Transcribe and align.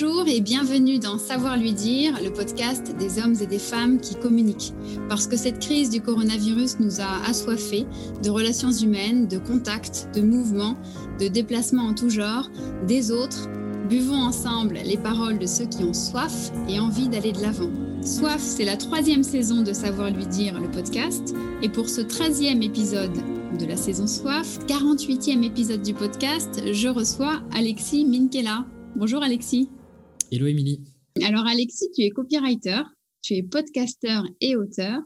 Bonjour 0.00 0.28
et 0.28 0.40
bienvenue 0.40 1.00
dans 1.00 1.18
Savoir 1.18 1.56
lui 1.56 1.72
dire, 1.72 2.20
le 2.22 2.30
podcast 2.30 2.94
des 2.96 3.18
hommes 3.20 3.34
et 3.40 3.46
des 3.46 3.58
femmes 3.58 3.98
qui 3.98 4.14
communiquent. 4.14 4.72
Parce 5.08 5.26
que 5.26 5.36
cette 5.36 5.58
crise 5.58 5.90
du 5.90 6.00
coronavirus 6.00 6.78
nous 6.78 7.00
a 7.00 7.28
assoiffés 7.28 7.84
de 8.22 8.30
relations 8.30 8.70
humaines, 8.70 9.26
de 9.26 9.38
contacts, 9.38 10.08
de 10.14 10.20
mouvements, 10.20 10.76
de 11.18 11.26
déplacements 11.26 11.88
en 11.88 11.94
tout 11.94 12.10
genre, 12.10 12.48
des 12.86 13.10
autres. 13.10 13.48
Buvons 13.88 14.22
ensemble 14.22 14.78
les 14.84 14.98
paroles 14.98 15.38
de 15.38 15.46
ceux 15.46 15.66
qui 15.66 15.82
ont 15.82 15.94
soif 15.94 16.52
et 16.68 16.78
envie 16.78 17.08
d'aller 17.08 17.32
de 17.32 17.40
l'avant. 17.40 17.70
Soif, 18.02 18.40
c'est 18.40 18.64
la 18.64 18.76
troisième 18.76 19.24
saison 19.24 19.62
de 19.62 19.72
Savoir 19.72 20.10
lui 20.10 20.26
dire, 20.26 20.60
le 20.60 20.70
podcast. 20.70 21.34
Et 21.60 21.68
pour 21.68 21.88
ce 21.88 22.02
treizième 22.02 22.62
épisode 22.62 23.18
de 23.58 23.66
la 23.66 23.76
saison 23.76 24.06
Soif, 24.06 24.60
48e 24.68 25.42
épisode 25.42 25.82
du 25.82 25.94
podcast, 25.94 26.60
je 26.70 26.88
reçois 26.88 27.40
Alexis 27.52 28.04
Minkela. 28.04 28.64
Bonjour 28.94 29.24
Alexis. 29.24 29.68
Hello 30.30 30.46
Émilie. 30.46 30.80
Alors 31.22 31.46
Alexis, 31.46 31.86
tu 31.94 32.02
es 32.02 32.10
copywriter, 32.10 32.82
tu 33.22 33.34
es 33.34 33.42
podcaster 33.42 34.20
et 34.42 34.56
auteur. 34.56 35.00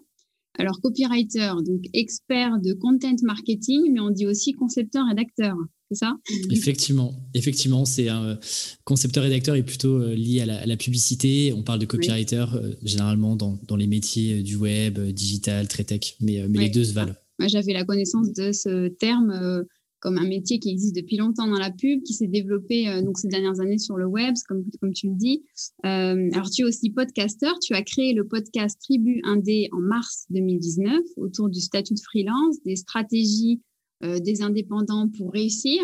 Alors 0.59 0.81
copywriter, 0.81 1.53
donc 1.65 1.83
expert 1.93 2.59
de 2.61 2.73
content 2.73 3.15
marketing, 3.23 3.93
mais 3.93 4.01
on 4.01 4.11
dit 4.11 4.27
aussi 4.27 4.53
concepteur-rédacteur, 4.53 5.55
c'est 5.89 5.99
ça? 5.99 6.17
Effectivement, 6.51 7.15
effectivement, 7.35 7.85
c'est 7.85 8.09
un 8.09 8.37
concepteur-rédacteur 8.83 9.55
est 9.55 9.63
plutôt 9.63 10.03
euh, 10.03 10.15
lié 10.15 10.41
à 10.41 10.67
la, 10.67 10.77
publicité. 10.77 11.53
On 11.57 11.63
parle 11.63 11.79
de 11.79 11.87
copywriter 11.87 12.47
euh, 12.55 12.75
généralement 12.83 13.37
dans, 13.37 13.77
les 13.77 13.87
métiers 13.87 14.41
euh, 14.41 14.43
du 14.43 14.57
web, 14.57 14.99
digital, 14.99 15.69
très 15.69 15.85
tech, 15.85 16.17
mais, 16.21 16.49
mais 16.49 16.59
les 16.59 16.69
deux 16.69 16.85
se 16.85 16.95
valent. 16.95 17.15
Moi, 17.39 17.47
j'avais 17.47 17.73
la 17.73 17.85
connaissance 17.85 18.33
de 18.33 18.51
ce 18.51 18.89
terme 18.89 19.65
comme 20.03 20.19
un 20.19 20.27
métier 20.27 20.59
qui 20.59 20.71
existe 20.71 20.97
depuis 20.97 21.17
longtemps 21.17 21.47
dans 21.47 21.59
la 21.59 21.71
pub, 21.71 22.03
qui 22.03 22.13
s'est 22.13 22.27
développé 22.27 22.89
euh, 22.89 23.03
donc 23.03 23.19
ces 23.19 23.29
dernières 23.29 23.61
années 23.61 23.79
sur 23.79 23.97
le 23.97 24.05
web, 24.05 24.35
comme, 24.49 24.65
comme 24.81 24.93
tu 24.93 25.09
le 25.09 25.15
dis. 25.15 25.45
Euh, 25.87 26.29
alors, 26.33 26.51
tu 26.51 26.63
es 26.63 26.65
aussi 26.65 26.91
podcasteur. 26.91 27.55
Tu 27.61 27.73
as 27.75 27.83
créé 27.83 28.13
le 28.13 28.27
podcast 28.27 28.79
Tribu 28.83 29.21
Indé 29.25 29.69
en 29.71 29.79
mars 29.79 30.27
2019 30.31 31.03
autour 31.17 31.49
du 31.49 31.61
statut 31.61 31.95
de 31.95 32.01
freelance, 32.01 32.61
des 32.65 32.75
stratégies 32.75 33.63
euh, 34.03 34.19
des 34.19 34.43
indépendants 34.43 35.09
pour 35.17 35.33
réussir. 35.33 35.81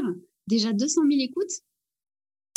Déjà 0.48 0.72
200 0.72 1.02
000 1.08 1.20
écoutes? 1.20 1.52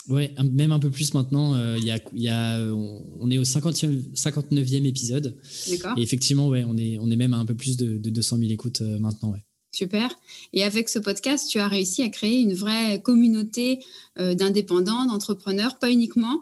Ouais, 0.10 0.34
même 0.52 0.72
un 0.72 0.80
peu 0.80 0.90
plus 0.90 1.14
maintenant. 1.14 1.76
Il 1.76 1.86
y 1.86 1.92
a, 1.92 2.00
y 2.14 2.28
a, 2.28 2.60
on 2.74 3.30
est 3.30 3.38
au 3.38 3.44
50e, 3.44 4.16
59e 4.16 4.88
épisode. 4.88 5.38
D'accord. 5.70 5.96
Et 5.96 6.02
effectivement, 6.02 6.50
ouais, 6.50 6.64
on 6.64 6.76
est, 6.76 6.98
on 6.98 7.12
est 7.12 7.16
même 7.16 7.36
à 7.36 7.38
un 7.38 7.46
peu 7.46 7.54
plus 7.54 7.78
de, 7.78 7.98
de 7.98 8.10
200 8.10 8.38
000 8.40 8.50
écoutes 8.50 8.82
maintenant. 8.82 9.34
Ouais. 9.34 9.46
Super. 9.72 10.14
Et 10.52 10.64
avec 10.64 10.90
ce 10.90 11.00
podcast, 11.00 11.48
tu 11.50 11.60
as 11.60 11.68
réussi 11.68 12.04
à 12.04 12.10
créer 12.10 12.42
une 12.42 12.54
vraie 12.54 13.02
communauté 13.02 13.80
euh, 14.20 14.34
d'indépendants, 14.34 15.06
d'entrepreneurs, 15.06 15.80
pas 15.80 15.90
uniquement. 15.90 16.42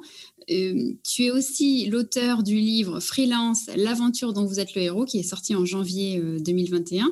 Euh, 0.49 0.93
tu 1.03 1.25
es 1.25 1.31
aussi 1.31 1.85
l'auteur 1.85 2.41
du 2.41 2.55
livre 2.55 2.99
Freelance, 2.99 3.69
l'aventure 3.75 4.33
dont 4.33 4.45
vous 4.45 4.59
êtes 4.59 4.73
le 4.73 4.81
héros, 4.81 5.05
qui 5.05 5.19
est 5.19 5.23
sorti 5.23 5.55
en 5.55 5.63
janvier 5.63 6.19
2021. 6.39 7.05
Euh, 7.05 7.09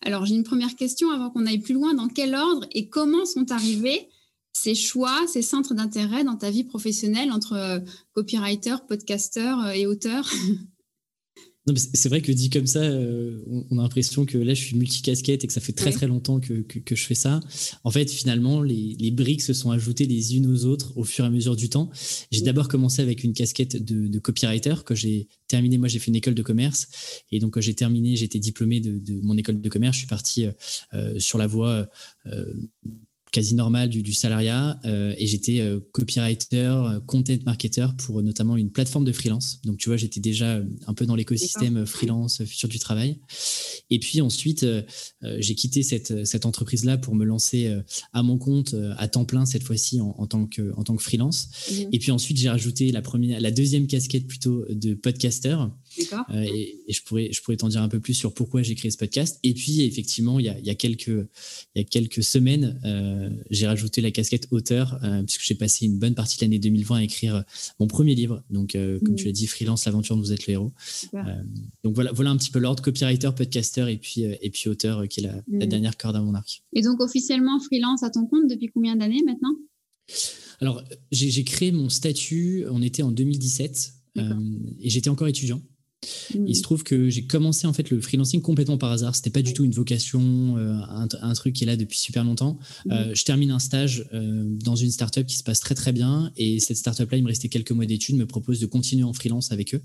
Alors, 0.00 0.24
j'ai 0.24 0.36
une 0.36 0.44
première 0.44 0.74
question 0.74 1.10
avant 1.10 1.28
qu'on 1.28 1.44
aille 1.44 1.58
plus 1.58 1.74
loin. 1.74 1.92
Dans 1.92 2.08
quel 2.08 2.34
ordre 2.34 2.66
et 2.72 2.88
comment 2.88 3.26
sont 3.26 3.52
arrivés 3.52 4.08
ces 4.54 4.74
choix, 4.74 5.26
ces 5.26 5.42
centres 5.42 5.74
d'intérêt 5.74 6.24
dans 6.24 6.36
ta 6.36 6.50
vie 6.50 6.64
professionnelle 6.64 7.30
entre 7.30 7.82
copywriter, 8.14 8.76
podcaster 8.88 9.54
et 9.74 9.86
auteur? 9.86 10.26
c'est 11.76 12.08
vrai 12.08 12.20
que 12.20 12.32
dit 12.32 12.50
comme 12.50 12.66
ça, 12.66 12.80
euh, 12.80 13.42
on 13.70 13.78
a 13.78 13.82
l'impression 13.82 14.24
que 14.24 14.38
là, 14.38 14.54
je 14.54 14.62
suis 14.62 14.76
multicasquette 14.76 15.44
et 15.44 15.46
que 15.46 15.52
ça 15.52 15.60
fait 15.60 15.72
très 15.72 15.90
très 15.90 16.06
longtemps 16.06 16.40
que, 16.40 16.60
que, 16.62 16.94
je 16.94 17.04
fais 17.04 17.14
ça. 17.14 17.40
En 17.84 17.90
fait, 17.90 18.10
finalement, 18.10 18.62
les, 18.62 18.96
les, 18.98 19.10
briques 19.10 19.42
se 19.42 19.52
sont 19.52 19.70
ajoutées 19.70 20.06
les 20.06 20.36
unes 20.36 20.46
aux 20.46 20.64
autres 20.64 20.96
au 20.96 21.04
fur 21.04 21.24
et 21.24 21.28
à 21.28 21.30
mesure 21.30 21.56
du 21.56 21.68
temps. 21.68 21.90
J'ai 22.30 22.42
d'abord 22.42 22.68
commencé 22.68 23.02
avec 23.02 23.24
une 23.24 23.32
casquette 23.32 23.82
de, 23.82 24.08
de 24.08 24.18
copywriter 24.18 24.74
que 24.84 24.94
j'ai 24.94 25.28
terminé. 25.48 25.78
Moi, 25.78 25.88
j'ai 25.88 25.98
fait 25.98 26.08
une 26.08 26.16
école 26.16 26.34
de 26.34 26.42
commerce 26.42 26.88
et 27.30 27.40
donc 27.40 27.54
quand 27.54 27.60
j'ai 27.60 27.74
terminé, 27.74 28.16
j'étais 28.16 28.38
diplômé 28.38 28.80
de, 28.80 28.98
de, 28.98 29.20
mon 29.22 29.36
école 29.36 29.60
de 29.60 29.68
commerce. 29.68 29.96
Je 29.96 30.00
suis 30.00 30.08
parti 30.08 30.46
euh, 30.46 30.52
euh 30.94 31.18
sur 31.18 31.38
la 31.38 31.46
voie 31.46 31.88
euh, 32.26 32.52
quasi 33.30 33.54
normal 33.54 33.88
du, 33.88 34.12
salariat 34.12 34.78
euh, 34.84 35.14
et 35.18 35.26
j'étais 35.26 35.60
euh, 35.60 35.80
copywriter, 35.92 36.56
euh, 36.56 37.00
content 37.00 37.38
marketer 37.44 37.86
pour 37.98 38.22
notamment 38.22 38.56
une 38.56 38.70
plateforme 38.70 39.04
de 39.04 39.12
freelance. 39.12 39.60
Donc 39.64 39.78
tu 39.78 39.88
vois, 39.88 39.96
j'étais 39.96 40.20
déjà 40.20 40.60
un 40.86 40.94
peu 40.94 41.06
dans 41.06 41.14
l'écosystème 41.14 41.86
freelance, 41.86 42.44
futur 42.44 42.68
du 42.68 42.78
travail. 42.78 43.18
Et 43.90 43.98
puis 43.98 44.20
ensuite, 44.20 44.66
j'ai 45.22 45.54
quitté 45.54 45.82
cette, 45.82 46.26
cette 46.26 46.46
entreprise-là 46.46 46.98
pour 46.98 47.14
me 47.14 47.24
lancer 47.24 47.74
à 48.12 48.22
mon 48.22 48.36
compte 48.38 48.74
à 48.98 49.08
temps 49.08 49.24
plein 49.24 49.46
cette 49.46 49.62
fois-ci 49.62 50.00
en, 50.00 50.26
tant 50.26 50.46
que 50.46 50.72
en 50.76 50.84
tant 50.84 50.96
que 50.96 51.02
freelance. 51.02 51.48
Mmh. 51.70 51.74
Et 51.92 51.98
puis 51.98 52.10
ensuite, 52.10 52.36
j'ai 52.36 52.50
rajouté 52.50 52.92
la 52.92 53.02
première, 53.02 53.40
la 53.40 53.50
deuxième 53.50 53.86
casquette 53.86 54.26
plutôt 54.26 54.64
de 54.68 54.94
podcaster. 54.94 55.56
Euh, 56.30 56.42
et, 56.42 56.82
je 56.88 57.02
pourrais, 57.02 57.30
je 57.32 57.42
pourrais 57.42 57.56
t'en 57.56 57.68
dire 57.68 57.82
un 57.82 57.88
peu 57.88 58.00
plus 58.00 58.14
sur 58.14 58.32
pourquoi 58.32 58.62
j'ai 58.62 58.74
créé 58.74 58.90
ce 58.90 58.96
podcast. 58.96 59.38
Et 59.42 59.54
puis, 59.54 59.82
effectivement, 59.82 60.38
il 60.38 60.46
y 60.46 60.48
a, 60.48 60.58
il 60.58 60.66
y 60.66 60.70
a 60.70 60.74
quelques, 60.74 61.08
il 61.08 61.76
y 61.76 61.80
a 61.80 61.84
quelques 61.84 62.22
semaines, 62.22 62.80
euh, 62.84 63.30
j'ai 63.50 63.66
rajouté 63.66 64.00
la 64.00 64.10
casquette 64.10 64.48
auteur, 64.50 64.98
euh, 65.02 65.22
puisque 65.22 65.42
j'ai 65.42 65.54
passé 65.54 65.86
une 65.86 65.98
bonne 65.98 66.14
partie 66.14 66.38
de 66.38 66.44
l'année 66.44 66.58
2020 66.58 66.96
à 66.96 67.02
écrire 67.02 67.44
mon 67.80 67.86
premier 67.86 68.14
livre. 68.14 68.42
Donc, 68.50 68.72
comme 68.72 69.14
tu 69.14 69.24
mm. 69.24 69.26
l'as 69.26 69.32
dit, 69.32 69.46
freelance, 69.46 69.84
l'aventure 69.84 70.16
vous 70.16 70.32
êtes 70.32 70.46
le 70.46 70.52
héros. 70.54 70.72
donc 71.84 71.94
voilà, 71.94 72.12
voilà 72.12 72.30
un 72.30 72.36
petit 72.36 72.50
peu 72.50 72.58
l'ordre 72.58 72.82
copywriter, 72.82 73.30
podcaster 73.36 73.86
et 73.88 73.96
puis, 73.96 74.22
et 74.22 74.50
puis 74.50 74.68
auteur, 74.68 75.06
qui 75.08 75.20
est 75.20 75.24
la, 75.24 75.34
la 75.48 75.66
mm. 75.66 75.68
dernière 75.68 75.96
corde 75.96 76.16
à 76.16 76.22
mon 76.22 76.34
arc. 76.34 76.62
Et 76.74 76.82
donc, 76.82 77.00
officiellement 77.00 77.60
freelance 77.60 78.02
à 78.02 78.10
ton 78.10 78.26
compte 78.26 78.48
depuis 78.48 78.68
combien 78.68 78.96
d'années 78.96 79.22
maintenant? 79.24 79.54
Alors, 80.60 80.82
j'ai 81.12 81.44
créé 81.44 81.70
mon 81.70 81.88
statut, 81.88 82.64
on 82.70 82.82
était 82.82 83.02
en 83.02 83.12
2017, 83.12 83.92
et 84.80 84.90
j'étais 84.90 85.10
encore 85.10 85.28
étudiant. 85.28 85.60
Il 86.34 86.54
se 86.54 86.60
mm. 86.60 86.62
trouve 86.62 86.84
que 86.84 87.08
j'ai 87.08 87.24
commencé 87.24 87.66
en 87.66 87.72
fait 87.72 87.90
le 87.90 88.00
freelancing 88.00 88.40
complètement 88.40 88.78
par 88.78 88.92
hasard. 88.92 89.16
C'était 89.16 89.30
pas 89.30 89.42
du 89.42 89.52
tout 89.52 89.64
une 89.64 89.72
vocation, 89.72 90.56
euh, 90.56 90.78
un, 90.88 91.34
truc 91.34 91.54
qui 91.54 91.64
est 91.64 91.66
là 91.66 91.76
depuis 91.76 91.98
super 91.98 92.24
longtemps. 92.24 92.58
Euh, 92.90 93.14
je 93.14 93.24
termine 93.24 93.50
un 93.50 93.58
stage 93.58 94.08
euh, 94.12 94.44
dans 94.44 94.76
une 94.76 94.90
startup 94.90 95.26
qui 95.26 95.36
se 95.36 95.42
passe 95.42 95.60
très 95.60 95.74
très 95.74 95.92
bien 95.92 96.32
et 96.36 96.60
cette 96.60 96.76
startup 96.76 97.10
là, 97.10 97.18
il 97.18 97.22
me 97.22 97.28
restait 97.28 97.48
quelques 97.48 97.72
mois 97.72 97.86
d'études, 97.86 98.16
me 98.16 98.26
propose 98.26 98.60
de 98.60 98.66
continuer 98.66 99.04
en 99.04 99.12
freelance 99.12 99.50
avec 99.50 99.74
eux. 99.74 99.82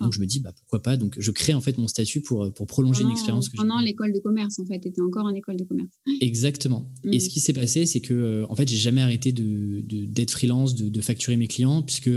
Donc 0.00 0.12
je 0.12 0.20
me 0.20 0.26
dis 0.26 0.40
bah 0.40 0.52
pourquoi 0.52 0.82
pas. 0.82 0.96
Donc 0.96 1.16
je 1.18 1.30
crée 1.30 1.54
en 1.54 1.60
fait 1.60 1.76
mon 1.76 1.88
statut 1.88 2.22
pour 2.22 2.52
pour 2.52 2.66
prolonger 2.66 3.02
une 3.02 3.10
expérience. 3.10 3.48
pendant 3.50 3.80
l'école 3.80 4.12
de 4.12 4.20
commerce 4.20 4.58
en 4.58 4.64
fait, 4.64 4.80
tu 4.80 4.88
étais 4.88 5.02
encore 5.02 5.26
en 5.26 5.34
école 5.34 5.56
de 5.56 5.64
commerce. 5.64 5.90
Exactement. 6.20 6.90
Et 7.04 7.20
ce 7.20 7.28
qui 7.28 7.40
s'est 7.40 7.52
passé, 7.52 7.84
c'est 7.84 8.00
que 8.00 8.46
en 8.48 8.56
fait 8.56 8.68
j'ai 8.68 8.76
jamais 8.76 9.02
arrêté 9.02 9.32
de 9.32 9.82
d'être 9.82 10.30
freelance, 10.30 10.74
de, 10.74 10.88
de, 10.88 11.00
facturer 11.00 11.36
mes 11.36 11.48
clients 11.48 11.82
puisque 11.82 12.10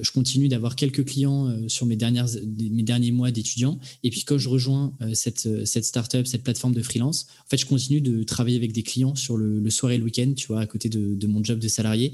je 0.00 0.10
continue 0.10 0.48
d'avoir 0.48 0.76
quelques 0.76 1.04
clients 1.04 1.68
sur 1.68 1.86
mes 1.86 1.96
dernières 1.96 2.28
mes 2.70 2.82
derniers 2.82 3.12
mois 3.12 3.30
d'étudiant. 3.30 3.78
Et 4.02 4.10
puis 4.10 4.24
quand 4.24 4.38
je 4.38 4.48
rejoins 4.48 4.96
euh, 5.00 5.14
cette, 5.14 5.46
euh, 5.46 5.64
cette 5.64 5.84
startup, 5.84 6.26
cette 6.26 6.42
plateforme 6.42 6.74
de 6.74 6.82
freelance, 6.82 7.26
en 7.44 7.48
fait, 7.48 7.56
je 7.56 7.66
continue 7.66 8.00
de 8.00 8.22
travailler 8.22 8.56
avec 8.56 8.72
des 8.72 8.82
clients 8.82 9.14
sur 9.14 9.36
le, 9.36 9.68
soir 9.70 9.92
et 9.92 9.98
le 9.98 10.04
week-end, 10.04 10.32
tu 10.36 10.46
vois, 10.46 10.60
à 10.60 10.66
côté 10.66 10.88
de, 10.88 11.26
mon 11.26 11.42
job 11.42 11.58
de 11.58 11.68
salarié. 11.68 12.12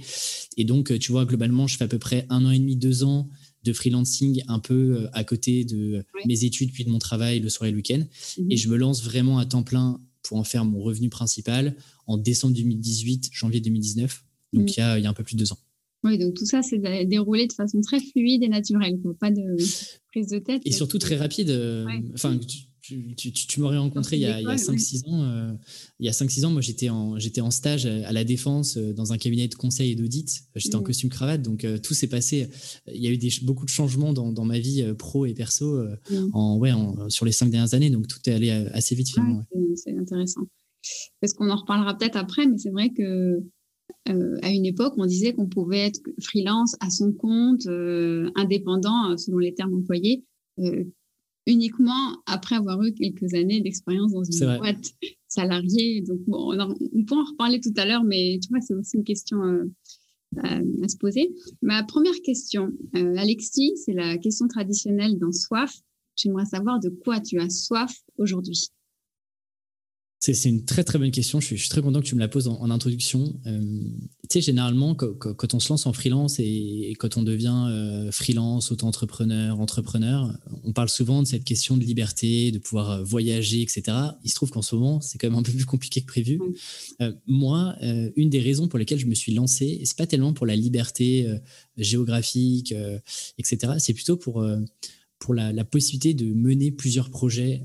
Et 0.56 0.64
donc, 0.64 0.90
euh, 0.90 0.98
tu 0.98 1.12
vois, 1.12 1.24
globalement, 1.24 1.66
je 1.66 1.76
fais 1.76 1.84
à 1.84 1.88
peu 1.88 1.98
près 1.98 2.26
un 2.30 2.44
an 2.44 2.50
et 2.50 2.58
demi, 2.58 2.76
deux 2.76 3.04
ans 3.04 3.28
de 3.64 3.72
freelancing 3.74 4.42
un 4.48 4.58
peu 4.58 5.08
à 5.12 5.22
côté 5.22 5.64
de 5.64 6.02
mes 6.26 6.44
études 6.44 6.72
puis 6.72 6.84
de 6.84 6.88
mon 6.88 6.98
travail 6.98 7.40
le 7.40 7.50
soir 7.50 7.68
et 7.68 7.70
le 7.70 7.76
week-end. 7.76 8.02
Mhm. 8.38 8.50
Et 8.50 8.56
je 8.56 8.68
me 8.68 8.76
lance 8.76 9.02
vraiment 9.02 9.38
à 9.38 9.44
temps 9.44 9.62
plein 9.62 10.00
pour 10.22 10.38
en 10.38 10.44
faire 10.44 10.64
mon 10.64 10.80
revenu 10.80 11.10
principal 11.10 11.76
en 12.06 12.16
décembre 12.16 12.54
2018, 12.54 13.28
janvier 13.32 13.60
2019. 13.60 14.24
Donc, 14.54 14.62
mhm. 14.62 14.68
il, 14.68 14.78
y 14.78 14.82
a, 14.82 14.98
il 14.98 15.04
y 15.04 15.06
a 15.06 15.10
un 15.10 15.14
peu 15.14 15.24
plus 15.24 15.34
de 15.34 15.40
deux 15.40 15.52
ans. 15.52 15.58
Oui, 16.02 16.18
donc 16.18 16.34
tout 16.34 16.46
ça, 16.46 16.62
c'est 16.62 16.78
déroulé 17.06 17.46
de 17.46 17.52
façon 17.52 17.80
très 17.80 18.00
fluide 18.00 18.42
et 18.42 18.48
naturelle, 18.48 18.98
pas 19.18 19.30
de 19.30 19.56
prise 20.08 20.28
de 20.28 20.38
tête. 20.38 20.62
Et 20.64 20.72
surtout 20.72 20.98
très 20.98 21.16
rapide. 21.16 21.50
Euh, 21.50 21.86
enfin, 22.14 22.38
tu, 22.80 23.14
tu, 23.14 23.32
tu, 23.32 23.60
m'aurais 23.60 23.76
rencontré 23.76 24.16
il 24.16 24.22
y 24.22 24.26
a, 24.26 24.40
5-6 24.40 25.08
ans. 25.10 25.22
Euh, 25.22 25.52
il 25.98 26.06
y 26.06 26.08
a 26.08 26.12
5-6 26.12 26.46
ans, 26.46 26.50
moi, 26.50 26.62
j'étais 26.62 26.88
en, 26.88 27.18
j'étais 27.18 27.42
en 27.42 27.50
stage 27.50 27.84
à 27.84 28.12
la 28.12 28.24
Défense 28.24 28.78
euh, 28.78 28.94
dans 28.94 29.12
un 29.12 29.18
cabinet 29.18 29.46
de 29.46 29.54
conseil 29.54 29.92
et 29.92 29.94
d'audit. 29.94 30.42
J'étais 30.56 30.74
en 30.74 30.80
mmh. 30.80 30.84
costume 30.84 31.10
cravate, 31.10 31.42
donc 31.42 31.66
tout 31.82 31.92
s'est 31.92 32.08
passé. 32.08 32.48
Il 32.86 33.02
y 33.02 33.06
a 33.06 33.10
eu 33.10 33.18
des, 33.18 33.30
beaucoup 33.42 33.66
de 33.66 33.70
changements 33.70 34.14
dans, 34.14 34.32
dans 34.32 34.46
ma 34.46 34.58
vie 34.58 34.82
pro 34.98 35.26
et 35.26 35.34
perso 35.34 35.84
mmh. 36.10 36.30
en, 36.32 36.56
ouais, 36.56 36.72
sur 37.08 37.26
les 37.26 37.32
5 37.32 37.50
dernières 37.50 37.74
années, 37.74 37.90
donc 37.90 38.08
tout 38.08 38.18
est 38.26 38.32
allé 38.32 38.50
assez 38.50 38.94
vite 38.94 39.10
finalement. 39.10 39.44
c'est 39.76 39.96
intéressant. 39.96 40.42
Parce 41.20 41.34
qu'on 41.34 41.50
en 41.50 41.56
reparlera 41.56 41.96
peut-être 41.96 42.16
après, 42.16 42.46
mais 42.46 42.56
c'est 42.56 42.70
vrai 42.70 42.90
que 42.90 43.42
euh, 44.08 44.38
à 44.42 44.50
une 44.50 44.66
époque, 44.66 44.94
on 44.96 45.06
disait 45.06 45.32
qu'on 45.32 45.46
pouvait 45.46 45.86
être 45.86 46.00
freelance 46.20 46.76
à 46.80 46.90
son 46.90 47.12
compte, 47.12 47.66
euh, 47.66 48.30
indépendant, 48.34 49.10
euh, 49.10 49.16
selon 49.16 49.38
les 49.38 49.54
termes 49.54 49.74
employés, 49.74 50.24
uniquement 51.46 52.18
après 52.26 52.56
avoir 52.56 52.82
eu 52.82 52.92
quelques 52.92 53.32
années 53.34 53.60
d'expérience 53.60 54.12
dans 54.12 54.22
une 54.22 54.58
boîte 54.58 54.92
salariée. 55.26 56.02
Donc, 56.02 56.20
on, 56.28 56.58
on, 56.60 57.04
peut 57.04 57.14
en 57.14 57.24
reparler 57.24 57.60
tout 57.60 57.72
à 57.76 57.86
l'heure, 57.86 58.04
mais 58.04 58.38
tu 58.42 58.48
vois, 58.50 58.60
c'est 58.60 58.74
aussi 58.74 58.98
une 58.98 59.04
question 59.04 59.38
à, 60.36 60.60
se 60.86 60.96
poser. 60.98 61.34
Ma 61.62 61.82
première 61.82 62.20
question, 62.22 62.72
Alexis, 62.92 63.72
c'est 63.76 63.94
la 63.94 64.18
question 64.18 64.48
traditionnelle 64.48 65.18
dans 65.18 65.32
Soif. 65.32 65.80
J'aimerais 66.14 66.44
savoir 66.44 66.78
de 66.78 66.90
quoi 66.90 67.20
tu 67.20 67.40
as 67.40 67.48
soif 67.48 68.02
aujourd'hui. 68.18 68.68
C'est 70.20 70.50
une 70.50 70.66
très 70.66 70.84
très 70.84 70.98
bonne 70.98 71.10
question. 71.10 71.40
Je 71.40 71.54
suis, 71.54 71.68
très 71.70 71.80
content 71.80 72.00
que 72.00 72.06
tu 72.06 72.14
me 72.14 72.20
la 72.20 72.28
poses 72.28 72.46
en, 72.46 72.70
introduction. 72.70 73.34
Euh, 73.46 73.58
tu 74.28 74.34
sais, 74.34 74.40
généralement, 74.42 74.94
quand, 74.94 75.54
on 75.54 75.60
se 75.60 75.70
lance 75.70 75.86
en 75.86 75.94
freelance 75.94 76.38
et, 76.38 76.94
quand 76.98 77.16
on 77.16 77.22
devient 77.22 77.68
euh, 77.68 78.12
freelance, 78.12 78.70
auto-entrepreneur, 78.70 79.58
entrepreneur, 79.58 80.30
on 80.62 80.74
parle 80.74 80.90
souvent 80.90 81.22
de 81.22 81.26
cette 81.26 81.44
question 81.44 81.78
de 81.78 81.84
liberté, 81.84 82.52
de 82.52 82.58
pouvoir 82.58 82.90
euh, 82.90 83.02
voyager, 83.02 83.62
etc. 83.62 83.82
Il 84.22 84.28
se 84.28 84.34
trouve 84.34 84.50
qu'en 84.50 84.60
ce 84.60 84.74
moment, 84.74 85.00
c'est 85.00 85.16
quand 85.16 85.28
même 85.30 85.38
un 85.38 85.42
peu 85.42 85.52
plus 85.52 85.64
compliqué 85.64 86.02
que 86.02 86.06
prévu. 86.06 86.38
moi, 87.26 87.76
une 88.16 88.28
des 88.28 88.40
raisons 88.40 88.68
pour 88.68 88.78
lesquelles 88.78 88.98
je 88.98 89.06
me 89.06 89.14
suis 89.14 89.32
lancé, 89.32 89.80
c'est 89.84 89.96
pas 89.96 90.06
tellement 90.06 90.34
pour 90.34 90.44
la 90.44 90.54
liberté 90.54 91.26
géographique, 91.78 92.74
etc. 93.38 93.74
C'est 93.78 93.94
plutôt 93.94 94.16
pour 94.16 94.44
pour 95.20 95.34
la, 95.34 95.64
possibilité 95.64 96.14
de 96.14 96.32
mener 96.34 96.70
plusieurs 96.72 97.10
projets 97.10 97.62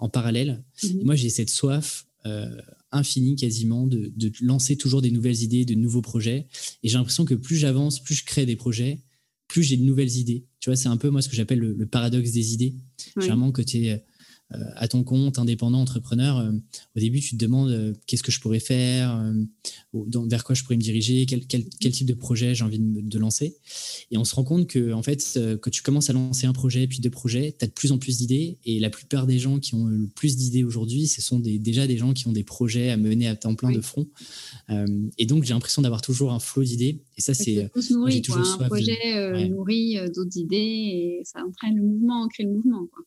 en 0.00 0.08
parallèle. 0.08 0.62
Mhm. 0.82 1.02
Moi, 1.04 1.14
j'ai 1.14 1.30
cette 1.30 1.50
soif 1.50 2.06
euh, 2.26 2.46
infinie 2.94 3.36
quasiment 3.36 3.86
de, 3.86 4.12
lancer 4.42 4.76
toujours 4.76 5.00
des 5.00 5.10
nouvelles 5.10 5.42
idées, 5.42 5.64
de 5.64 5.74
nouveaux 5.74 6.02
projets. 6.02 6.46
Et 6.82 6.88
j'ai 6.88 6.98
l'impression 6.98 7.24
que 7.24 7.34
plus 7.34 7.56
j'avance, 7.56 8.00
plus 8.00 8.14
je 8.14 8.24
crée 8.24 8.44
des 8.44 8.54
projets, 8.54 9.00
plus 9.48 9.62
j'ai 9.62 9.78
de 9.78 9.82
nouvelles 9.82 10.14
idées. 10.18 10.44
Tu 10.60 10.68
vois, 10.68 10.76
c'est 10.76 10.88
un 10.88 10.98
peu 10.98 11.08
moi 11.08 11.22
ce 11.22 11.30
que 11.30 11.34
j'appelle 11.34 11.58
le, 11.58 11.86
paradoxe 11.86 12.32
des 12.32 12.52
idées. 12.52 12.74
Oui. 13.16 13.22
Généralement, 13.22 13.50
tu 13.50 13.78
es 13.78 13.92
euh, 13.92 13.96
à 14.76 14.88
ton 14.88 15.04
compte, 15.04 15.38
indépendant, 15.38 15.80
entrepreneur, 15.80 16.38
euh, 16.38 16.52
au 16.96 17.00
début, 17.00 17.20
tu 17.20 17.36
te 17.36 17.36
demandes 17.36 17.70
euh, 17.70 17.92
qu'est-ce 18.06 18.22
que 18.22 18.32
je 18.32 18.40
pourrais 18.40 18.60
faire, 18.60 19.32
vers 19.94 20.44
quoi 20.44 20.54
je 20.54 20.62
pourrais 20.62 20.76
me 20.76 20.82
diriger, 20.82 21.26
quel, 21.26 21.44
type 21.44 22.06
de 22.06 22.14
projet 22.14 22.54
j'ai 22.54 22.64
envie 22.64 22.78
de, 22.78 23.18
lancer. 23.18 23.56
Et 24.10 24.18
on 24.18 24.24
se 24.24 24.34
rend 24.34 24.44
compte 24.44 24.66
que, 24.66 24.92
en 24.92 25.02
fait, 25.02 25.38
que 25.60 25.70
tu 25.70 25.82
commences 25.82 26.10
à 26.10 26.12
lancer 26.12 26.46
un 26.46 26.52
projet, 26.52 26.86
puis 26.86 27.00
deux 27.00 27.10
projets, 27.10 27.54
tu 27.56 27.64
as 27.64 27.68
de 27.68 27.72
plus 27.72 27.92
en 27.92 27.98
plus 27.98 28.18
d'idées. 28.18 28.58
Et 28.64 28.80
la 28.80 28.90
plupart 28.90 29.26
des 29.26 29.38
gens 29.38 29.58
qui 29.58 29.74
ont 29.74 29.86
le 29.86 30.08
plus 30.08 30.36
d'idées 30.36 30.64
aujourd'hui, 30.64 31.06
ce 31.06 31.22
sont 31.22 31.38
déjà 31.38 31.86
des 31.86 31.96
gens 31.96 32.12
qui 32.12 32.26
ont 32.26 32.32
des 32.32 32.44
projets 32.44 32.90
à 32.90 32.96
mener 32.96 33.28
à 33.28 33.36
temps 33.36 33.54
plein 33.54 33.70
de 33.70 33.80
front. 33.80 34.06
et 35.18 35.26
donc, 35.26 35.44
j'ai 35.44 35.54
l'impression 35.54 35.82
d'avoir 35.82 36.02
toujours 36.02 36.32
un 36.32 36.40
flot 36.40 36.64
d'idées. 36.64 37.02
Et 37.16 37.20
ça, 37.20 37.34
c'est. 37.34 37.70
Toujours 37.74 38.08
Un 38.60 38.68
projet 38.68 39.48
nourrit 39.48 39.98
d'autres 40.14 40.36
idées 40.36 40.56
et 40.56 41.20
ça 41.24 41.44
entraîne 41.46 41.76
le 41.76 41.82
mouvement, 41.82 42.26
crée 42.28 42.44
le 42.44 42.50
mouvement. 42.50 42.86
Quoi. 42.92 43.04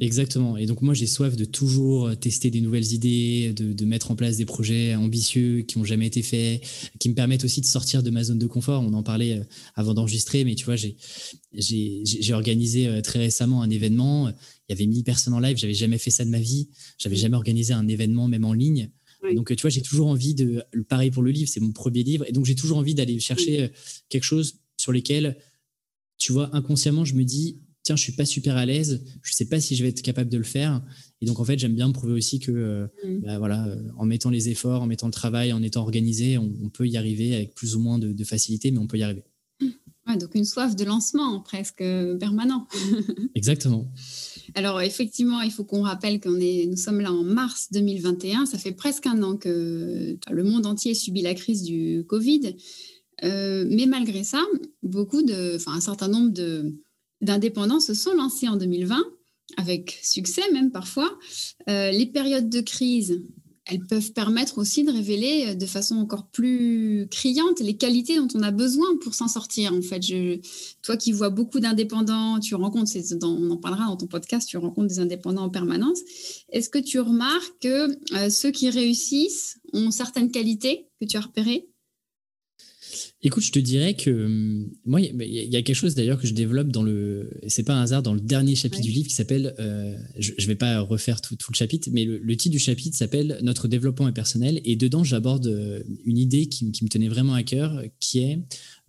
Exactement. 0.00 0.56
Et 0.56 0.66
donc 0.66 0.82
moi, 0.82 0.94
j'ai 0.94 1.06
soif 1.06 1.36
de 1.36 1.44
toujours 1.44 2.14
tester 2.16 2.50
des 2.50 2.60
nouvelles 2.60 2.92
idées, 2.92 3.52
de, 3.54 3.84
mettre 3.84 4.10
en 4.10 4.16
place 4.16 4.36
des 4.36 4.44
projets 4.44 4.94
ambitieux 4.94 5.62
qui 5.62 5.78
n'ont 5.78 5.84
jamais 5.84 6.06
été 6.06 6.22
faits, 6.22 6.62
qui 6.98 7.08
me 7.08 7.14
permettent 7.14 7.44
aussi 7.44 7.60
de 7.60 7.66
sortir 7.66 8.02
de 8.02 8.10
ma 8.10 8.22
zone 8.22 8.38
de 8.38 8.46
confort. 8.46 8.82
On 8.82 8.92
en 8.92 9.02
parlait 9.02 9.38
euh, 9.38 9.44
avant 9.76 9.94
d'enregistrer, 9.94 10.44
mais 10.44 10.54
tu 10.54 10.66
vois, 10.66 10.76
j'ai 10.76 12.32
organisé 12.32 12.86
euh, 12.86 13.00
très 13.00 13.18
récemment 13.18 13.62
un 13.62 13.70
événement. 13.70 14.28
Il 14.28 14.34
y 14.70 14.72
avait 14.72 14.86
1000 14.86 15.04
personnes 15.04 15.32
en 15.32 15.40
live. 15.40 15.56
J'avais 15.56 15.74
jamais 15.74 15.98
fait 15.98 16.10
ça 16.10 16.24
de 16.24 16.30
ma 16.30 16.40
vie. 16.40 16.68
J'avais 16.98 17.16
jamais 17.16 17.36
organisé 17.36 17.72
un 17.72 17.88
événement, 17.88 18.28
même 18.28 18.44
en 18.44 18.52
ligne. 18.52 18.90
Donc, 19.34 19.54
tu 19.54 19.62
vois, 19.62 19.70
j'ai 19.70 19.82
toujours 19.82 20.08
envie 20.08 20.34
de. 20.34 20.62
Pareil 20.88 21.10
pour 21.10 21.22
le 21.22 21.30
livre, 21.30 21.50
c'est 21.50 21.60
mon 21.60 21.72
premier 21.72 22.02
livre. 22.02 22.24
Et 22.28 22.32
donc, 22.32 22.44
j'ai 22.44 22.54
toujours 22.54 22.78
envie 22.78 22.94
d'aller 22.94 23.18
chercher 23.20 23.62
euh, 23.62 23.68
quelque 24.08 24.24
chose 24.24 24.60
sur 24.76 24.92
lequel, 24.92 25.36
tu 26.18 26.32
vois, 26.32 26.54
inconsciemment, 26.54 27.04
je 27.04 27.14
me 27.14 27.24
dis, 27.24 27.58
tiens, 27.88 27.96
je 27.96 28.02
suis 28.02 28.12
pas 28.12 28.26
super 28.26 28.58
à 28.58 28.66
l'aise, 28.66 29.02
je 29.22 29.32
sais 29.32 29.46
pas 29.46 29.60
si 29.60 29.74
je 29.74 29.82
vais 29.82 29.88
être 29.88 30.02
capable 30.02 30.28
de 30.28 30.36
le 30.36 30.44
faire. 30.44 30.82
Et 31.22 31.26
donc, 31.26 31.40
en 31.40 31.44
fait, 31.44 31.58
j'aime 31.58 31.74
bien 31.74 31.90
prouver 31.90 32.12
aussi 32.12 32.38
que, 32.38 32.52
euh, 32.52 32.86
mm. 33.02 33.20
bah, 33.20 33.38
voilà, 33.38 33.66
euh, 33.66 33.76
en 33.96 34.04
mettant 34.04 34.28
les 34.28 34.50
efforts, 34.50 34.82
en 34.82 34.86
mettant 34.86 35.06
le 35.06 35.12
travail, 35.12 35.54
en 35.54 35.62
étant 35.62 35.80
organisé, 35.80 36.36
on, 36.36 36.68
peut 36.68 36.86
y 36.86 36.98
arriver 36.98 37.34
avec 37.34 37.54
plus 37.54 37.76
ou 37.76 37.80
moins 37.80 37.98
de, 37.98 38.24
facilité, 38.24 38.70
mais 38.70 38.78
on 38.78 38.86
peut 38.86 38.98
y 38.98 39.02
arriver. 39.02 39.24
donc, 40.20 40.34
une 40.34 40.44
soif 40.44 40.76
de 40.76 40.84
lancement 40.84 41.40
presque 41.40 41.82
permanent. 42.20 42.68
Exactement. 43.34 43.90
Alors, 44.54 44.82
effectivement, 44.82 45.40
il 45.40 45.50
faut 45.50 45.64
qu'on 45.64 45.82
rappelle 45.82 46.20
qu'on 46.20 46.38
est, 46.38 46.66
nous 46.66 46.76
sommes 46.76 47.00
là 47.00 47.10
en 47.10 47.24
mars 47.24 47.68
2021. 47.72 48.44
Ça 48.44 48.58
fait 48.58 48.72
presque 48.72 49.06
un 49.06 49.22
an 49.22 49.38
que 49.38 50.18
le 50.30 50.44
monde 50.44 50.66
entier 50.66 50.92
subit 50.92 51.22
la 51.22 51.32
crise 51.32 51.62
du 51.62 52.04
Covid. 52.06 52.54
Euh, 53.24 53.64
mais 53.68 53.86
malgré 53.86 54.24
ça, 54.24 54.44
beaucoup 54.82 55.22
de, 55.22 55.56
enfin, 55.56 55.72
un 55.72 55.80
certain 55.80 56.08
nombre 56.08 56.32
de, 56.32 56.78
d'indépendants 57.20 57.80
se 57.80 57.94
sont 57.94 58.14
lancés 58.14 58.48
en 58.48 58.56
2020, 58.56 59.02
avec 59.56 59.98
succès 60.02 60.42
même 60.52 60.70
parfois. 60.70 61.18
Euh, 61.68 61.90
les 61.90 62.06
périodes 62.06 62.48
de 62.48 62.60
crise, 62.60 63.22
elles 63.68 63.84
peuvent 63.86 64.12
permettre 64.12 64.58
aussi 64.58 64.82
de 64.82 64.90
révéler 64.90 65.46
euh, 65.48 65.54
de 65.54 65.66
façon 65.66 65.96
encore 65.96 66.26
plus 66.28 67.06
criante 67.10 67.60
les 67.60 67.76
qualités 67.76 68.16
dont 68.16 68.28
on 68.34 68.42
a 68.42 68.50
besoin 68.50 68.86
pour 69.02 69.14
s'en 69.14 69.28
sortir. 69.28 69.72
En 69.74 69.82
fait, 69.82 70.02
je, 70.02 70.40
toi 70.82 70.96
qui 70.96 71.12
vois 71.12 71.30
beaucoup 71.30 71.60
d'indépendants, 71.60 72.40
tu 72.40 72.54
rencontres, 72.54 72.90
on 73.22 73.50
en 73.50 73.56
parlera 73.56 73.86
dans 73.86 73.96
ton 73.96 74.06
podcast, 74.06 74.48
tu 74.48 74.56
rencontres 74.56 74.88
des 74.88 75.00
indépendants 75.00 75.44
en 75.44 75.50
permanence. 75.50 76.00
Est-ce 76.50 76.70
que 76.70 76.78
tu 76.78 76.98
remarques 76.98 77.58
que 77.60 77.90
euh, 78.14 78.30
ceux 78.30 78.50
qui 78.50 78.70
réussissent 78.70 79.58
ont 79.72 79.90
certaines 79.90 80.30
qualités 80.30 80.88
que 81.00 81.06
tu 81.06 81.16
as 81.16 81.20
repérées? 81.20 81.67
Écoute, 83.22 83.42
je 83.42 83.50
te 83.50 83.58
dirais 83.58 83.94
que 83.94 84.10
hum, 84.10 84.70
moi, 84.84 85.00
il 85.00 85.16
y, 85.24 85.56
a 85.56 85.62
quelque 85.62 85.74
chose 85.74 85.94
d'ailleurs 85.94 86.20
que 86.20 86.26
je 86.26 86.34
développe 86.34 86.68
dans 86.68 86.82
le, 86.82 87.30
c'est 87.48 87.64
pas 87.64 87.74
un 87.74 87.82
hasard, 87.82 88.02
dans 88.02 88.14
le 88.14 88.20
dernier 88.20 88.54
chapitre 88.54 88.82
du 88.82 88.90
livre 88.90 89.08
qui 89.08 89.14
s'appelle, 89.14 89.54
euh, 89.58 89.96
je, 90.18 90.32
ne 90.38 90.46
vais 90.46 90.54
pas 90.54 90.80
refaire 90.80 91.20
tout, 91.20 91.36
le 91.36 91.54
chapitre, 91.54 91.88
mais 91.92 92.04
le, 92.04 92.36
titre 92.36 92.52
du 92.52 92.58
chapitre 92.58 92.96
s'appelle 92.96 93.38
Notre 93.42 93.66
développement 93.66 94.08
est 94.08 94.12
personnel, 94.12 94.60
et 94.64 94.76
dedans 94.76 95.02
j'aborde 95.02 95.48
euh, 95.48 95.82
une 96.04 96.18
idée 96.18 96.46
qui, 96.46 96.64
me 96.64 96.88
tenait 96.88 97.08
vraiment 97.08 97.34
à 97.34 97.42
cœur, 97.42 97.82
qui 97.98 98.20
est, 98.20 98.38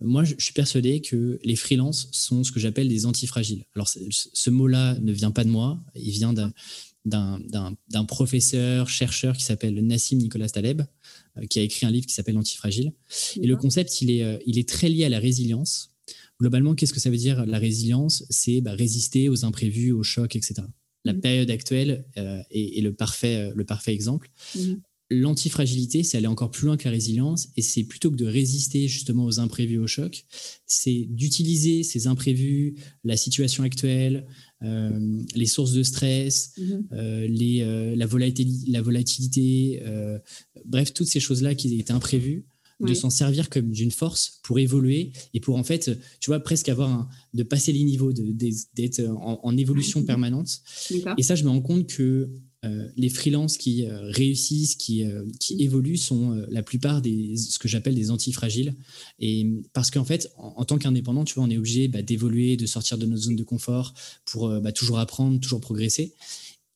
moi, 0.00 0.24
je, 0.24 0.34
suis 0.38 0.52
persuadé 0.52 1.00
que 1.00 1.40
les 1.44 1.56
freelances 1.56 2.08
sont 2.12 2.44
ce 2.44 2.52
que 2.52 2.60
j'appelle 2.60 2.88
des 2.88 3.06
antifragiles. 3.06 3.64
Alors, 3.74 3.88
ce 3.88 4.50
mot-là 4.50 4.96
ne 5.00 5.12
vient 5.12 5.32
pas 5.32 5.44
de 5.44 5.50
moi, 5.50 5.82
il 5.94 6.12
vient 6.12 6.32
d'un 6.32 6.52
d'un 7.04 8.04
professeur, 8.06 8.88
chercheur 8.88 9.36
qui 9.36 9.44
s'appelle 9.44 9.74
Nassim 9.84 10.18
Nicolas 10.18 10.48
Taleb, 10.48 10.82
euh, 11.38 11.46
qui 11.46 11.58
a 11.58 11.62
écrit 11.62 11.86
un 11.86 11.90
livre 11.90 12.06
qui 12.06 12.14
s'appelle 12.14 12.36
Antifragile. 12.36 12.92
Et 13.40 13.46
le 13.46 13.56
concept, 13.56 14.02
il 14.02 14.10
est, 14.10 14.22
euh, 14.22 14.38
il 14.46 14.58
est 14.58 14.68
très 14.68 14.88
lié 14.88 15.04
à 15.04 15.08
la 15.08 15.18
résilience. 15.18 15.94
Globalement, 16.40 16.74
qu'est-ce 16.74 16.92
que 16.92 17.00
ça 17.00 17.10
veut 17.10 17.16
dire 17.16 17.46
la 17.46 17.58
résilience? 17.58 18.24
C'est 18.30 18.60
bah, 18.60 18.72
résister 18.72 19.28
aux 19.28 19.44
imprévus, 19.44 19.92
aux 19.92 20.02
chocs, 20.02 20.36
etc. 20.36 20.62
La 21.04 21.12
mmh. 21.12 21.20
période 21.20 21.50
actuelle 21.50 22.04
euh, 22.18 22.42
est, 22.50 22.82
le, 22.82 22.92
parfait, 22.92 23.50
le 23.54 23.64
parfait 23.64 23.92
exemple. 23.92 24.30
Mmh. 24.54 24.74
L'antifragilité, 25.12 26.04
c'est 26.04 26.18
aller 26.18 26.28
encore 26.28 26.52
plus 26.52 26.66
loin 26.66 26.76
que 26.76 26.84
la 26.84 26.92
résilience, 26.92 27.48
et 27.56 27.62
c'est 27.62 27.82
plutôt 27.82 28.12
que 28.12 28.16
de 28.16 28.26
résister 28.26 28.86
justement 28.86 29.24
aux 29.24 29.40
imprévus, 29.40 29.78
aux 29.78 29.88
chocs, 29.88 30.24
c'est 30.66 31.08
d'utiliser 31.10 31.82
ces 31.82 32.06
imprévus, 32.06 32.76
la 33.02 33.16
situation 33.16 33.64
actuelle, 33.64 34.24
euh, 34.62 35.22
les 35.34 35.46
sources 35.46 35.72
de 35.72 35.82
stress, 35.82 36.52
mhm. 36.58 36.86
euh, 36.92 37.26
les, 37.26 37.62
euh, 37.62 37.96
la, 37.96 38.06
volatilité, 38.06 38.70
la 38.70 38.82
volatilité 38.82 39.82
bref, 40.64 40.92
toutes 40.92 41.06
ces 41.06 41.20
choses-là 41.20 41.54
qui 41.54 41.78
étaient 41.78 41.92
imprévues, 41.92 42.44
de 42.80 42.94
s'en 42.94 43.10
servir 43.10 43.50
comme 43.50 43.72
d'une 43.72 43.90
force 43.90 44.40
pour 44.42 44.58
évoluer 44.58 45.12
et 45.34 45.40
pour 45.40 45.56
en 45.56 45.62
fait, 45.62 45.90
tu 46.18 46.30
vois, 46.30 46.40
presque 46.40 46.70
avoir 46.70 46.88
un, 46.88 47.08
de 47.34 47.42
passer 47.42 47.72
les 47.72 47.84
niveaux, 47.84 48.10
d'être 48.12 49.00
en, 49.00 49.38
en, 49.42 49.56
évolution 49.58 50.02
permanente. 50.02 50.62
Et 51.18 51.22
ça, 51.22 51.34
je 51.34 51.44
me 51.44 51.50
rends 51.50 51.60
compte 51.60 51.86
que 51.86 52.30
euh, 52.66 52.88
les 52.94 53.08
freelances 53.08 53.56
qui 53.56 53.86
euh, 53.86 54.10
réussissent, 54.10 54.74
qui, 54.74 55.04
euh, 55.04 55.24
qui 55.38 55.56
mm. 55.56 55.60
évoluent, 55.60 55.96
sont 55.96 56.44
la 56.50 56.62
plupart 56.62 57.00
des 57.00 57.34
ce 57.36 57.58
que 57.58 57.68
j'appelle 57.68 57.94
des 57.94 58.10
antifragiles. 58.10 58.74
Et 59.18 59.46
parce 59.72 59.90
qu'en 59.90 60.04
fait, 60.04 60.30
en, 60.36 60.64
tant 60.66 60.76
qu'indépendant, 60.76 61.24
tu 61.24 61.34
vois, 61.34 61.44
on 61.44 61.50
est 61.50 61.56
obligé 61.56 61.88
bah, 61.88 62.02
d'évoluer, 62.02 62.58
de 62.58 62.66
sortir 62.66 62.98
de 62.98 63.06
notre 63.06 63.22
zone 63.22 63.36
de 63.36 63.44
confort 63.44 63.94
pour 64.26 64.50
bah, 64.60 64.72
toujours 64.72 64.98
apprendre, 64.98 65.40
toujours 65.40 65.60
progresser. 65.60 66.14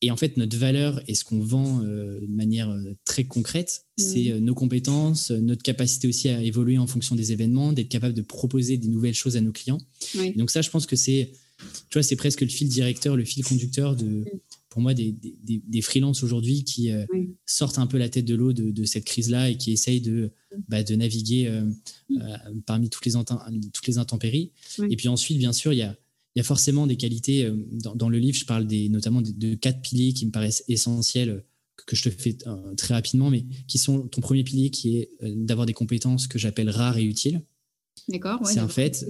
Et 0.01 0.11
en 0.11 0.17
fait, 0.17 0.37
notre 0.37 0.57
valeur 0.57 1.01
et 1.07 1.15
ce 1.15 1.23
qu'on 1.23 1.39
vend 1.39 1.79
de 1.79 2.27
manière 2.27 2.75
très 3.05 3.23
concrète, 3.23 3.85
mm. 3.97 4.01
c'est 4.01 4.41
nos 4.41 4.55
compétences, 4.55 5.29
notre 5.29 5.61
capacité 5.61 6.07
aussi 6.07 6.29
à 6.29 6.41
évoluer 6.41 6.79
en 6.79 6.87
fonction 6.87 7.15
des 7.15 7.31
événements, 7.31 7.73
d'être 7.73 7.89
capable 7.89 8.15
de 8.15 8.21
proposer 8.23 8.77
des 8.77 8.87
nouvelles 8.87 9.13
choses 9.13 9.37
à 9.37 9.41
nos 9.41 9.51
clients. 9.51 9.81
Donc 10.35 10.49
ça, 10.49 10.61
je 10.61 10.71
pense 10.71 10.87
que 10.87 10.95
c'est, 10.95 11.31
tu 11.89 11.93
vois, 11.93 12.03
c'est 12.03 12.15
presque 12.15 12.41
le 12.41 12.47
fil 12.47 12.69
directeur, 12.69 13.15
le 13.15 13.23
fil 13.23 13.43
conducteur 13.43 13.95
de, 13.95 14.05
mm 14.05 14.25
pour 14.75 14.81
moi 14.81 14.93
des, 14.93 15.13
des, 15.13 15.61
des 15.65 15.81
freelances 15.81 16.21
aujourd'hui 16.21 16.65
qui 16.65 16.91
euh, 16.91 17.05
sortent 17.45 17.79
un 17.79 17.87
peu 17.87 17.97
la 17.97 18.09
tête 18.09 18.25
de 18.25 18.35
l'eau 18.35 18.51
de, 18.51 18.83
cette 18.83 19.05
crise-là 19.05 19.49
et 19.49 19.55
qui 19.55 19.71
essayent 19.71 20.01
de, 20.01 20.31
bah, 20.67 20.83
de 20.83 20.95
naviguer 20.95 21.47
euh, 21.47 21.63
euh, 22.11 22.37
parmi 22.65 22.89
toutes 22.89 23.05
les, 23.05 23.13
toutes 23.71 23.87
les 23.87 23.97
intempéries. 23.97 24.51
Et 24.89 24.97
puis 24.97 25.07
ensuite, 25.07 25.37
bien 25.37 25.53
sûr, 25.53 25.71
il 25.71 25.77
y 25.77 25.81
a, 25.81 25.95
y 26.35 26.41
a 26.41 26.43
forcément 26.43 26.87
des 26.87 26.97
qualités. 26.97 27.49
Dans, 27.71 28.09
le 28.09 28.19
livre, 28.19 28.37
je 28.37 28.43
parle 28.43 28.67
des, 28.67 28.89
notamment 28.89 29.21
de, 29.21 29.55
quatre 29.55 29.79
piliers 29.79 30.11
qui 30.11 30.25
me 30.25 30.31
paraissent 30.31 30.65
essentiels 30.67 31.45
que 31.87 31.95
je 31.95 32.03
te 32.03 32.09
fais 32.09 32.35
très 32.75 32.95
rapidement, 32.95 33.29
mais 33.29 33.45
qui 33.67 33.77
sont 33.77 34.09
ton 34.09 34.19
premier 34.19 34.43
pilier 34.43 34.71
qui 34.71 34.97
est 34.97 35.09
d'avoir 35.21 35.65
des 35.65 35.73
compétences 35.73 36.27
que 36.27 36.37
j'appelle 36.37 36.69
rares 36.69 36.97
et 36.97 37.05
utiles. 37.05 37.43
D'accord. 38.09 38.45
c'est 38.45 38.59
en 38.59 38.67
fait. 38.67 39.05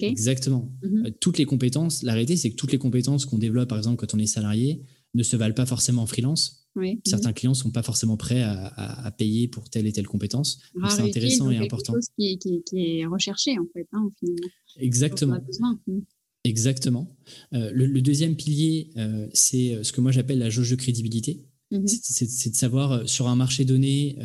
Exactement. 0.00 0.70
Mhm. 0.82 1.06
Euh, 1.06 1.10
toutes 1.20 1.38
les 1.38 1.44
compétences, 1.44 2.02
la 2.02 2.12
réalité, 2.12 2.36
c'est 2.36 2.50
que 2.50 2.56
toutes 2.56 2.72
les 2.72 2.78
compétences 2.78 3.26
qu'on 3.26 3.38
développe, 3.38 3.68
par 3.68 3.78
exemple, 3.78 3.96
quand 3.96 4.14
on 4.14 4.18
est 4.18 4.26
salarié, 4.26 4.82
ne 5.14 5.22
se 5.22 5.36
valent 5.36 5.54
pas 5.54 5.66
forcément 5.66 6.02
en 6.02 6.06
freelance. 6.06 6.68
Certains 7.04 7.28
mhm. 7.28 7.34
clients 7.34 7.50
ne 7.52 7.56
sont 7.56 7.70
pas 7.70 7.84
forcément 7.84 8.16
prêts 8.16 8.42
à, 8.42 9.14
payer 9.16 9.46
pour 9.46 9.70
telle 9.70 9.86
et 9.86 9.92
telle 9.92 10.08
compétence. 10.08 10.60
c'est 10.88 11.02
intéressant 11.02 11.50
et 11.50 11.58
important. 11.58 11.94
C'est 12.00 12.36
quelque 12.36 12.42
chose 12.42 12.62
qui, 12.68 12.78
est 12.80 13.06
recherché, 13.06 13.56
en 13.58 13.66
fait, 13.72 13.86
hein, 13.92 14.10
finalement. 14.18 14.48
Exactement. 14.78 15.38
Mhm. 15.86 16.02
Exactement. 16.42 17.16
Euh, 17.54 17.70
le, 17.72 18.02
deuxième 18.02 18.34
pilier, 18.34 18.90
euh, 18.96 19.28
c'est 19.32 19.82
ce 19.82 19.92
que 19.92 20.00
moi 20.00 20.10
j'appelle 20.10 20.38
la 20.38 20.50
jauge 20.50 20.70
de 20.70 20.76
crédibilité. 20.76 21.46
C'est 21.86 22.50
de 22.50 22.56
savoir 22.56 23.08
sur 23.08 23.28
un 23.28 23.36
marché 23.36 23.64
donné, 23.64 24.16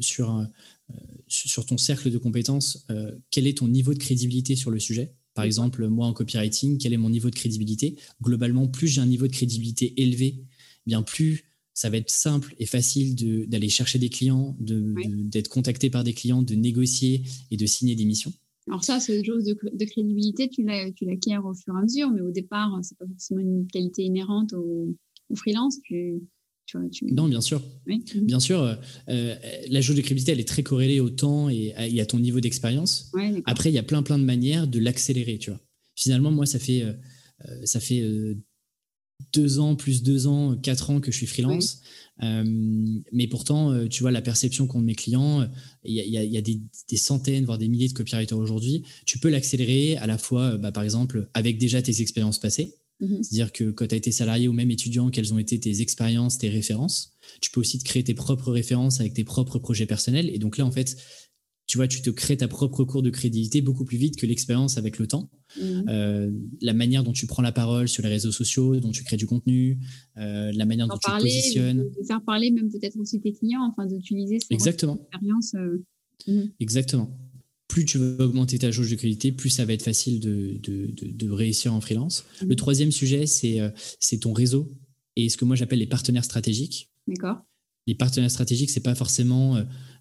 sur, 0.00 0.46
sur 1.28 1.66
ton 1.66 1.78
cercle 1.78 2.10
de 2.10 2.18
compétences, 2.18 2.86
quel 3.30 3.46
est 3.46 3.58
ton 3.58 3.68
niveau 3.68 3.94
de 3.94 3.98
crédibilité 3.98 4.56
sur 4.56 4.70
le 4.70 4.78
sujet? 4.80 5.14
Par 5.34 5.44
exemple, 5.44 5.86
moi 5.86 6.06
en 6.06 6.12
copywriting, 6.12 6.78
quel 6.78 6.92
est 6.92 6.96
mon 6.96 7.10
niveau 7.10 7.30
de 7.30 7.34
crédibilité? 7.34 7.96
Globalement, 8.22 8.66
plus 8.66 8.88
j'ai 8.88 9.00
un 9.00 9.06
niveau 9.06 9.26
de 9.26 9.32
crédibilité 9.32 10.00
élevé, 10.00 10.42
bien 10.86 11.02
plus 11.02 11.44
ça 11.78 11.90
va 11.90 11.96
être 11.96 12.10
simple 12.10 12.56
et 12.58 12.66
facile 12.66 13.14
d'aller 13.48 13.68
chercher 13.68 14.00
des 14.00 14.08
clients, 14.08 14.56
d'être 14.58 15.44
de, 15.44 15.48
contacté 15.48 15.90
par 15.90 16.02
des 16.02 16.12
clients, 16.12 16.42
de 16.42 16.56
négocier 16.56 17.22
et 17.52 17.56
de 17.56 17.66
signer 17.66 17.94
des 17.94 18.04
missions. 18.04 18.32
Alors 18.66 18.82
ça, 18.82 18.98
une 19.08 19.24
chose 19.24 19.44
de, 19.44 19.56
de, 19.72 19.84
crédibilité, 19.84 20.48
tu 20.48 20.64
l'acquiers 20.64 21.38
au 21.38 21.54
fur 21.54 21.74
et 21.74 21.78
à 21.78 21.82
mesure, 21.82 22.10
mais 22.10 22.20
au 22.20 22.32
départ, 22.32 22.76
c'est 22.82 22.98
pas 22.98 23.06
forcément 23.06 23.42
une 23.42 23.68
qualité 23.68 24.02
inhérente 24.02 24.54
au, 24.54 24.92
freelance. 25.36 25.80
Tu, 25.84 26.20
Non, 27.10 27.28
bien 27.28 27.40
sûr. 27.40 27.62
Bien 28.20 28.40
sûr, 28.40 28.60
euh, 28.60 28.74
euh, 29.08 29.34
la 29.68 29.80
jauge 29.80 29.96
de 29.96 30.02
crédibilité, 30.02 30.32
elle 30.32 30.40
est 30.40 30.48
très 30.48 30.62
corrélée 30.62 31.00
au 31.00 31.10
temps 31.10 31.48
et 31.48 31.74
à, 31.76 32.06
ton 32.06 32.18
niveau 32.18 32.40
d'expérience. 32.40 33.10
Après, 33.46 33.70
il 33.70 33.74
y 33.74 33.78
a 33.78 33.82
plein, 33.82 34.02
plein 34.02 34.18
de 34.18 34.24
manières 34.24 34.66
de 34.66 34.78
l'accélérer, 34.78 35.38
tu 35.38 35.50
vois. 35.50 35.60
Finalement, 35.96 36.30
moi, 36.30 36.46
ça 36.46 36.58
fait, 36.58 36.82
euh, 36.82 36.92
ça 37.64 37.80
fait 37.80 38.04
deux 39.32 39.58
ans, 39.58 39.76
plus 39.76 40.02
deux 40.02 40.26
ans, 40.26 40.56
quatre 40.56 40.90
ans 40.90 41.00
que 41.00 41.10
je 41.10 41.16
suis 41.16 41.26
freelance. 41.26 41.80
Mais 42.20 43.26
pourtant, 43.28 43.86
tu 43.88 44.02
vois, 44.02 44.10
la 44.10 44.22
perception 44.22 44.66
qu'ont 44.66 44.80
mes 44.80 44.94
clients, 44.94 45.48
il 45.84 45.94
y 45.94 46.36
a, 46.36 46.42
des, 46.42 46.60
centaines, 46.96 47.44
voire 47.46 47.58
des 47.58 47.68
milliers 47.68 47.88
de 47.88 47.94
copywriters 47.94 48.38
aujourd'hui. 48.38 48.84
Tu 49.06 49.18
peux 49.18 49.30
l'accélérer 49.30 49.96
à 49.96 50.06
la 50.06 50.18
fois, 50.18 50.58
bah, 50.58 50.70
par 50.70 50.82
exemple, 50.82 51.30
avec 51.34 51.58
déjà 51.58 51.80
tes 51.80 52.02
expériences 52.02 52.38
passées. 52.38 52.74
Mhm. 53.00 53.22
C'est-à-dire 53.22 53.52
que 53.52 53.70
quand 53.70 53.86
tu 53.86 53.94
as 53.94 53.98
été 53.98 54.12
salarié 54.12 54.48
ou 54.48 54.52
même 54.52 54.70
étudiant, 54.70 55.10
quelles 55.10 55.32
ont 55.32 55.38
été 55.38 55.58
tes 55.58 55.80
expériences, 55.80 56.38
tes 56.38 56.48
références? 56.48 57.14
Tu 57.40 57.50
peux 57.50 57.60
aussi 57.60 57.78
te 57.78 57.84
créer 57.84 58.04
tes 58.04 58.14
propres 58.14 58.50
références 58.50 59.00
avec 59.00 59.14
tes 59.14 59.24
propres 59.24 59.58
projets 59.58 59.86
personnels. 59.86 60.30
Et 60.30 60.38
donc 60.38 60.58
là, 60.58 60.66
en 60.66 60.70
fait, 60.70 60.96
tu 61.68 61.76
vois, 61.76 61.86
tu 61.86 62.00
te 62.00 62.08
crées 62.08 62.38
ta 62.38 62.48
propre 62.48 62.84
cours 62.84 63.02
de 63.02 63.10
crédibilité 63.10 63.60
beaucoup 63.60 63.84
plus 63.84 63.98
vite 63.98 64.16
que 64.16 64.24
l'expérience 64.24 64.78
avec 64.78 64.98
le 64.98 65.06
temps. 65.06 65.30
Mhm. 65.60 65.84
Euh, 65.88 66.30
la 66.62 66.72
manière 66.72 67.04
dont 67.04 67.12
tu 67.12 67.26
prends 67.26 67.42
la 67.42 67.52
parole 67.52 67.88
sur 67.88 68.02
les 68.02 68.08
réseaux 68.08 68.32
sociaux, 68.32 68.80
dont 68.80 68.90
tu 68.90 69.04
crées 69.04 69.18
du 69.18 69.26
contenu, 69.26 69.78
euh, 70.16 70.50
la 70.54 70.64
manière 70.64 70.88
dont 70.88 70.96
tu 70.96 71.10
te 71.10 71.20
positionnes. 71.20 71.90
De 71.90 72.06
faire 72.06 72.22
parler 72.22 72.50
même 72.50 72.70
peut-être 72.70 72.98
aussi 72.98 73.20
tes 73.20 73.32
clients, 73.32 73.62
enfin 73.62 73.86
d'utiliser. 73.86 74.38
Euh, 75.56 75.78
mhm. 76.26 76.50
Exactement. 76.58 77.10
Plus 77.68 77.84
tu 77.84 77.98
veux 77.98 78.16
augmenter 78.20 78.58
ta 78.58 78.70
jauge 78.70 78.90
de 78.90 78.96
crédibilité, 78.96 79.30
plus 79.30 79.50
ça 79.50 79.64
va 79.64 79.74
être 79.74 79.82
facile 79.82 80.20
de, 80.20 80.58
de, 80.62 80.90
de, 80.90 81.30
réussir 81.30 81.74
en 81.74 81.80
freelance. 81.80 82.24
Le 82.40 82.48
mhm. 82.48 82.56
troisième 82.56 82.92
sujet, 82.92 83.26
c'est 83.26 84.18
ton 84.20 84.32
réseau 84.32 84.72
et 85.16 85.28
ce 85.28 85.36
que 85.36 85.44
moi 85.44 85.56
j'appelle 85.56 85.80
les 85.80 85.86
partenaires 85.86 86.24
stratégiques. 86.24 86.90
D'accord. 87.06 87.38
Les 87.88 87.96
partenaires 87.96 88.30
stratégiques, 88.30 88.70
c'est 88.70 88.78
pas 88.78 88.94
forcément 88.94 89.58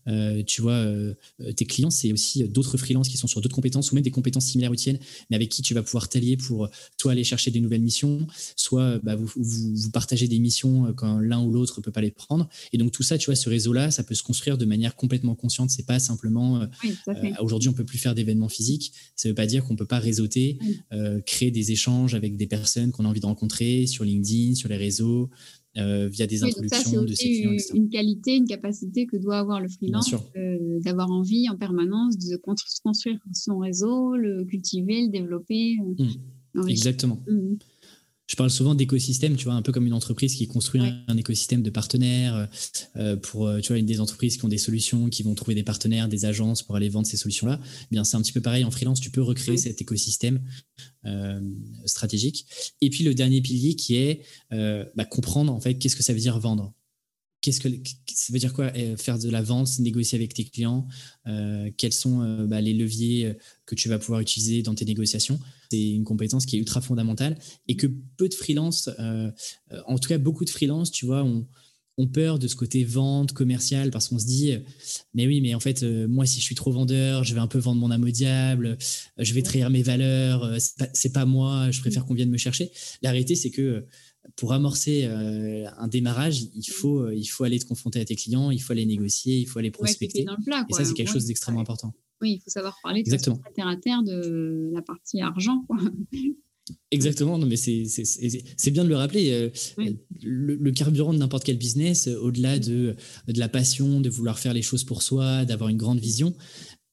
euh, 0.08 0.42
tu 0.44 0.62
vois, 0.62 0.74
euh, 0.74 1.14
euh, 1.42 1.52
tes 1.52 1.66
clients, 1.66 1.90
c'est 1.90 2.14
aussi 2.14 2.44
d'autres 2.46 2.78
freelances 2.78 3.10
qui 3.10 3.18
sont 3.18 3.28
sur 3.28 3.42
d'autres 3.42 3.56
compétences 3.56 3.92
ou 3.92 3.96
même 3.96 4.04
des 4.04 4.12
compétences 4.12 4.46
similaires 4.46 4.72
ou 4.72 4.76
tiennes, 4.76 5.00
mais 5.30 5.36
avec 5.36 5.50
qui 5.50 5.62
tu 5.62 5.74
vas 5.74 5.84
pouvoir 5.84 6.08
t'allier 6.08 6.38
pour 6.38 6.70
toi 6.98 7.12
aller 7.12 7.24
chercher 7.24 7.52
des 7.52 7.60
nouvelles 7.60 7.82
missions, 7.82 8.26
soit 8.56 9.00
bah, 9.00 9.16
vous, 9.16 9.30
vous, 9.36 9.92
partagez 9.92 10.28
des 10.28 10.40
missions 10.40 10.94
quand 10.94 11.20
l'un 11.20 11.42
ou 11.42 11.52
l'autre 11.52 11.80
ne 11.80 11.84
peut 11.84 11.92
pas 11.92 12.02
les 12.02 12.12
prendre. 12.12 12.48
Et 12.72 12.78
donc 12.78 12.92
tout 12.92 13.04
ça, 13.04 13.18
tu 13.18 13.26
vois, 13.28 13.36
ce 13.36 13.50
réseau-là, 13.50 13.92
ça 13.92 14.04
peut 14.04 14.16
se 14.16 14.24
construire 14.24 14.58
de 14.58 14.66
manière 14.66 14.96
complètement 14.96 15.36
consciente. 15.36 15.70
C'est 15.70 15.86
pas 15.86 16.00
simplement 16.00 16.68
aujourd'hui 17.40 17.70
on 17.70 17.74
peut 17.74 17.86
plus 17.86 17.98
faire 17.98 18.16
d'événements 18.16 18.50
physiques. 18.50 18.94
Ça 19.16 19.30
veut 19.30 19.36
pas 19.36 19.46
dire 19.46 19.64
qu'on 19.64 19.76
peut 19.76 19.86
pas 19.86 20.00
réseauter, 20.00 20.60
créer 21.26 21.52
des 21.52 21.72
échanges 21.72 22.16
avec 22.16 22.38
des 22.38 22.48
personnes 22.48 22.92
qu'on 22.92 23.06
a 23.06 23.08
envie 23.08 23.22
de 23.22 23.26
rencontrer 23.26 23.88
sur 23.88 24.04
LinkedIn, 24.04 24.56
sur 24.56 24.70
les 24.70 24.78
réseaux. 24.78 25.30
Euh, 25.78 26.08
via 26.08 26.26
des 26.26 26.44
introductions 26.44 27.04
de 27.04 27.14
ses 27.14 27.42
clients. 27.42 27.52
Une 27.76 27.90
qualité, 27.90 28.36
une 28.36 28.48
capacité 28.48 29.06
que 29.06 29.16
doit 29.16 29.38
avoir 29.38 29.62
le 29.62 29.68
freelance, 29.68 30.12
euh, 30.36 30.80
d'avoir 30.80 31.12
envie 31.12 31.48
en 31.50 31.56
permanence 31.56 32.18
de 32.18 32.36
construire 32.84 33.20
son 33.34 33.60
réseau, 33.60 34.16
le 34.16 34.44
cultiver, 34.46 35.04
le 35.04 35.10
développer. 35.10 35.76
Euh, 36.00 36.64
mmh. 36.64 36.70
Exactement. 36.70 37.20
Mmh 37.28 37.56
je 38.28 38.36
parle 38.36 38.50
souvent 38.50 38.76
d'écosystème, 38.76 39.38
tu 39.38 39.46
vois, 39.46 39.54
un 39.54 39.62
peu 39.62 39.72
comme 39.72 39.88
une 39.88 39.94
entreprise 39.94 40.36
qui 40.36 40.48
construit 40.48 40.82
un, 41.08 41.18
écosystème 41.18 41.62
de 41.62 41.70
partenaires 41.70 42.50
euh, 42.98 43.16
pour, 43.16 43.48
euh, 43.48 43.62
tu 43.62 43.70
vois, 43.70 43.78
une 43.78 43.86
des 43.86 44.02
entreprises 44.02 44.38
qui 44.38 44.44
ont 44.44 44.50
des 44.50 44.58
solutions, 44.58 45.10
qui 45.10 45.24
vont 45.24 45.34
trouver 45.34 45.56
des 45.56 45.64
partenaires, 45.64 46.10
des 46.10 46.26
agences 46.26 46.62
pour 46.62 46.76
aller 46.76 46.90
vendre 46.90 47.08
ces 47.08 47.16
solutions-là. 47.16 47.60
Eh 47.64 47.88
bien, 47.92 48.04
c'est 48.04 48.18
un 48.18 48.22
petit 48.22 48.34
peu 48.34 48.42
pareil 48.42 48.66
en 48.66 48.72
freelance. 48.72 49.00
Tu 49.00 49.12
peux 49.12 49.22
recréer 49.22 49.56
cet 49.58 49.82
écosystème 49.82 50.42
euh, 51.06 51.40
stratégique. 51.86 52.46
Et 52.82 52.90
puis 52.90 53.06
le 53.06 53.14
dernier 53.14 53.42
pilier 53.42 53.76
qui 53.76 53.96
est 53.96 54.24
bah, 54.52 55.06
comprendre 55.06 55.54
en 55.54 55.62
fait 55.62 55.76
qu'est-ce 55.76 55.96
que 55.96 56.04
ça 56.04 56.14
veut 56.14 56.20
dire 56.20 56.38
vendre 56.38 56.74
qu'est-ce 57.48 57.62
que 57.62 57.70
ça 58.08 58.34
veut 58.34 58.40
dire 58.40 58.54
quoi 58.54 58.66
euh, 58.76 58.98
faire 58.98 59.18
de 59.18 59.30
la 59.30 59.42
vente, 59.42 59.80
négocier 59.80 60.18
avec 60.18 60.34
tes 60.34 60.44
clients 60.44 60.86
euh, 61.28 61.72
Quels 61.78 61.94
sont 61.94 62.22
euh, 62.22 62.46
bah, 62.46 62.60
les 62.60 62.74
leviers 62.74 63.36
que 63.66 63.74
tu 63.74 63.88
vas 63.88 64.00
pouvoir 64.00 64.20
utiliser 64.20 64.62
dans 64.64 64.76
tes 64.76 64.84
négociations? 64.84 65.40
C'est 65.72 65.92
une 65.92 66.04
compétence 66.04 66.46
qui 66.46 66.58
est 66.58 66.60
ultra 66.60 66.82
fondamentale 66.82 67.38
et 67.70 67.78
que 67.78 67.88
peu 68.18 68.28
de 68.28 68.34
freelance, 68.34 68.90
en 69.86 69.98
tout 69.98 70.10
cas 70.10 70.18
beaucoup 70.18 70.46
de 70.46 70.50
freelance, 70.50 70.92
tu 70.92 71.06
vois, 71.06 71.24
ont, 71.24 71.46
peur 72.14 72.38
de 72.38 72.48
ce 72.48 72.56
côté 72.56 72.84
vente 72.84 73.34
commercial 73.34 73.90
parce 73.90 74.08
qu'on 74.08 74.20
se 74.20 74.28
dit 74.28 74.54
mais 75.16 75.26
oui 75.26 75.42
mais 75.42 75.56
en 75.56 75.60
fait 75.60 75.82
moi 75.82 76.28
si 76.28 76.40
je 76.40 76.46
suis 76.46 76.54
trop 76.54 76.72
vendeur 76.72 77.24
je 77.24 77.34
vais 77.34 77.40
un 77.40 77.48
peu 77.48 77.58
vendre 77.58 77.82
mon 77.82 77.90
âme 77.90 78.04
au 78.04 78.12
diable 78.12 78.78
je 79.18 79.34
vais 79.34 79.42
trahir 79.42 79.72
mes 79.72 79.82
valeurs 79.82 80.48
c'est 80.60 81.12
pas, 81.12 81.22
pas, 81.22 81.26
moi 81.26 81.72
je 81.72 81.80
préfère 81.80 82.06
qu'on 82.06 82.14
vienne 82.14 82.30
me 82.30 82.38
chercher. 82.38 82.70
La 83.02 83.10
réalité 83.10 83.34
c'est 83.34 83.50
que 83.50 83.88
pour 84.36 84.54
amorcer 84.54 85.06
euh, 85.06 85.66
un 85.78 85.88
démarrage, 85.88 86.44
il 86.54 86.66
faut, 86.66 87.00
euh, 87.00 87.16
il 87.16 87.26
faut 87.26 87.44
aller 87.44 87.60
te 87.60 87.66
confronter 87.66 88.00
à 88.00 88.06
tes 88.06 88.16
clients, 88.16 88.52
il 88.52 88.60
faut 88.60 88.74
aller 88.74 88.86
négocier, 88.86 89.40
il 89.40 89.46
faut 89.46 89.60
aller 89.60 89.72
prospecter. 89.72 90.22
et 90.22 90.74
ça, 90.74 90.86
c'est 90.86 90.94
quelque 90.94 91.12
chose 91.12 91.26
d'extrêmement 91.26 91.62
important. 91.62 91.94
Oui, 92.22 92.34
il 92.34 92.40
faut 92.40 92.50
savoir 92.50 92.78
parler 92.82 93.04
de 93.04 93.08
Exactement. 93.08 93.40
terre 93.56 93.68
à 93.68 93.76
terre 93.76 94.04
de 94.04 94.72
la 94.74 94.82
partie 94.82 95.22
argent. 95.22 95.66
Exactement, 96.92 97.38
non, 97.38 97.46
mais 97.46 97.56
c'est 97.56 98.72
bien 98.72 98.84
de 98.84 98.90
le 98.90 98.96
rappeler. 98.96 99.32
Euh, 99.32 99.50
le, 100.22 100.72
carburant 100.72 101.14
de 101.14 101.18
n'importe 101.18 101.46
quel 101.46 101.58
business, 101.58 102.08
au-delà 102.08 102.60
de, 102.60 102.96
de 103.28 103.40
la 103.40 103.48
passion, 103.48 104.02
de 104.02 104.10
vouloir 104.10 104.38
faire 104.38 104.54
les 104.54 104.62
choses 104.62 104.84
pour 104.84 105.02
soi, 105.02 105.46
d'avoir 105.46 105.70
une 105.70 105.78
grande 105.78 106.00
vision, 106.00 106.36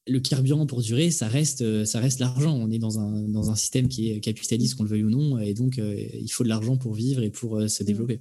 le 0.07 0.21
carburant 0.21 0.67
pour 0.67 0.83
durer, 0.83 1.11
ça 1.11 1.29
reste, 1.29 1.63
euh, 1.63 1.85
ça 1.85 2.01
reste 2.01 2.21
l'argent. 2.21 2.55
On 2.55 2.71
est 2.71 2.79
dans 2.79 2.99
un, 2.99 3.29
dans 3.29 3.51
un 3.51 3.55
système 3.55 3.89
qui 3.89 4.11
est 4.11 4.21
capitaliste, 4.21 4.77
qu'on 4.77 4.85
le 4.85 4.91
veuille 4.91 5.05
ou 5.05 5.11
non, 5.11 5.39
et 5.39 5.55
donc 5.55 5.79
euh, 5.79 5.95
il 5.97 6.29
faut 6.29 6.45
de 6.45 6.49
l'argent 6.49 6.77
pour 6.77 6.95
vivre 6.95 7.23
et 7.23 7.31
pour 7.31 7.57
euh, 7.57 7.69
se 7.69 7.83
mm. 7.83 7.87
développer. 7.87 8.21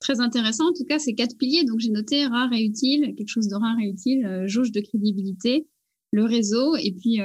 Très 0.00 0.20
intéressant, 0.20 0.68
en 0.68 0.72
tout 0.72 0.84
cas, 0.84 0.98
ces 0.98 1.14
quatre 1.14 1.36
piliers. 1.36 1.64
Donc 1.64 1.80
j'ai 1.80 1.90
noté 1.90 2.24
rare 2.24 2.52
et 2.52 2.62
utile, 2.62 3.14
quelque 3.16 3.28
chose 3.28 3.48
de 3.48 3.56
rare 3.56 3.76
et 3.80 3.88
utile, 3.88 4.44
jauge 4.46 4.70
de 4.70 4.80
crédibilité, 4.80 5.66
le 6.12 6.24
réseau, 6.24 6.76
et 6.76 6.92
puis 6.92 7.18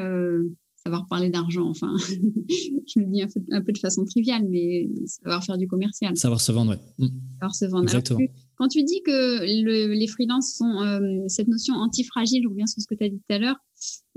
savoir 0.85 1.07
parler 1.07 1.29
d'argent. 1.29 1.69
Enfin, 1.69 1.95
je 1.99 2.99
me 2.99 3.05
dis 3.11 3.21
un 3.21 3.61
peu, 3.61 3.71
de 3.71 3.77
façon 3.77 4.03
triviale, 4.05 4.45
mais 4.49 4.89
savoir 5.05 5.43
faire 5.43 5.57
du 5.57 5.67
commercial. 5.67 6.15
Savoir 6.17 6.41
se 6.41 6.51
vendre, 6.51 6.75
oui. 6.99 7.07
Mm. 7.07 7.11
Savoir 7.39 7.55
se 7.55 7.65
vendre. 7.65 7.83
Exactement. 7.83 8.19
quand 8.57 8.67
tu 8.67 8.83
dis 8.83 9.01
que 9.05 9.43
les 9.43 10.07
freelances 10.07 10.55
sont 10.55 10.81
euh, 10.81 10.99
cette 11.27 11.47
notion 11.47 11.75
antifragile, 11.75 12.43
je 12.43 12.49
reviens 12.49 12.67
sur 12.67 12.81
ce 12.81 12.87
que 12.87 12.95
tu 12.95 13.03
as 13.05 13.09
dit 13.09 13.17
tout 13.17 13.33
à 13.33 13.39
l'heure. 13.39 13.57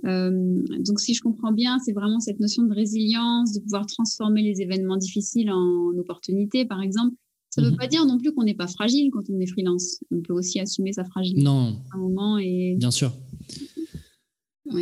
Euh, 0.04 0.62
donc, 0.80 1.00
si 1.00 1.14
je 1.14 1.22
comprends 1.22 1.52
bien, 1.52 1.78
c'est 1.78 1.92
vraiment 1.92 2.20
cette 2.20 2.40
notion 2.40 2.64
de 2.64 2.74
résilience, 2.74 3.52
de 3.52 3.60
pouvoir 3.60 3.86
transformer 3.86 4.42
les 4.42 4.60
événements 4.60 4.96
difficiles 4.96 5.50
en 5.50 5.96
opportunités, 5.98 6.64
par 6.64 6.82
exemple. 6.82 7.14
Ça 7.50 7.62
ne 7.62 7.68
veut 7.68 7.72
mm-hmm. 7.72 7.78
pas 7.78 7.86
dire 7.86 8.04
non 8.04 8.18
plus 8.18 8.32
qu'on 8.32 8.42
n'est 8.42 8.54
pas 8.54 8.66
fragile 8.66 9.10
quand 9.10 9.22
on 9.30 9.40
est 9.40 9.46
freelance. 9.46 10.00
On 10.10 10.20
peut 10.20 10.34
aussi 10.34 10.60
assumer 10.60 10.92
sa 10.92 11.04
fragilité 11.04 11.42
non. 11.42 11.76
à 11.92 11.96
un 11.96 12.00
moment. 12.00 12.38
Et... 12.38 12.74
Bien 12.76 12.90
sûr. 12.90 13.12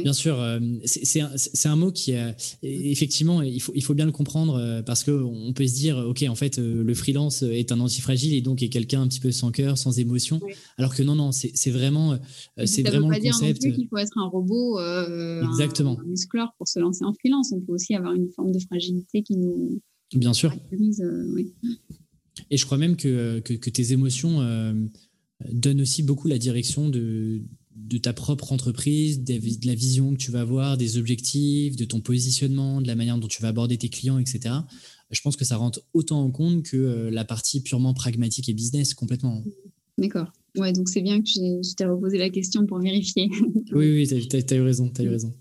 Bien 0.02 0.12
sûr, 0.12 0.40
euh, 0.40 0.60
c'est 0.84 1.20
un, 1.20 1.30
un, 1.64 1.76
mot 1.76 1.92
qui, 1.92 2.14
a, 2.14 2.34
effectivement, 2.62 3.42
il 3.42 3.60
faut, 3.60 3.72
il 3.74 3.82
faut 3.82 3.94
bien 3.94 4.06
le 4.06 4.12
comprendre 4.12 4.56
euh, 4.56 4.82
parce 4.82 5.04
qu'on 5.04 5.52
peut 5.54 5.66
se 5.66 5.74
dire, 5.74 5.98
OK, 5.98 6.24
en 6.28 6.34
fait, 6.34 6.58
euh, 6.58 6.82
le 6.82 6.94
freelance 6.94 7.42
est 7.42 7.72
un 7.72 7.80
antifragile 7.80 8.34
et 8.34 8.40
donc 8.40 8.62
est 8.62 8.68
quelqu'un 8.68 9.02
un 9.02 9.08
petit 9.08 9.20
peu 9.20 9.30
sans 9.30 9.50
cœur, 9.50 9.78
sans 9.78 9.98
émotion. 9.98 10.40
Alors 10.78 10.94
que 10.94 11.02
non, 11.02 11.14
non, 11.14 11.32
c'est 11.32 11.70
vraiment, 11.70 12.18
c'est 12.64 12.82
vraiment 12.82 13.08
le 13.08 13.20
concept. 13.20 13.60
Dire 13.60 13.70
non 13.70 13.76
qu'il 13.76 13.88
faut 13.88 13.98
être 13.98 14.18
un 14.18 14.26
robot, 14.26 14.78
Exactement. 15.50 15.98
Un, 16.00 16.04
muscleur 16.04 16.52
pour 16.58 16.68
se 16.68 16.78
lancer 16.78 17.04
en 17.04 17.12
freelance. 17.12 17.52
On 17.52 17.60
peut 17.60 17.72
aussi 17.72 17.94
avoir 17.94 18.14
une 18.14 18.28
forme 18.30 18.52
de 18.52 18.58
fragilité 18.58 19.22
qui 19.22 19.36
nous. 19.36 19.80
Bien 20.14 20.32
sûr. 20.32 20.54
Et 22.50 22.56
je 22.56 22.64
crois 22.66 22.78
même 22.78 22.96
que, 22.96 23.40
que, 23.40 23.54
que 23.54 23.70
tes 23.70 23.92
émotions 23.92 24.40
donnent 25.52 25.80
aussi 25.80 26.02
beaucoup 26.02 26.28
la 26.28 26.38
direction 26.38 26.88
de 26.88 27.42
de 27.76 27.98
ta 27.98 28.12
propre 28.12 28.52
entreprise, 28.52 29.24
de 29.24 29.66
la 29.66 29.74
vision 29.74 30.12
que 30.12 30.18
tu 30.18 30.30
vas 30.30 30.40
avoir, 30.40 30.76
des 30.76 30.96
objectifs, 30.96 31.76
de 31.76 31.84
ton 31.84 32.00
positionnement, 32.00 32.80
de 32.80 32.86
la 32.86 32.94
manière 32.94 33.18
dont 33.18 33.28
tu 33.28 33.42
vas 33.42 33.48
aborder 33.48 33.76
tes 33.76 33.88
clients, 33.88 34.18
etc. 34.18 34.54
Je 35.10 35.20
pense 35.20 35.36
que 35.36 35.44
ça 35.44 35.56
rentre 35.56 35.82
autant 35.92 36.22
en 36.22 36.30
compte 36.30 36.62
que 36.62 36.76
euh, 36.76 37.10
la 37.10 37.24
partie 37.24 37.60
purement 37.60 37.94
pragmatique 37.94 38.48
et 38.48 38.54
business 38.54 38.94
complètement. 38.94 39.42
D'accord. 39.98 40.32
Ouais, 40.56 40.72
donc 40.72 40.88
c'est 40.88 41.02
bien 41.02 41.20
que 41.20 41.28
je 41.28 41.74
t'ai 41.74 41.84
reposé 41.84 42.18
la 42.18 42.30
question 42.30 42.64
pour 42.66 42.78
vérifier. 42.78 43.28
oui, 43.72 43.92
oui, 43.92 44.06
tu 44.06 44.36
as, 44.36 44.56
eu 44.56 44.62
raison, 44.62 44.90
as 44.96 45.02
eu 45.02 45.08
raison. 45.08 45.34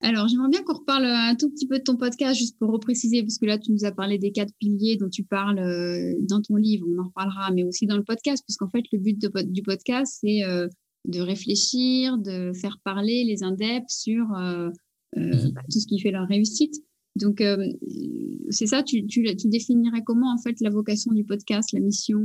Alors, 0.00 0.28
j'aimerais 0.28 0.48
bien 0.48 0.62
qu'on 0.62 0.78
reparle 0.78 1.06
un 1.06 1.34
tout 1.34 1.50
petit 1.50 1.66
peu 1.66 1.78
de 1.78 1.82
ton 1.82 1.96
podcast, 1.96 2.38
juste 2.38 2.56
pour 2.58 2.70
repréciser, 2.70 3.22
parce 3.22 3.36
que 3.36 3.46
là, 3.46 3.58
tu 3.58 3.72
nous 3.72 3.84
as 3.84 3.90
parlé 3.90 4.16
des 4.16 4.30
quatre 4.30 4.52
piliers 4.58 4.96
dont 4.96 5.08
tu 5.08 5.24
parles 5.24 5.58
euh, 5.58 6.14
dans 6.20 6.40
ton 6.40 6.54
livre, 6.56 6.86
on 6.88 7.00
en 7.00 7.06
reparlera, 7.06 7.50
mais 7.52 7.64
aussi 7.64 7.86
dans 7.86 7.96
le 7.96 8.04
podcast, 8.04 8.44
puisqu'en 8.46 8.68
fait, 8.68 8.84
le 8.92 9.00
but 9.00 9.18
du 9.50 9.62
podcast, 9.62 10.18
c'est 10.20 10.44
euh, 10.44 10.68
de 11.08 11.20
réfléchir, 11.20 12.18
de 12.18 12.52
faire 12.52 12.78
parler 12.84 13.24
les 13.24 13.42
indeps 13.42 13.92
sur 13.92 14.32
euh, 14.34 14.70
mhm. 15.16 15.52
bah, 15.52 15.62
tout 15.70 15.80
ce 15.80 15.86
qui 15.86 15.98
fait 15.98 16.10
leur 16.10 16.28
réussite. 16.28 16.74
Donc, 17.16 17.42
c'est 18.50 18.66
ça, 18.66 18.84
tu, 18.84 19.04
tu, 19.08 19.24
tu, 19.34 19.48
définirais 19.48 20.02
comment, 20.06 20.32
en 20.32 20.38
fait, 20.38 20.54
la 20.60 20.70
vocation 20.70 21.10
du 21.12 21.24
podcast, 21.24 21.72
la 21.72 21.80
mission? 21.80 22.20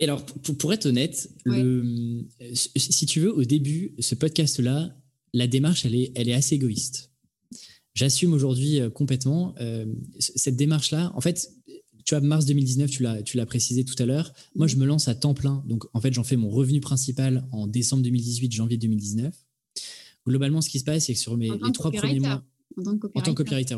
Et 0.00 0.04
alors, 0.04 0.24
pour, 0.24 0.72
être 0.72 0.86
honnête, 0.86 1.30
le, 1.44 2.24
si 2.54 3.06
tu 3.06 3.20
veux, 3.20 3.32
au 3.32 3.44
début, 3.44 3.94
ce 4.00 4.16
podcast-là, 4.16 4.96
la 5.32 5.46
démarche, 5.46 5.84
elle 5.84 5.94
est, 5.94 6.10
elle 6.16 6.28
est 6.28 6.34
assez 6.34 6.56
égoïste. 6.56 7.10
J'assume 7.94 8.32
aujourd'hui 8.32 8.80
euh, 8.80 8.88
complètement 8.88 9.54
euh, 9.60 9.84
cette 10.18 10.56
démarche-là. 10.56 11.12
En 11.14 11.20
fait, 11.20 11.50
tu 12.10 12.16
vois, 12.16 12.26
mars 12.26 12.44
2019, 12.44 12.90
tu 12.90 13.04
l'as, 13.04 13.22
tu 13.22 13.36
l'as 13.36 13.46
précisé 13.46 13.84
tout 13.84 13.94
à 14.02 14.04
l'heure. 14.04 14.32
Moi, 14.56 14.66
je 14.66 14.74
me 14.74 14.84
lance 14.84 15.06
à 15.06 15.14
temps 15.14 15.32
plein. 15.32 15.62
Donc, 15.68 15.84
en 15.94 16.00
fait, 16.00 16.12
j'en 16.12 16.24
fais 16.24 16.34
mon 16.34 16.50
revenu 16.50 16.80
principal 16.80 17.46
en 17.52 17.68
décembre 17.68 18.02
2018, 18.02 18.50
janvier 18.50 18.76
2019. 18.78 19.32
Globalement, 20.26 20.60
ce 20.60 20.68
qui 20.68 20.80
se 20.80 20.84
passe, 20.84 21.06
c'est 21.06 21.14
que 21.14 21.20
sur 21.20 21.36
mes, 21.36 21.50
les 21.50 21.72
trois 21.72 21.92
premiers 21.92 22.18
mois. 22.18 22.44
En 22.76 22.82
tant 22.82 22.98
que 22.98 23.42
copywriter, 23.44 23.76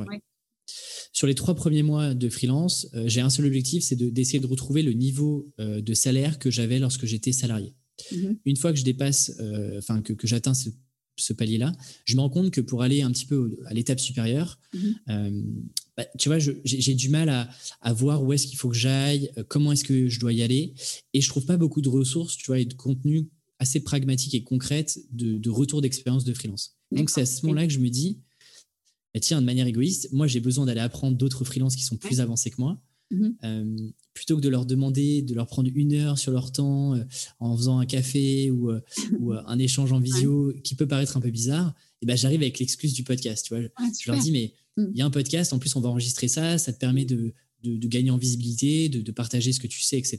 Sur 1.12 1.26
les 1.26 1.34
trois 1.34 1.54
premiers 1.54 1.82
mois 1.82 2.14
de 2.14 2.30
freelance, 2.30 2.88
euh, 2.94 3.04
j'ai 3.06 3.20
un 3.20 3.28
seul 3.28 3.44
objectif, 3.44 3.84
c'est 3.84 3.96
d'essayer 3.96 4.40
de 4.40 4.46
retrouver 4.46 4.82
le 4.82 4.94
niveau 4.94 5.52
de 5.58 5.92
salaire 5.92 6.38
que 6.38 6.50
j'avais 6.50 6.78
lorsque 6.78 7.04
j'étais 7.04 7.32
salarié. 7.32 7.74
Mhm. 8.12 8.38
Une 8.46 8.56
fois 8.56 8.72
que 8.72 8.78
je 8.78 8.84
dépasse, 8.84 9.30
enfin 9.76 10.00
que, 10.00 10.14
que 10.14 10.26
j'atteins 10.26 10.54
ce 10.54 10.70
ce 11.16 11.34
palier-là, 11.34 11.72
je 12.06 12.16
me 12.16 12.22
rends 12.22 12.30
compte 12.30 12.50
que 12.50 12.62
pour 12.62 12.82
aller 12.82 13.02
un 13.02 13.10
petit 13.12 13.26
peu 13.26 13.58
à 13.66 13.74
l'étape 13.74 14.00
supérieure, 14.00 14.58
mhm. 14.72 15.62
Bah, 15.96 16.06
tu 16.18 16.28
vois, 16.28 16.38
j'ai 16.38 16.94
du 16.94 17.10
mal 17.10 17.28
à, 17.28 17.92
voir 17.92 18.22
où 18.22 18.32
est-ce 18.32 18.46
qu'il 18.46 18.58
faut 18.58 18.70
que 18.70 18.76
j'aille, 18.76 19.30
euh, 19.36 19.44
comment 19.46 19.72
est-ce 19.72 19.84
que 19.84 20.08
je 20.08 20.20
dois 20.20 20.32
y 20.32 20.42
aller, 20.42 20.74
et 21.12 21.20
je 21.20 21.28
trouve 21.28 21.44
pas 21.44 21.56
beaucoup 21.56 21.82
de 21.82 21.88
ressources, 21.88 22.36
tu 22.36 22.46
vois, 22.46 22.58
et 22.58 22.64
de 22.64 22.74
contenu 22.74 23.28
assez 23.58 23.80
pragmatique 23.80 24.34
et 24.34 24.42
concrète 24.42 24.98
de, 25.12 25.50
retour 25.50 25.82
d'expérience 25.82 26.24
de 26.24 26.32
freelance. 26.34 26.76
Donc 26.90 27.10
c'est 27.10 27.22
à 27.22 27.26
ce 27.26 27.46
moment-là 27.46 27.66
que 27.66 27.72
je 27.72 27.78
me 27.78 27.90
dis, 27.90 28.20
bah, 29.14 29.20
tiens, 29.20 29.40
de 29.40 29.46
manière 29.46 29.66
égoïste, 29.66 30.08
moi 30.12 30.26
j'ai 30.26 30.40
besoin 30.40 30.66
d'aller 30.66 30.80
apprendre 30.80 31.16
d'autres 31.16 31.44
freelances 31.44 31.76
qui 31.76 31.84
sont 31.84 31.96
plus 31.96 32.20
avancés 32.20 32.50
que 32.50 32.60
moi. 32.60 32.80
Mhm. 33.10 33.36
Euh, 33.44 33.90
plutôt 34.14 34.36
que 34.36 34.40
de 34.40 34.48
leur 34.48 34.64
demander 34.64 35.20
de 35.20 35.34
leur 35.34 35.46
prendre 35.46 35.70
une 35.74 35.92
heure 35.92 36.18
sur 36.18 36.32
leur 36.32 36.50
temps 36.50 36.94
euh, 36.94 37.04
en 37.40 37.54
faisant 37.54 37.78
un 37.78 37.84
café 37.84 38.50
ou, 38.50 38.70
euh, 38.70 38.80
ou 39.20 39.32
un 39.32 39.58
échange 39.58 39.92
en 39.92 40.00
visio 40.00 40.54
qui 40.64 40.74
peut 40.74 40.88
paraître 40.88 41.18
un 41.18 41.20
peu 41.20 41.30
bizarre, 41.30 41.74
et 42.00 42.06
ben 42.06 42.16
j'arrive 42.16 42.40
avec 42.40 42.58
l'excuse 42.58 42.94
du 42.94 43.04
podcast. 43.04 43.46
Tu 43.46 43.54
vois. 43.54 43.68
je 44.00 44.10
leur 44.10 44.20
dis, 44.20 44.32
mais 44.32 44.54
mm. 44.76 44.86
il 44.92 44.98
y 44.98 45.02
a 45.02 45.06
un 45.06 45.10
podcast, 45.10 45.52
en 45.52 45.58
plus 45.58 45.74
on 45.76 45.80
va 45.80 45.88
enregistrer 45.88 46.28
ça, 46.28 46.58
ça 46.58 46.72
te 46.72 46.78
permet 46.78 47.04
de, 47.04 47.32
de, 47.62 47.88
gagner 47.88 48.10
en 48.10 48.18
visibilité, 48.18 48.88
de, 48.88 49.00
de, 49.00 49.12
partager 49.12 49.52
ce 49.52 49.60
que 49.60 49.66
tu 49.66 49.80
sais, 49.80 49.98
etc. 49.98 50.18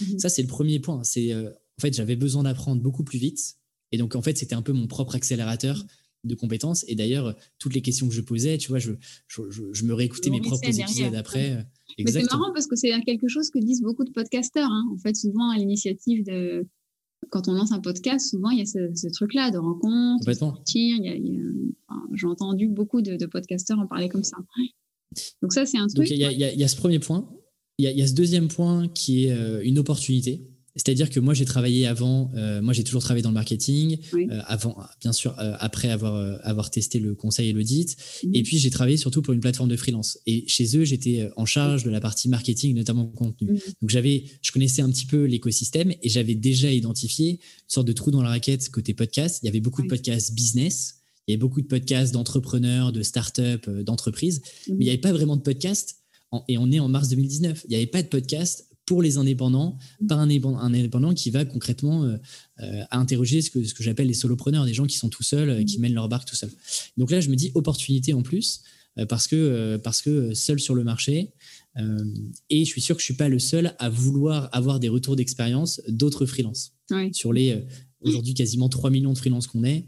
Mhm. 0.00 0.18
Ça, 0.18 0.28
c'est 0.28 0.42
le 0.42 0.48
premier 0.48 0.78
point. 0.78 1.02
C'est 1.04 1.34
en 1.78 1.80
fait, 1.80 1.94
j'avais 1.94 2.16
besoin 2.16 2.42
d'apprendre 2.42 2.82
beaucoup 2.82 3.04
plus 3.04 3.18
vite. 3.18 3.56
Et 3.92 3.98
donc, 3.98 4.14
en 4.14 4.22
fait, 4.22 4.38
c'était 4.38 4.54
un 4.54 4.62
peu 4.62 4.72
mon 4.72 4.86
propre 4.86 5.14
accélérateur 5.14 5.78
mm. 5.78 6.28
de 6.28 6.34
compétences. 6.34 6.84
Et 6.88 6.94
d'ailleurs, 6.94 7.34
toutes 7.58 7.74
les 7.74 7.82
questions 7.82 8.08
que 8.08 8.14
je 8.14 8.20
posais, 8.20 8.58
tu 8.58 8.68
vois, 8.68 8.78
je, 8.78 8.92
je, 9.26 9.42
je, 9.72 9.84
me 9.84 9.94
réécoutais 9.94 10.30
mes 10.30 10.40
propres 10.40 10.68
épisodes 10.68 11.14
après. 11.14 11.66
Mais 11.98 12.10
c'est 12.10 12.22
marrant 12.24 12.52
parce 12.52 12.66
que 12.66 12.76
c'est 12.76 12.90
quelque 13.02 13.28
chose 13.28 13.50
que 13.50 13.58
disent 13.58 13.82
beaucoup 13.82 14.04
de 14.04 14.10
podcasteurs. 14.10 14.70
Hein. 14.70 14.84
En 14.92 14.98
fait, 14.98 15.16
souvent 15.16 15.50
à 15.50 15.58
l'initiative 15.58 16.24
de. 16.24 16.66
Quand 17.30 17.48
on 17.48 17.52
lance 17.52 17.72
un 17.72 17.80
podcast, 17.80 18.30
souvent 18.30 18.50
il 18.50 18.58
y 18.58 18.62
a 18.62 18.66
ce, 18.66 19.08
truc-là 19.12 19.50
de 19.50 19.58
rencontre, 19.58 20.26
de 20.26 20.32
sortir. 20.32 20.98
J'ai 22.14 22.26
entendu 22.26 22.68
beaucoup 22.68 23.00
de, 23.02 23.26
podcasteurs 23.26 23.78
en 23.78 23.86
parler 23.86 24.08
comme 24.08 24.24
ça. 24.24 24.36
Donc, 25.42 25.52
ça, 25.52 25.66
c'est 25.66 25.78
un 25.78 25.86
truc. 25.88 26.08
il 26.10 26.16
y, 26.16 26.20
y, 26.20 26.64
a 26.64 26.68
ce 26.68 26.76
premier 26.76 26.98
point. 26.98 27.28
Il 27.78 27.90
y, 27.90 28.02
a 28.02 28.06
ce 28.06 28.14
deuxième 28.14 28.48
point 28.48 28.88
qui 28.88 29.26
est 29.26 29.32
euh, 29.32 29.60
une 29.64 29.78
opportunité. 29.78 30.46
C'est-à-dire 30.76 31.10
que 31.10 31.20
moi, 31.20 31.34
j'ai 31.34 31.44
travaillé 31.44 31.86
avant, 31.86 32.30
euh, 32.34 32.62
moi, 32.62 32.72
j'ai 32.72 32.82
toujours 32.82 33.02
travaillé 33.02 33.22
dans 33.22 33.28
le 33.30 33.34
marketing, 33.34 33.98
euh, 34.14 34.40
avant, 34.46 34.76
bien 35.00 35.12
sûr, 35.12 35.38
euh, 35.38 35.54
après 35.58 35.90
avoir, 35.90 36.40
avoir 36.44 36.70
testé 36.70 36.98
le 36.98 37.14
conseil 37.14 37.50
et 37.50 37.52
l'audit. 37.52 37.96
Mhm. 38.24 38.34
Et 38.34 38.42
puis, 38.42 38.58
j'ai 38.58 38.70
travaillé 38.70 38.96
surtout 38.96 39.20
pour 39.20 39.34
une 39.34 39.40
plateforme 39.40 39.68
de 39.68 39.76
freelance. 39.76 40.18
Et 40.26 40.44
chez 40.46 40.76
eux, 40.78 40.84
j'étais 40.84 41.28
en 41.36 41.44
charge 41.44 41.84
de 41.84 41.90
la 41.90 42.00
partie 42.00 42.28
marketing, 42.28 42.74
notamment 42.74 43.06
contenu. 43.06 43.52
Mhm. 43.52 43.58
Donc, 43.82 43.90
j'avais, 43.90 44.24
je 44.40 44.50
connaissais 44.50 44.80
un 44.80 44.90
petit 44.90 45.06
peu 45.06 45.24
l'écosystème 45.24 45.92
et 46.02 46.08
j'avais 46.08 46.34
déjà 46.34 46.72
identifié 46.72 47.32
une 47.32 47.38
sorte 47.68 47.86
de 47.86 47.92
trou 47.92 48.10
dans 48.10 48.22
la 48.22 48.30
raquette 48.30 48.70
côté 48.70 48.94
podcast. 48.94 49.40
Il 49.42 49.46
y 49.46 49.48
avait 49.48 49.60
beaucoup 49.60 49.82
de 49.82 49.88
podcasts 49.88 50.34
business. 50.34 50.96
Il 51.28 51.32
y 51.32 51.34
avait 51.34 51.40
beaucoup 51.40 51.60
de 51.60 51.66
podcasts 51.66 52.12
d'entrepreneurs, 52.12 52.92
de 52.92 53.02
start-up, 53.02 53.68
d'entreprises. 53.68 54.40
Mhm. 54.68 54.76
Mais 54.76 54.84
il 54.84 54.86
n'y 54.86 54.90
avait 54.90 54.98
pas 54.98 55.12
vraiment 55.12 55.36
de 55.36 55.42
podcast. 55.42 55.98
Et 56.48 56.56
on 56.56 56.72
est 56.72 56.80
en 56.80 56.88
mars 56.88 57.10
2019. 57.10 57.66
Il 57.66 57.70
n'y 57.70 57.76
avait 57.76 57.86
pas 57.86 58.02
de 58.02 58.08
podcast 58.08 58.66
pour 58.86 59.02
les 59.02 59.16
indépendants 59.16 59.78
par 60.08 60.18
un, 60.18 60.28
indépendant 60.28 61.14
qui 61.14 61.30
va 61.30 61.44
concrètement 61.44 62.04
euh, 62.04 62.16
euh, 62.60 62.82
interroger 62.90 63.42
ce 63.42 63.50
que, 63.50 63.62
ce 63.64 63.74
que 63.74 63.82
j'appelle 63.82 64.08
les 64.08 64.14
solopreneurs, 64.14 64.64
des 64.64 64.74
gens 64.74 64.86
qui 64.86 64.98
sont 64.98 65.08
tout 65.08 65.22
seuls, 65.22 65.50
euh, 65.50 65.64
qui 65.64 65.78
mènent 65.78 65.94
leur 65.94 66.08
barque 66.08 66.28
tout 66.28 66.36
seuls. 66.36 66.50
Donc 66.96 67.10
là, 67.10 67.20
je 67.20 67.30
me 67.30 67.36
dis 67.36 67.52
opportunité 67.54 68.12
en 68.12 68.22
plus, 68.22 68.62
parce, 69.08 69.26
que, 69.26 69.78
parce 69.78 70.02
que 70.02 70.34
seul 70.34 70.60
sur 70.60 70.74
le 70.74 70.84
marché, 70.84 71.32
et 72.50 72.64
je 72.64 72.68
suis 72.68 72.82
sûr 72.82 72.94
que 72.94 73.00
je 73.00 73.04
ne 73.04 73.14
suis 73.14 73.16
pas 73.16 73.30
le 73.30 73.38
seul 73.38 73.74
à 73.78 73.88
vouloir 73.88 74.50
avoir 74.52 74.80
des 74.80 74.90
retours 74.90 75.16
d'expérience 75.16 75.80
d'autres 75.88 76.26
freelances. 76.26 76.74
Sur 77.12 77.32
les 77.32 77.64
aujourd'hui 78.02 78.34
quasiment 78.34 78.68
3 78.68 78.90
millions 78.90 79.12
de 79.12 79.18
freelances 79.18 79.46
qu'on 79.46 79.64
est, 79.64 79.86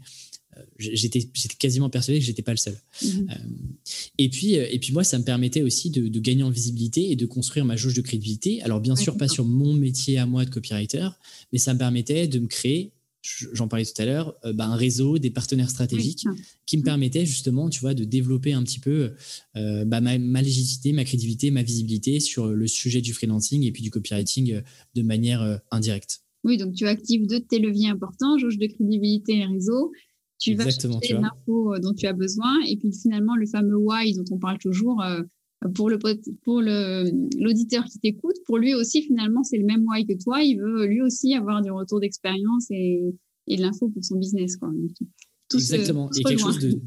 j'étais 0.77 1.27
quasiment 1.57 1.89
persuadé 1.89 2.19
que 2.19 2.25
j'étais 2.25 2.41
pas 2.41 2.51
le 2.51 2.57
seul. 2.57 2.77
Mhm. 3.03 3.27
Euh, 3.29 3.33
et 4.17 4.29
puis 4.29 4.57
euh, 4.57 4.67
et 4.69 4.79
puis 4.79 4.93
moi 4.93 5.03
ça 5.03 5.17
me 5.17 5.23
permettait 5.23 5.61
aussi 5.61 5.89
de, 5.89 6.19
gagner 6.19 6.43
en 6.43 6.49
visibilité 6.49 7.11
et 7.11 7.15
de 7.15 7.25
construire 7.25 7.65
ma 7.65 7.75
jauge 7.75 7.93
de 7.93 8.01
crédibilité. 8.01 8.61
Alors 8.63 8.81
bien 8.81 8.95
sûr 8.95 9.17
pas 9.17 9.27
sur 9.27 9.45
mon 9.45 9.73
métier 9.73 10.17
à 10.17 10.25
moi 10.25 10.45
de 10.45 10.49
copywriter, 10.49 11.09
mais 11.51 11.59
ça 11.59 11.73
me 11.73 11.79
permettait 11.79 12.27
de 12.27 12.39
me 12.39 12.47
créer 12.47 12.91
j'en 13.53 13.67
parlais 13.67 13.85
tout 13.85 13.99
à 13.99 14.05
l'heure, 14.05 14.35
euh, 14.45 14.53
bah, 14.53 14.67
un 14.67 14.75
réseau, 14.75 15.17
des 15.17 15.31
partenaires 15.31 15.71
stratégiques 15.71 16.27
qui 16.67 16.77
me 16.77 16.83
permettaient 16.83 17.25
justement, 17.25 17.71
tu 17.71 17.79
vois, 17.79 17.95
de 17.95 18.03
développer 18.03 18.53
un 18.53 18.61
petit 18.61 18.79
peu 18.79 19.13
bah, 19.55 19.99
ma, 19.99 20.41
légitimité, 20.43 20.93
ma 20.93 21.03
crédibilité, 21.05 21.49
ma 21.49 21.63
visibilité 21.63 22.19
sur 22.19 22.45
le 22.45 22.67
sujet 22.67 23.01
du 23.01 23.13
freelancing 23.13 23.63
et 23.63 23.71
puis 23.71 23.81
du 23.81 23.89
copywriting 23.89 24.61
de 24.93 25.01
manière 25.01 25.59
indirecte. 25.71 26.21
Oui, 26.43 26.57
donc 26.57 26.75
tu 26.75 26.85
actives 26.85 27.25
deux 27.25 27.39
de 27.39 27.45
tes 27.45 27.57
leviers 27.57 27.89
importants, 27.89 28.37
jauge 28.37 28.59
de 28.59 28.67
crédibilité 28.67 29.37
et 29.37 29.45
réseau, 29.45 29.91
tu 30.39 30.55
vas 30.55 30.69
chercher 30.69 31.13
l'info 31.13 31.73
euh, 31.73 31.79
dont 31.79 31.93
tu 31.93 32.05
as 32.07 32.13
besoin. 32.13 32.53
Et 32.67 32.77
puis 32.77 32.91
finalement, 32.91 33.35
le 33.35 33.45
fameux 33.45 33.77
why 33.77 34.13
dont 34.13 34.25
on 34.31 34.37
parle 34.37 34.57
toujours, 34.59 35.01
euh, 35.01 35.21
pour 35.73 35.89
le 35.89 35.97
pour 36.43 36.61
l'auditeur 36.61 37.85
qui 37.85 37.99
t'écoute, 37.99 38.35
pour 38.45 38.57
lui 38.57 38.73
aussi, 38.73 39.01
finalement, 39.01 39.43
c'est 39.43 39.57
le 39.57 39.65
même 39.65 39.85
why 39.87 40.05
que 40.05 40.13
toi. 40.21 40.41
Il 40.41 40.59
veut 40.59 40.85
lui 40.85 41.01
aussi 41.01 41.33
avoir 41.33 41.61
du 41.61 41.71
retour 41.71 41.99
d'expérience 41.99 42.69
et, 42.69 43.01
et, 43.47 43.57
de 43.57 43.61
l'info 43.61 43.89
pour 43.89 44.03
son 44.03 44.17
business. 44.17 44.57
Quoi. 44.57 44.71
Exactement. 45.53 46.09
et 46.11 46.23
quelque 46.23 46.39
chose 46.39 46.59
de, 46.59 46.79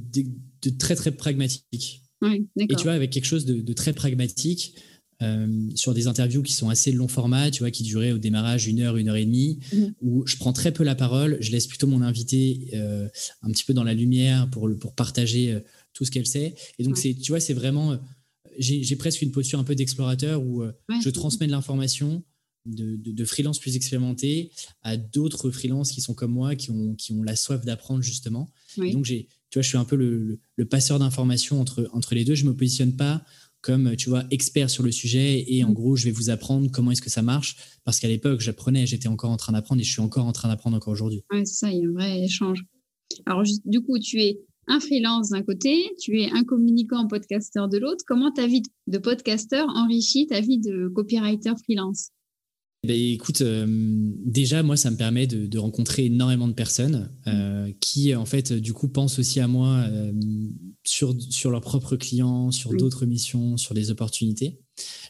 de, 0.62 0.70
très, 0.70 0.94
très 0.94 1.12
pragmatique. 1.12 2.02
et 2.22 2.66
tu 2.68 2.82
vois, 2.82 2.92
avec 2.92 3.11
quelque 3.11 3.24
chose 3.24 3.46
de, 3.46 3.61
de 3.61 3.72
très 3.72 3.92
pragmatique, 3.92 4.74
euh, 5.20 5.68
sur 5.74 5.94
des 5.94 6.07
interviews 6.07 6.44
qui 6.44 6.52
sont 6.52 6.68
assez 6.68 6.92
long 6.92 7.09
format, 7.09 7.50
tu 7.50 7.64
vois, 7.64 7.72
qui 7.72 7.83
duraient 7.83 8.12
au 8.12 8.18
démarrage 8.18 8.68
une 8.68 8.81
heure, 8.81 8.96
une 8.96 9.09
heure 9.09 9.16
et 9.16 9.24
demie, 9.24 9.59
mhm. 9.72 9.94
où 10.00 10.26
je 10.26 10.37
prends 10.37 10.52
très 10.52 10.72
peu 10.72 10.85
la 10.85 10.94
parole, 10.94 11.38
je 11.40 11.50
laisse 11.50 11.66
plutôt 11.66 11.88
mon 11.88 12.02
invité 12.02 12.68
euh, 12.74 13.09
un 13.42 13.50
petit 13.50 13.64
peu 13.64 13.74
dans 13.74 13.83
la 13.83 13.94
lumière 13.94 14.48
pour, 14.50 14.70
pour 14.78 14.94
partager 14.94 15.52
euh, 15.52 15.61
tout 15.92 16.04
ce 16.04 16.12
qu'elle 16.12 16.26
sait. 16.26 16.54
Et 16.78 16.85
donc, 16.85 16.96
c'est, 16.96 17.14
tu 17.14 17.33
vois, 17.33 17.40
c'est 17.40 17.52
vraiment, 17.52 17.98
j'ai, 18.59 18.94
presque 18.94 19.22
une 19.22 19.33
posture 19.33 19.59
un 19.59 19.64
peu 19.64 19.74
d'explorateur 19.74 20.40
où 20.40 20.62
je 21.02 21.11
transmets 21.11 21.46
de 21.46 21.52
l'information 21.52 22.22
de, 22.66 22.96
de, 22.96 23.24
freelance 23.24 23.59
plus 23.59 23.74
expérimentés 23.74 24.52
à 24.83 24.96
d'autres 24.96 25.50
freelances 25.50 25.90
qui 25.90 26.00
sont 26.00 26.14
comme 26.14 26.33
moi, 26.33 26.54
qui 26.54 26.70
ont, 26.70 26.94
qui 26.94 27.12
ont 27.12 27.24
la 27.24 27.35
soif 27.35 27.64
d'apprendre 27.64 28.02
justement. 28.02 28.52
donc, 28.76 29.04
j'ai, 29.04 29.26
tu 29.50 29.59
vois, 29.59 29.62
je 29.62 29.68
suis 29.68 29.78
un 29.78 29.85
peu 29.85 29.96
le, 29.96 30.38
le, 30.54 30.64
passeur 30.66 30.98
d'informations 30.98 31.61
entre, 31.61 31.88
entre 31.92 32.14
les 32.14 32.24
deux. 32.24 32.35
Je 32.35 32.44
ne 32.44 32.50
me 32.50 32.54
positionne 32.57 32.94
pas 32.94 33.24
comme 33.61 33.97
tu 33.97 34.09
vois 34.09 34.25
expert 34.31 34.71
sur 34.71 34.83
le 34.83 34.92
sujet. 34.92 35.44
Et 35.49 35.64
en 35.64 35.73
gros 35.73 35.97
je 35.97 36.05
vais 36.05 36.11
vous 36.11 36.31
apprendre 36.31 36.71
comment 36.71 36.90
est-ce 36.90 37.03
que 37.03 37.11
ça 37.11 37.23
marche. 37.23 37.57
Parce 37.85 38.01
qu'à 38.01 38.09
l'époque 38.09 38.40
j'apprenais 38.40 38.87
j'étais 38.87 39.09
encore 39.09 39.31
en 39.31 39.37
train 39.37 39.53
d'apprendre 39.53 39.81
et 39.81 39.85
je 39.85 39.90
suis 39.90 40.01
encore 40.01 40.27
en 40.27 40.33
train 40.33 40.49
d'apprendre 40.49 40.77
encore 40.77 40.92
aujourd'hui. 40.92 41.23
Ouais, 41.33 41.44
ça 41.44 41.71
il 41.71 41.79
y 41.79 41.85
a 41.85 41.88
un 41.88 41.92
vrai 41.92 42.21
échange. 42.21 42.64
Alors 43.27 43.42
du 43.64 43.81
coup 43.81 43.99
tu 43.99 44.21
es 44.21 44.40
un 44.66 44.81
freelance 44.81 45.31
d'un 45.31 45.42
côté 45.42 45.90
tu 46.01 46.21
es 46.21 46.31
un 46.31 46.44
communicant 46.44 47.07
podcasteur 47.07 47.68
de 47.68 47.79
l'autre. 47.79 48.05
Comment 48.07 48.31
ta 48.31 48.47
vie 48.47 48.62
de 48.87 48.99
podcasteur 48.99 49.66
enrichit 49.75 50.27
ta 50.27 50.40
vie 50.40 50.59
de 50.59 50.88
copywriter 50.88 51.53
freelance? 51.64 52.11
Ben, 52.87 52.95
écoute, 52.95 53.41
euh, 53.41 53.67
déjà, 54.25 54.62
moi, 54.62 54.77
ça 54.77 54.91
me 54.93 54.97
permet 54.97 55.27
de, 55.27 55.59
rencontrer 55.59 56.05
énormément 56.05 56.47
de 56.47 56.53
personnes 56.53 57.11
euh, 57.27 57.73
qui, 57.81 58.14
en 58.14 58.25
fait, 58.25 58.53
du 58.53 58.73
coup, 58.73 58.88
pensent 58.88 59.19
aussi 59.19 59.41
à 59.41 59.49
moi 59.49 59.85
euh, 59.88 60.12
sur, 60.85 61.17
sur 61.29 61.51
leurs 61.51 61.61
propres 61.61 61.97
clients, 61.97 62.53
sur 62.53 62.73
d'autres 62.73 63.05
missions, 63.05 63.57
sur 63.57 63.75
des 63.75 63.91
opportunités. 63.91 64.61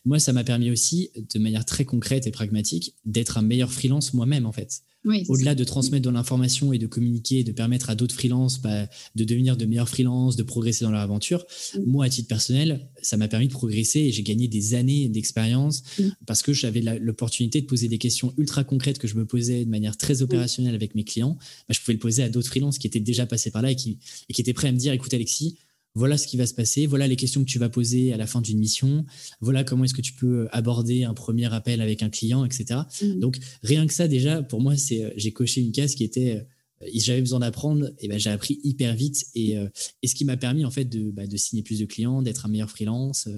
Moi, 0.07 0.19
ça 0.19 0.33
m'a 0.33 0.45
permis 0.45 0.71
aussi, 0.71 1.11
de 1.35 1.39
manière 1.39 1.67
très 1.67 1.85
concrète 1.85 2.27
et 2.27 2.31
pragmatique, 2.31 2.95
d'être 3.05 3.37
un 3.37 3.43
meilleur 3.43 3.71
freelance 3.71 4.15
moi-même, 4.15 4.47
en 4.47 4.53
fait. 4.53 4.81
Au-delà 5.29 5.55
de 5.55 5.65
transmettre 5.65 6.09
de 6.09 6.11
l'information 6.13 6.73
et 6.73 6.79
de 6.79 6.87
communiquer, 6.87 7.45
de 7.45 7.53
permettre 7.53 7.91
à 7.91 7.95
d'autres 7.95 8.15
freelances 8.15 8.61
bah, 8.61 8.87
de 9.15 9.25
devenir 9.25 9.57
de 9.57 9.65
meilleurs 9.65 9.89
freelances, 9.89 10.37
de 10.37 10.43
progresser 10.43 10.85
dans 10.85 10.91
leur 10.91 11.01
aventure, 11.01 11.45
moi, 11.87 12.05
à 12.05 12.09
titre 12.09 12.29
personnel, 12.29 12.89
ça 13.03 13.17
m'a 13.17 13.29
permis 13.29 13.49
de 13.49 13.53
progresser 13.53 14.01
et 14.01 14.13
j'ai 14.13 14.23
gagné 14.23 14.49
des 14.49 14.75
années 14.75 15.09
d'expérience 15.09 15.83
parce 16.27 16.43
que 16.43 16.53
j'avais 16.53 16.81
l'opportunité 16.81 17.61
de 17.61 17.67
poser 17.67 17.89
des 17.89 17.99
questions 17.99 18.33
ultra 18.39 18.65
concrètes 18.65 18.99
que 18.99 19.09
je 19.09 19.15
me 19.17 19.25
posais 19.25 19.65
de 19.65 19.71
manière 19.71 19.97
très 19.97 20.23
opérationnelle 20.23 20.75
avec 20.75 20.95
mes 20.95 21.05
clients. 21.05 21.37
Bah, 21.69 21.75
je 21.75 21.81
pouvais 21.81 21.95
le 21.95 21.99
poser 21.99 22.23
à 22.23 22.29
d'autres 22.29 22.49
freelances 22.49 22.79
qui 22.79 22.87
étaient 22.87 23.01
déjà 23.01 23.27
passés 23.27 23.51
par 23.51 23.63
là 23.63 23.71
et 23.71 23.77
qui, 23.77 23.99
et 24.29 24.33
qui 24.33 24.41
étaient 24.41 24.53
prêts 24.53 24.69
à 24.69 24.73
me 24.73 24.79
dire 24.79 24.93
écoute, 24.93 25.13
Alexis, 25.15 25.57
voilà 25.99 26.17
ce 26.17 26.27
qui 26.27 26.37
va 26.37 26.47
se 26.47 26.55
passer, 26.55 26.87
voilà 26.87 27.07
les 27.07 27.17
questions 27.17 27.43
que 27.43 27.49
tu 27.49 27.59
vas 27.59 27.69
poser 27.69 28.13
à 28.13 28.17
la 28.17 28.27
fin 28.27 28.41
d'une 28.41 28.59
mission, 28.59 29.05
voilà 29.41 29.65
comment 29.65 29.85
est-ce 29.85 29.95
que 29.95 30.01
tu 30.01 30.13
peux 30.13 30.43
euh, 30.43 30.49
aborder 30.53 31.05
un 31.05 31.13
premier 31.13 31.53
appel 31.53 31.81
avec 31.81 32.03
un 32.03 32.09
client, 32.09 32.45
etc. 32.45 32.81
Mm. 33.03 33.19
Donc 33.19 33.39
rien 33.63 33.87
que 33.87 33.93
ça 33.93 34.07
déjà, 34.07 34.43
pour 34.43 34.61
moi, 34.61 34.77
c'est 34.77 35.05
euh, 35.05 35.11
j'ai 35.17 35.33
coché 35.33 35.61
une 35.61 35.73
case 35.73 35.95
qui 35.97 36.05
était 36.05 36.47
euh, 36.83 36.87
j'avais 36.95 37.21
besoin 37.21 37.41
d'apprendre, 37.41 37.91
et 37.99 38.07
ben 38.07 38.21
j'ai 38.21 38.31
appris 38.31 38.61
hyper 38.63 38.95
vite 38.95 39.25
et, 39.35 39.57
et 40.03 40.07
ce 40.07 40.15
qui 40.15 40.25
m'a 40.25 40.37
permis 40.37 40.65
en 40.65 40.71
fait 40.71 40.85
de, 40.85 41.11
bah, 41.11 41.27
de, 41.27 41.37
signer 41.37 41.65
plus 41.65 41.81
de 41.81 41.87
clients, 41.87 42.23
d'être 42.23 42.47
un 42.47 42.49
meilleur 42.49 42.71
freelance, 42.71 43.29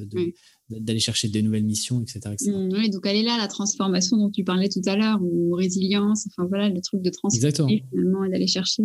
d'aller 0.69 1.01
chercher 1.01 1.29
de 1.29 1.41
nouvelles 1.41 1.65
missions, 1.65 2.03
etc. 2.03 2.35
Mm, 2.43 2.69
oui, 2.75 2.91
donc 2.91 3.07
elle 3.07 3.17
est 3.17 3.23
là 3.23 3.39
la 3.39 3.49
transformation 3.49 4.19
dont 4.19 4.29
tu 4.29 4.45
parlais 4.45 4.69
tout 4.69 4.83
à 4.85 4.95
l'heure 4.95 5.19
ou 5.23 5.55
résilience, 5.55 6.27
enfin 6.27 6.47
voilà 6.51 6.69
le 6.69 6.83
truc 6.83 7.01
de 7.01 7.09
transformer 7.09 7.83
finalement 7.91 8.25
et 8.27 8.29
d'aller 8.29 8.47
chercher. 8.47 8.83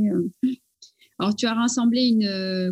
Alors, 1.17 1.35
tu 1.35 1.45
as 1.45 1.53
rassemblé 1.53 2.07
une, 2.07 2.25
euh, 2.25 2.71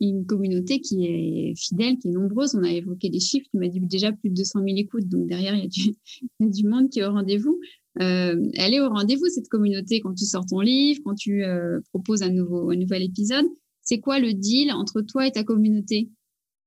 une, 0.00 0.26
communauté 0.26 0.80
qui 0.80 1.06
est 1.06 1.54
fidèle, 1.56 1.96
qui 1.98 2.08
est 2.08 2.10
nombreuse. 2.10 2.54
On 2.54 2.62
a 2.62 2.70
évoqué 2.70 3.08
des 3.08 3.20
chiffres. 3.20 3.46
Tu 3.50 3.56
m'as 3.58 3.68
dit 3.68 3.80
déjà 3.80 4.12
plus 4.12 4.28
de 4.28 4.34
200 4.34 4.60
000 4.62 4.76
écoutes. 4.76 5.08
Donc, 5.08 5.26
derrière, 5.26 5.54
il 5.56 5.62
y 5.62 6.44
a 6.44 6.48
du, 6.48 6.64
monde 6.66 6.90
qui 6.90 7.00
est 7.00 7.04
au 7.06 7.12
rendez-vous. 7.12 7.58
Euh, 8.00 8.36
elle 8.54 8.74
est 8.74 8.80
au 8.80 8.90
rendez-vous, 8.90 9.26
cette 9.28 9.48
communauté, 9.48 10.00
quand 10.00 10.14
tu 10.14 10.26
sors 10.26 10.44
ton 10.44 10.60
livre, 10.60 11.00
quand 11.04 11.14
tu 11.14 11.42
euh, 11.44 11.80
proposes 11.92 12.22
un, 12.22 12.30
nouveau, 12.30 12.74
nouvel 12.74 13.02
épisode. 13.02 13.46
C'est 13.80 14.00
quoi 14.00 14.20
le 14.20 14.34
deal 14.34 14.70
entre 14.72 15.00
toi 15.00 15.26
et 15.26 15.32
ta 15.32 15.42
communauté? 15.42 16.10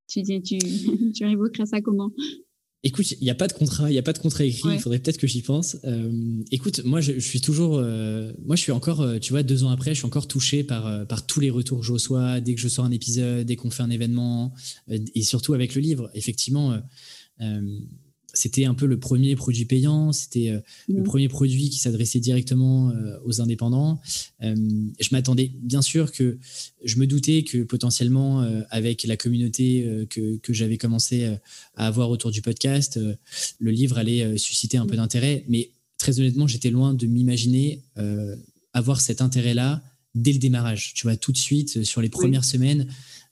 Tu, 0.07 0.23
tu, 0.23 0.41
tu, 0.41 1.65
ça 1.65 1.81
comment? 1.81 2.11
Écoute, 2.83 3.11
il 3.11 3.23
n'y 3.23 3.29
a 3.29 3.35
pas 3.35 3.47
de 3.47 3.53
contrat, 3.53 3.89
il 3.89 3.93
n'y 3.93 3.99
a 3.99 4.03
pas 4.03 4.13
de 4.13 4.17
contrat 4.17 4.43
écrit. 4.43 4.73
Il 4.73 4.79
faudrait 4.79 4.97
peut-être 4.97 5.19
que 5.19 5.27
j'y 5.27 5.43
pense. 5.43 5.77
Euh, 5.83 6.41
écoute, 6.49 6.83
moi, 6.83 6.99
je, 6.99 7.19
suis 7.19 7.39
toujours, 7.39 7.77
euh, 7.77 8.33
moi, 8.43 8.55
je 8.55 8.61
suis 8.61 8.71
encore, 8.71 9.01
euh, 9.01 9.19
tu 9.19 9.33
vois, 9.33 9.43
deux 9.43 9.63
ans 9.63 9.69
après, 9.69 9.91
je 9.91 9.99
suis 9.99 10.07
encore 10.07 10.27
touché 10.27 10.63
par 10.63 11.05
par 11.05 11.25
tous 11.27 11.39
les 11.39 11.51
retours 11.51 11.81
que 11.81 11.85
je 11.85 11.91
reçois 11.91 12.41
dès 12.41 12.55
que 12.55 12.61
je 12.61 12.67
sors 12.67 12.83
un 12.83 12.91
épisode, 12.91 13.45
dès 13.45 13.55
qu'on 13.55 13.69
fait 13.69 13.83
un 13.83 13.91
événement, 13.91 14.53
et 14.89 15.21
surtout 15.21 15.53
avec 15.53 15.75
le 15.75 15.81
livre. 15.81 16.09
Effectivement, 16.15 16.81
c'était 18.33 18.65
un 18.65 18.73
peu 18.73 18.85
le 18.85 18.99
premier 18.99 19.35
produit 19.35 19.65
payant, 19.65 20.11
c'était 20.11 20.49
euh, 20.49 20.59
le 20.87 21.01
mmh. 21.01 21.03
premier 21.03 21.27
produit 21.27 21.69
qui 21.69 21.79
s'adressait 21.79 22.19
directement 22.19 22.89
euh, 22.89 23.17
aux 23.25 23.41
indépendants. 23.41 23.99
Euh, 24.41 24.55
je 24.99 25.09
m'attendais, 25.11 25.51
bien 25.61 25.81
sûr, 25.81 26.11
que 26.11 26.37
je 26.83 26.97
me 26.97 27.07
doutais 27.07 27.43
que 27.43 27.63
potentiellement, 27.63 28.41
avec 28.69 29.03
la 29.03 29.17
communauté 29.17 30.07
que, 30.09 30.37
que 30.37 30.53
j'avais 30.53 30.77
commencé 30.77 31.25
à 31.75 31.87
avoir 31.87 32.09
autour 32.09 32.31
du 32.31 32.41
podcast, 32.41 32.99
le 33.59 33.71
livre 33.71 33.97
allait 33.97 34.37
susciter 34.37 34.77
un 34.77 34.85
peu 34.85 34.93
mmh. 34.93 34.97
d'intérêt. 34.97 35.45
Mais 35.47 35.69
très 35.97 36.19
honnêtement, 36.19 36.47
j'étais 36.47 36.71
loin 36.71 36.93
de 36.93 37.05
m'imaginer 37.05 37.83
avoir 38.73 39.01
cet 39.01 39.21
intérêt-là 39.21 39.83
dès 40.15 40.33
le 40.33 40.39
démarrage. 40.39 40.93
Tu 40.95 41.03
vois, 41.03 41.15
tout 41.15 41.31
de 41.31 41.37
suite, 41.37 41.83
sur 41.83 42.01
les 42.01 42.09
premières 42.09 42.45
semaines, 42.45 42.87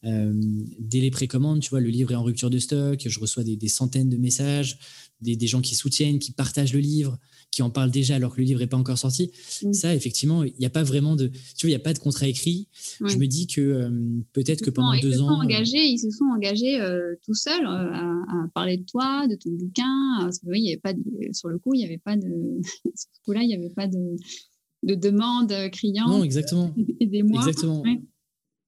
euh, 0.05 0.33
dès 0.79 1.01
les 1.01 1.11
précommandes, 1.11 1.59
tu 1.59 1.69
vois, 1.69 1.81
le 1.81 1.89
livre 1.89 2.11
est 2.11 2.15
en 2.15 2.23
rupture 2.23 2.49
de 2.49 2.59
stock, 2.59 3.01
je 3.05 3.19
reçois 3.19 3.43
des, 3.43 3.67
centaines 3.67 4.09
de 4.09 4.17
messages, 4.17 4.77
des, 5.21 5.47
gens 5.47 5.61
qui 5.61 5.75
soutiennent, 5.75 6.19
qui 6.19 6.31
partagent 6.31 6.73
le 6.73 6.79
livre, 6.79 7.17
qui 7.51 7.61
en 7.63 7.69
parlent 7.69 7.91
déjà 7.91 8.15
alors 8.15 8.33
que 8.33 8.39
le 8.39 8.45
livre 8.45 8.61
n'est 8.61 8.67
pas 8.67 8.77
encore 8.77 8.97
sorti. 8.97 9.31
Mm. 9.61 9.73
Ça, 9.73 9.93
effectivement, 9.93 10.43
il 10.43 10.53
n'y 10.57 10.65
a 10.65 10.69
pas 10.69 10.83
vraiment 10.83 11.15
de, 11.15 11.27
tu 11.27 11.65
vois, 11.65 11.69
il 11.69 11.73
n'y 11.73 11.75
a 11.75 11.79
pas 11.79 11.93
de 11.93 11.99
contrat 11.99 12.27
écrit. 12.27 12.67
Je 13.05 13.17
me 13.17 13.27
dis 13.27 13.47
que 13.47 13.59
euh, 13.59 13.89
peut-être 14.31 14.61
que 14.61 14.69
pendant 14.69 14.97
deux 14.99 15.21
ans, 15.21 15.41
engagés, 15.41 15.85
ils 15.85 15.99
se 15.99 16.09
sont 16.11 16.25
engagés 16.25 16.79
euh, 16.79 17.15
tout 17.25 17.33
seuls 17.33 17.65
à, 17.65 18.15
parler 18.53 18.77
de 18.77 18.85
toi, 18.85 19.27
de 19.27 19.35
ton 19.35 19.51
bouquin. 19.51 20.17
Parce 20.19 20.39
que, 20.39 20.47
oui, 20.47 20.59
il 20.61 20.65
y 20.65 20.69
avait 20.69 20.81
pas 20.81 20.93
sur 21.33 21.49
le 21.49 21.59
coup, 21.59 21.73
il 21.73 21.79
n'y 21.79 21.85
avait 21.85 21.97
pas 21.97 22.15
de, 22.15 22.61
sur 22.85 22.93
ce 22.95 23.21
coup-là, 23.25 23.41
il 23.43 23.47
n'y 23.47 23.55
avait 23.55 23.69
pas 23.69 23.87
de, 23.87 24.15
de 24.83 24.95
demande 24.95 25.53
criante. 25.71 26.07
Non, 26.07 26.23
exactement. 26.23 26.73
des 27.01 27.21
mois. 27.21 27.41
Exactement 27.41 27.83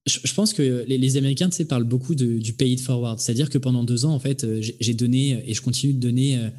je, 0.08 0.34
pense 0.34 0.54
que 0.54 0.84
les, 0.88 1.18
Américains 1.18 1.50
tu 1.50 1.58
sais, 1.58 1.66
parlent 1.66 1.84
beaucoup 1.84 2.16
du 2.16 2.54
pay 2.54 2.72
it 2.72 2.82
forward. 2.82 3.20
C'est-à-dire 3.20 3.50
que 3.50 3.58
pendant 3.58 3.84
deux 3.84 4.06
ans, 4.06 4.14
en 4.14 4.20
fait, 4.20 4.44
euh, 4.44 4.60
j'ai 4.80 4.94
donné 4.94 5.44
et 5.48 5.54
je 5.54 5.62
continue 5.62 5.94
de 5.94 6.00
donner 6.00 6.38
euh, 6.38 6.50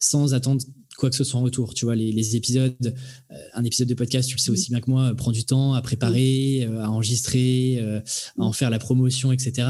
sans 0.00 0.34
attendre 0.34 0.64
quoi 0.96 1.08
que 1.08 1.14
ce 1.14 1.22
soit 1.22 1.38
en 1.38 1.44
retour. 1.44 1.74
Tu 1.74 1.84
vois, 1.84 1.94
les, 1.94 2.34
épisodes, 2.34 2.74
euh, 2.82 3.36
un 3.54 3.62
épisode 3.62 3.86
de 3.86 3.94
podcast, 3.94 4.28
tu 4.28 4.34
le 4.34 4.40
sais 4.40 4.50
aussi 4.50 4.70
bien 4.70 4.80
que 4.80 4.90
moi, 4.90 5.14
prend 5.14 5.30
du 5.30 5.44
temps 5.44 5.74
à 5.74 5.80
préparer, 5.80 6.64
à 6.64 6.90
enregistrer, 6.90 7.78
à 8.36 8.42
en 8.42 8.52
faire 8.52 8.68
la 8.68 8.80
promotion, 8.80 9.30
etc. 9.30 9.68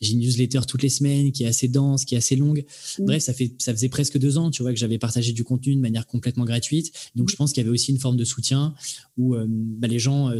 J'ai 0.00 0.14
une 0.14 0.18
newsletter 0.18 0.62
toutes 0.66 0.82
les 0.82 0.88
semaines 0.88 1.30
qui 1.30 1.44
est 1.44 1.46
assez 1.46 1.68
dense, 1.68 2.04
qui 2.04 2.16
est 2.16 2.18
assez 2.18 2.34
longue. 2.34 2.64
Bref, 2.98 3.22
ça, 3.22 3.32
fait, 3.32 3.52
ça 3.58 3.72
faisait 3.72 3.88
presque 3.88 4.18
deux 4.18 4.36
ans, 4.36 4.50
tu 4.50 4.62
vois, 4.62 4.72
que 4.72 4.78
j'avais 4.80 4.98
partagé 4.98 5.32
du 5.32 5.44
contenu 5.44 5.76
de 5.76 5.80
manière 5.80 6.08
complètement 6.08 6.44
gratuite. 6.44 6.90
Donc, 7.14 7.30
je 7.30 7.36
pense 7.36 7.52
qu'il 7.52 7.62
y 7.62 7.64
avait 7.64 7.72
aussi 7.72 7.92
une 7.92 8.00
forme 8.00 8.16
de 8.16 8.24
soutien 8.24 8.74
où 9.16 9.36
bah, 9.36 9.86
les 9.86 10.00
gens 10.00 10.32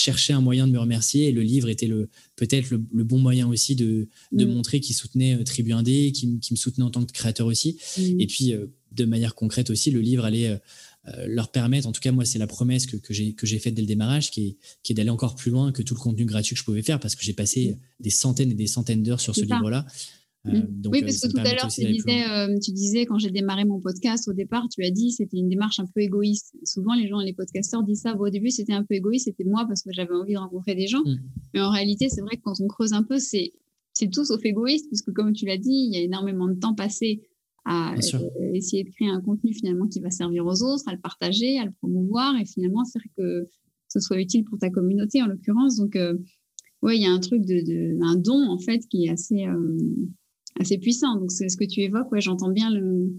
cherchait 0.00 0.32
un 0.32 0.40
moyen 0.40 0.66
de 0.66 0.72
me 0.72 0.78
remercier 0.78 1.28
et 1.28 1.32
le 1.32 1.42
livre 1.42 1.68
était 1.68 1.86
le 1.86 2.08
peut-être 2.36 2.70
le, 2.70 3.04
bon 3.04 3.18
moyen 3.18 3.48
aussi 3.48 3.76
de, 3.76 4.08
de 4.32 4.44
mm. 4.44 4.48
montrer 4.52 4.80
qu'il 4.80 4.94
soutenait 4.94 5.36
euh, 5.36 5.44
Tribu 5.44 5.72
Indé, 5.72 6.12
qui, 6.12 6.26
me 6.26 6.56
soutenait 6.56 6.84
en 6.84 6.90
tant 6.90 7.04
que 7.04 7.12
créateur 7.12 7.46
aussi. 7.46 7.78
Mm. 7.98 8.20
Et 8.20 8.26
puis, 8.26 8.52
euh, 8.52 8.66
de 8.92 9.04
manière 9.04 9.34
concrète 9.34 9.70
aussi, 9.70 9.90
le 9.90 10.00
livre 10.00 10.24
allait 10.24 10.48
euh, 10.48 11.26
leur 11.26 11.50
permettre, 11.50 11.86
en 11.86 11.92
tout 11.92 12.00
cas 12.00 12.12
moi 12.12 12.24
c'est 12.24 12.38
la 12.38 12.46
promesse 12.46 12.86
que, 12.86 12.96
que 12.96 13.12
j'ai 13.46 13.58
faite 13.58 13.74
dès 13.74 13.82
le 13.82 13.86
démarrage, 13.86 14.30
qui 14.30 14.46
est, 14.46 14.56
qui 14.82 14.92
est 14.92 14.94
d'aller 14.94 15.10
encore 15.10 15.34
plus 15.34 15.50
loin 15.50 15.72
que 15.72 15.82
tout 15.82 15.94
le 15.94 16.00
contenu 16.00 16.24
gratuit 16.24 16.54
que 16.54 16.60
je 16.60 16.64
pouvais 16.64 16.82
faire, 16.82 16.98
parce 17.00 17.14
que 17.14 17.24
j'ai 17.24 17.32
passé 17.32 17.70
mm. 17.70 18.02
des 18.02 18.10
centaines 18.10 18.50
et 18.50 18.54
des 18.54 18.66
centaines 18.66 19.02
d'heures 19.02 19.20
sur 19.20 19.34
ce 19.34 19.42
livre-là. 19.42 19.86
Euh, 20.46 20.52
mmh. 20.52 20.82
oui, 20.90 21.02
parce 21.02 21.22
euh, 21.22 21.28
que 21.28 21.32
tout 21.32 21.40
à 21.40 21.54
l'heure, 21.54 21.68
tu 21.68 21.84
disais, 21.84 22.24
euh, 22.30 22.58
tu 22.62 22.72
disais, 22.72 23.04
quand 23.04 23.18
j'ai 23.18 23.30
démarré 23.30 23.64
mon 23.64 23.78
podcast, 23.78 24.26
au 24.28 24.32
départ, 24.32 24.66
tu 24.70 24.82
as 24.84 24.90
dit 24.90 25.12
c'était 25.12 25.36
une 25.36 25.48
démarche 25.48 25.80
un 25.80 25.86
peu 25.86 26.00
égoïste. 26.00 26.54
Souvent, 26.64 26.94
les 26.94 27.08
gens, 27.08 27.18
les 27.18 27.34
podcasteurs 27.34 27.82
disent 27.82 28.02
ça. 28.02 28.16
au 28.16 28.30
début, 28.30 28.50
c'était 28.50 28.72
un 28.72 28.82
peu 28.82 28.94
égoïste, 28.94 29.26
c'était 29.26 29.44
moi 29.44 29.66
parce 29.66 29.82
que 29.82 29.90
j'avais 29.92 30.14
envie 30.14 30.32
de 30.32 30.38
rencontrer 30.38 30.74
des 30.74 30.86
gens. 30.86 31.02
Mmh. 31.04 31.16
Mais 31.54 31.60
en 31.60 31.70
réalité, 31.70 32.08
c'est 32.08 32.22
vrai 32.22 32.36
que 32.36 32.42
quand 32.42 32.58
on 32.60 32.68
creuse 32.68 32.94
un 32.94 33.02
peu, 33.02 33.18
c'est 33.18 33.52
tout 34.10 34.24
sauf 34.24 34.42
égoïste, 34.44 34.86
puisque 34.88 35.12
comme 35.12 35.34
tu 35.34 35.44
l'as 35.44 35.58
dit, 35.58 35.88
il 35.88 35.94
y 35.94 35.98
a 35.98 36.00
énormément 36.00 36.48
de 36.48 36.58
temps 36.58 36.74
passé 36.74 37.22
à 37.66 37.94
essayer 38.54 38.84
de 38.84 38.90
créer 38.90 39.10
un 39.10 39.20
contenu 39.20 39.52
finalement 39.52 39.86
qui 39.86 40.00
va 40.00 40.10
servir 40.10 40.46
aux 40.46 40.62
autres, 40.62 40.84
à 40.86 40.92
le 40.94 41.00
partager, 41.00 41.58
à 41.58 41.66
le 41.66 41.72
promouvoir 41.72 42.34
et 42.40 42.46
finalement 42.46 42.82
faire 42.90 43.02
que 43.18 43.46
ce 43.88 44.00
soit 44.00 44.18
utile 44.18 44.44
pour 44.44 44.58
ta 44.58 44.70
communauté 44.70 45.20
en 45.22 45.26
l'occurrence. 45.26 45.76
Donc, 45.76 45.98
ouais, 46.80 46.96
il 46.96 47.02
y 47.02 47.06
a 47.06 47.12
un 47.12 47.20
truc 47.20 47.42
de, 47.42 47.60
de, 47.60 48.02
un 48.02 48.16
don 48.16 48.48
en 48.48 48.58
fait 48.58 48.78
qui 48.88 49.04
est 49.04 49.10
assez 49.10 49.44
assez 50.58 50.78
puissant. 50.78 51.16
Donc, 51.16 51.30
c'est 51.30 51.48
ce 51.48 51.56
que 51.56 51.64
tu 51.64 51.80
évoques. 51.80 52.10
Ouais, 52.12 52.20
j'entends 52.20 52.50
bien 52.50 52.70
le, 52.70 53.12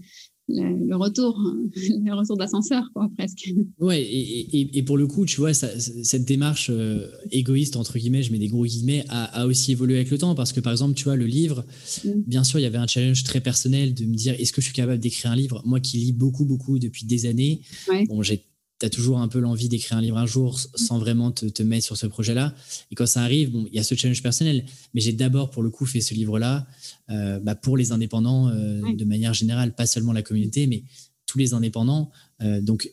le, 0.48 0.96
retour, 0.96 1.38
le 1.74 2.14
retour 2.14 2.36
d'ascenseur, 2.36 2.84
quoi, 2.94 3.10
presque. 3.16 3.48
Ouais, 3.78 4.02
et, 4.02 4.78
et, 4.78 4.82
pour 4.82 4.96
le 4.96 5.06
coup, 5.06 5.24
tu 5.24 5.40
vois, 5.40 5.54
ça, 5.54 5.68
cette 5.78 6.24
démarche 6.24 6.70
euh, 6.70 7.08
égoïste, 7.30 7.76
entre 7.76 7.98
guillemets, 7.98 8.22
je 8.22 8.32
mets 8.32 8.38
des 8.38 8.48
gros 8.48 8.64
guillemets, 8.64 9.04
a, 9.08 9.46
aussi 9.46 9.72
évolué 9.72 9.96
avec 9.96 10.10
le 10.10 10.18
temps. 10.18 10.34
Parce 10.34 10.52
que, 10.52 10.60
par 10.60 10.72
exemple, 10.72 10.94
tu 10.94 11.04
vois, 11.04 11.16
le 11.16 11.26
livre, 11.26 11.64
mm. 12.04 12.10
bien 12.26 12.44
sûr, 12.44 12.58
il 12.58 12.62
y 12.62 12.66
avait 12.66 12.78
un 12.78 12.86
challenge 12.86 13.24
très 13.24 13.40
personnel 13.40 13.94
de 13.94 14.04
me 14.04 14.14
dire 14.14 14.34
est-ce 14.38 14.52
que 14.52 14.60
je 14.60 14.66
suis 14.66 14.74
capable 14.74 14.98
d'écrire 14.98 15.30
un 15.30 15.36
livre? 15.36 15.62
Moi 15.64 15.80
qui 15.80 15.98
lis 15.98 16.12
beaucoup, 16.12 16.44
beaucoup 16.44 16.78
depuis 16.78 17.06
des 17.06 17.26
années, 17.26 17.62
bon, 18.08 18.22
j'ai 18.22 18.44
tu 18.82 18.86
as 18.86 18.90
toujours 18.90 19.20
un 19.20 19.28
peu 19.28 19.38
l'envie 19.38 19.68
d'écrire 19.68 19.96
un 19.96 20.00
livre 20.00 20.18
un 20.18 20.26
jour 20.26 20.58
sans 20.58 20.98
vraiment 20.98 21.30
te, 21.30 21.46
te 21.46 21.62
mettre 21.62 21.84
sur 21.84 21.96
ce 21.96 22.08
projet-là. 22.08 22.52
Et 22.90 22.96
quand 22.96 23.06
ça 23.06 23.22
arrive, 23.22 23.52
bon, 23.52 23.64
il 23.70 23.76
y 23.76 23.78
a 23.78 23.84
ce 23.84 23.94
challenge 23.94 24.22
personnel. 24.22 24.64
Mais 24.92 25.00
j'ai 25.00 25.12
d'abord, 25.12 25.50
pour 25.50 25.62
le 25.62 25.70
coup, 25.70 25.86
fait 25.86 26.00
ce 26.00 26.14
livre-là 26.14 26.66
euh, 27.10 27.38
bah, 27.38 27.54
pour 27.54 27.76
les 27.76 27.92
indépendants 27.92 28.48
euh, 28.48 28.80
de 28.92 29.04
manière 29.04 29.34
générale, 29.34 29.72
pas 29.74 29.86
seulement 29.86 30.12
la 30.12 30.22
communauté, 30.22 30.66
mais 30.66 30.82
tous 31.26 31.38
les 31.38 31.54
indépendants. 31.54 32.10
Euh, 32.42 32.60
donc, 32.60 32.90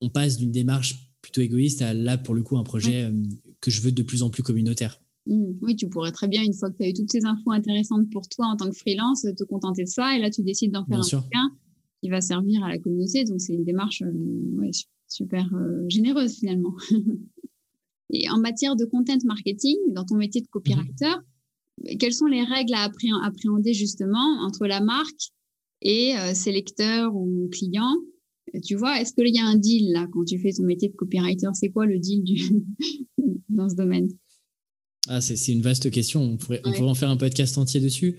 on 0.00 0.10
passe 0.10 0.38
d'une 0.38 0.50
démarche 0.50 1.12
plutôt 1.22 1.40
égoïste 1.40 1.82
à 1.82 1.94
là, 1.94 2.18
pour 2.18 2.34
le 2.34 2.42
coup, 2.42 2.58
un 2.58 2.64
projet 2.64 3.12
que 3.60 3.70
je 3.70 3.80
veux 3.80 3.92
de 3.92 4.02
plus 4.02 4.24
en 4.24 4.30
plus 4.30 4.42
communautaire. 4.42 5.00
Mmh. 5.26 5.44
Oui, 5.62 5.76
tu 5.76 5.88
pourrais 5.88 6.12
très 6.12 6.26
bien, 6.26 6.42
une 6.42 6.54
fois 6.54 6.70
que 6.70 6.78
tu 6.78 6.82
as 6.82 6.88
eu 6.88 6.94
toutes 6.94 7.12
ces 7.12 7.24
infos 7.24 7.52
intéressantes 7.52 8.10
pour 8.10 8.28
toi 8.28 8.46
en 8.46 8.56
tant 8.56 8.68
que 8.68 8.76
freelance, 8.76 9.22
te 9.22 9.44
contenter 9.44 9.84
de 9.84 9.88
ça. 9.88 10.16
Et 10.16 10.20
là, 10.20 10.30
tu 10.30 10.42
décides 10.42 10.72
d'en 10.72 10.84
faire 10.84 10.98
un 10.98 11.20
bouquin 11.20 11.52
qui 12.02 12.08
va 12.08 12.20
servir 12.20 12.64
à 12.64 12.68
la 12.68 12.78
communauté. 12.78 13.24
Donc, 13.24 13.40
c'est 13.40 13.52
une 13.52 13.64
démarche 13.64 14.02
ouais, 14.02 14.70
super 15.08 15.48
euh, 15.54 15.84
généreuse 15.88 16.38
finalement. 16.38 16.74
et 18.10 18.28
en 18.30 18.38
matière 18.38 18.76
de 18.76 18.84
content 18.84 19.18
marketing, 19.24 19.76
dans 19.90 20.04
ton 20.04 20.16
métier 20.16 20.40
de 20.40 20.46
copywriter, 20.46 21.14
quelles 21.98 22.14
sont 22.14 22.26
les 22.26 22.42
règles 22.42 22.74
à 22.74 22.90
appréhender 23.24 23.72
justement 23.74 24.42
entre 24.42 24.66
la 24.66 24.80
marque 24.80 25.30
et 25.82 26.16
euh, 26.16 26.34
ses 26.34 26.52
lecteurs 26.52 27.14
ou 27.14 27.48
clients? 27.52 27.96
Tu 28.64 28.76
vois, 28.76 29.00
est-ce 29.00 29.12
qu'il 29.12 29.34
y 29.34 29.38
a 29.38 29.44
un 29.44 29.56
deal 29.56 29.92
là 29.92 30.06
quand 30.10 30.24
tu 30.24 30.38
fais 30.38 30.52
ton 30.52 30.64
métier 30.64 30.88
de 30.88 30.94
copywriter? 30.94 31.48
C'est 31.52 31.70
quoi 31.70 31.86
le 31.86 31.98
deal 31.98 32.24
du... 32.24 32.40
dans 33.48 33.68
ce 33.68 33.74
domaine? 33.74 34.08
Ah, 35.08 35.20
c'est 35.20 35.52
une 35.52 35.62
vaste 35.62 35.90
question. 35.90 36.22
On 36.22 36.36
pourrait, 36.36 36.60
on 36.64 36.72
pourrait, 36.72 36.90
en 36.90 36.94
faire 36.94 37.10
un 37.10 37.16
podcast 37.16 37.56
entier 37.56 37.80
dessus. 37.80 38.18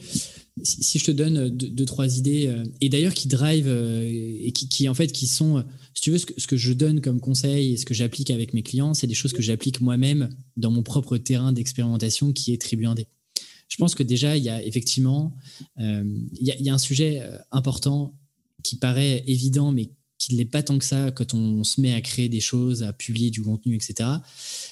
Si, 0.64 1.00
je 1.00 1.06
te 1.06 1.12
donne 1.12 1.50
deux, 1.50 1.86
trois 1.86 2.18
idées, 2.18 2.48
euh, 2.48 2.64
et 2.82 2.90
d'ailleurs 2.90 3.14
qui 3.14 3.28
drive 3.28 3.68
euh, 3.68 4.04
et 4.04 4.52
qui, 4.52 4.90
en 4.90 4.94
fait 4.94 5.12
qui 5.12 5.28
sont, 5.28 5.64
si 5.94 6.02
tu 6.02 6.12
veux, 6.12 6.18
ce 6.18 6.26
que, 6.26 6.58
je 6.58 6.74
donne 6.74 7.02
comme 7.02 7.20
conseil 7.20 7.74
et 7.74 7.78
ce 7.78 7.86
que 7.86 7.94
j'applique 7.94 8.32
avec 8.32 8.54
mes 8.54 8.64
clients, 8.64 8.94
c'est 8.94 9.08
des 9.08 9.14
choses 9.14 9.34
que 9.34 9.42
j'applique 9.42 9.82
moi-même 9.82 10.30
dans 10.58 10.72
mon 10.72 10.84
propre 10.84 11.18
terrain 11.18 11.54
d'expérimentation 11.54 12.34
qui 12.34 12.54
est 12.54 12.62
Tribu 12.62 12.86
Indé. 12.86 13.08
Je 13.68 13.78
pense 13.78 13.94
que 13.96 14.04
déjà, 14.04 14.36
il 14.36 14.44
y 14.44 14.50
a 14.50 14.64
effectivement, 14.64 15.36
euh, 15.80 16.04
il 16.40 16.48
y 16.48 16.70
a 16.70 16.74
un 16.74 16.80
sujet 16.80 17.22
important 17.52 18.16
qui 18.64 18.76
paraît 18.76 19.24
évident, 19.28 19.72
mais 19.72 19.92
qui 20.20 20.34
ne 20.34 20.38
l'est 20.38 20.46
pas 20.46 20.62
tant 20.62 20.78
que 20.78 20.86
ça 20.86 21.12
quand 21.12 21.34
on 21.34 21.64
se 21.64 21.82
met 21.82 21.94
à 21.94 22.02
créer 22.02 22.30
des 22.30 22.42
choses, 22.42 22.84
à 22.84 22.94
publier 22.94 23.32
du 23.32 23.42
contenu, 23.42 23.76
etc., 23.76 24.10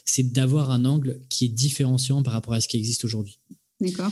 c'est 0.05 0.31
d'avoir 0.33 0.71
un 0.71 0.85
angle 0.85 1.21
qui 1.29 1.45
est 1.45 1.49
différenciant 1.49 2.21
par 2.21 2.33
rapport 2.33 2.53
à 2.53 2.61
ce 2.61 2.67
qui 2.67 2.77
existe 2.77 3.05
aujourd'hui. 3.05 3.39
D'accord. 3.79 4.11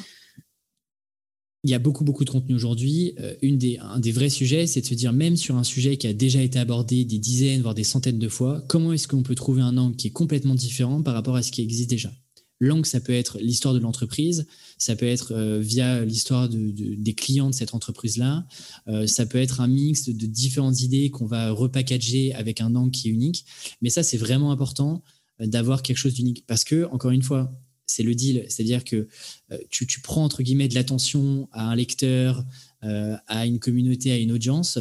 Il 1.65 1.71
y 1.71 1.73
a 1.73 1.80
beaucoup, 1.80 2.04
beaucoup 2.04 2.25
de 2.25 2.30
contenu 2.30 2.54
aujourd'hui. 2.54 3.15
Euh, 3.19 3.34
des, 3.41 3.80
un 3.80 3.99
des 3.99 4.12
vrais 4.12 4.30
sujets, 4.30 4.67
c'est 4.67 4.82
de 4.82 4.86
se 4.86 4.93
dire, 4.93 5.12
même 5.13 5.36
sur 5.36 5.56
un 5.56 5.63
sujet 5.63 5.97
qui 5.97 6.06
a 6.06 6.13
déjà 6.13 6.39
été 6.39 6.60
abordé 6.60 7.06
des 7.06 7.17
dizaines, 7.17 7.63
voire 7.63 7.73
des 7.73 7.84
centaines 7.84 8.19
de 8.19 8.30
fois, 8.30 8.63
comment 8.67 8.93
est-ce 8.93 9.08
qu'on 9.08 9.23
peut 9.23 9.34
trouver 9.34 9.63
un 9.63 9.75
angle 9.75 9.95
qui 9.95 10.06
est 10.06 10.12
complètement 10.12 10.54
différent 10.54 11.01
par 11.01 11.15
rapport 11.15 11.36
à 11.36 11.41
ce 11.41 11.51
qui 11.51 11.63
existe 11.63 11.89
déjà? 11.89 12.12
L'angle, 12.60 12.86
ça 12.86 12.99
peut 12.99 13.13
être 13.13 13.39
l'histoire 13.39 13.73
de 13.73 13.80
l'entreprise, 13.80 14.45
ça 14.78 14.95
peut 14.95 15.08
être 15.08 15.34
euh, 15.34 15.60
via 15.60 16.06
l'histoire 16.06 16.49
de, 16.49 16.71
des 16.71 17.13
clients 17.15 17.49
de 17.49 17.56
cette 17.56 17.73
entreprise-là, 17.73 18.45
euh, 18.88 19.08
ça 19.08 19.25
peut 19.25 19.39
être 19.39 19.60
un 19.60 19.67
mix 19.67 20.08
de, 20.08 20.28
différentes 20.28 20.82
idées 20.82 21.10
qu'on 21.10 21.25
va 21.25 21.49
repackager 21.49 22.32
avec 22.36 22.62
un 22.62 22.75
angle 22.75 22.91
qui 22.91 23.08
est 23.10 23.12
unique. 23.12 23.43
Mais 23.82 23.89
ça, 23.89 24.04
c'est 24.04 24.17
vraiment 24.17 24.51
important 24.51 25.01
d'avoir 25.39 25.82
quelque 25.82 25.97
chose 25.97 26.13
d'unique 26.13 26.45
parce 26.45 26.63
que, 26.63 26.86
encore 26.91 27.12
une 27.12 27.23
fois, 27.23 27.51
c'est 27.88 28.04
le 28.04 28.15
deal, 28.15 28.45
c'est-à-dire 28.50 28.84
que 28.84 29.08
tu, 29.69 29.86
tu, 29.86 30.02
prends 30.02 30.24
entre 30.24 30.43
guillemets 30.43 30.67
de 30.67 30.76
l'attention 30.76 31.48
à 31.52 31.69
un 31.69 31.76
lecteur, 31.76 32.43
à 32.82 33.45
une 33.45 33.60
communauté, 33.60 34.12
à 34.12 34.17
une 34.17 34.32
audience. 34.32 34.80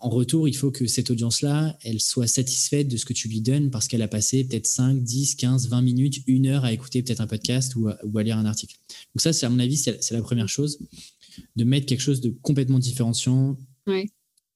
En 0.00 0.10
retour, 0.10 0.46
il 0.46 0.56
faut 0.56 0.70
que 0.70 0.86
cette 0.86 1.10
audience-là, 1.10 1.76
elle 1.82 2.00
soit 2.00 2.28
satisfaite 2.28 2.86
de 2.86 2.96
ce 2.96 3.04
que 3.04 3.12
tu 3.12 3.26
lui 3.28 3.40
donnes 3.40 3.70
parce 3.70 3.88
qu'elle 3.88 4.02
a 4.02 4.08
passé 4.08 4.44
peut-être 4.44 4.66
5, 4.66 5.02
10, 5.02 5.34
15, 5.34 5.68
20 5.68 5.82
minutes, 5.82 6.22
une 6.28 6.46
heure 6.46 6.64
à 6.64 6.72
écouter 6.72 7.02
peut-être 7.02 7.20
un 7.20 7.26
podcast 7.26 7.74
ou 7.74 7.88
à, 7.88 8.22
lire 8.22 8.38
un 8.38 8.46
article. 8.46 8.76
Donc 9.14 9.20
ça, 9.20 9.32
c'est 9.32 9.46
à 9.46 9.48
mon 9.48 9.58
avis, 9.58 9.76
c'est 9.76 10.12
la 10.12 10.22
première 10.22 10.48
chose, 10.48 10.78
de 11.56 11.64
mettre 11.64 11.86
quelque 11.86 12.00
chose 12.00 12.20
de 12.20 12.30
complètement 12.42 12.78
différenciant, 12.78 13.56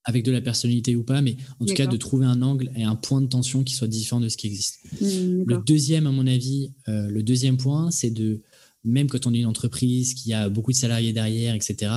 avec 0.05 0.23
de 0.23 0.31
la 0.31 0.41
personnalité 0.41 0.95
ou 0.95 1.03
pas, 1.03 1.21
mais 1.21 1.37
en 1.59 1.65
tout 1.65 1.73
cas 1.73 1.87
de 1.87 1.97
trouver 1.97 2.25
un 2.25 2.41
angle 2.41 2.71
et 2.75 2.83
un 2.83 2.95
point 2.95 3.21
de 3.21 3.27
tension 3.27 3.63
qui 3.63 3.73
soit 3.73 3.87
différent 3.87 4.19
de 4.19 4.29
ce 4.29 4.37
qui 4.37 4.47
existe. 4.47 4.79
Mmh, 4.99 5.43
le 5.47 5.63
deuxième, 5.65 6.07
à 6.07 6.11
mon 6.11 6.27
avis, 6.27 6.71
euh, 6.89 7.07
le 7.09 7.23
deuxième 7.23 7.57
point, 7.57 7.91
c'est 7.91 8.09
de 8.09 8.41
même 8.83 9.07
quand 9.07 9.25
on 9.27 9.33
est 9.33 9.39
une 9.39 9.45
entreprise 9.45 10.13
qui 10.13 10.33
a 10.33 10.49
beaucoup 10.49 10.71
de 10.71 10.77
salariés 10.77 11.13
derrière, 11.13 11.55
etc., 11.55 11.91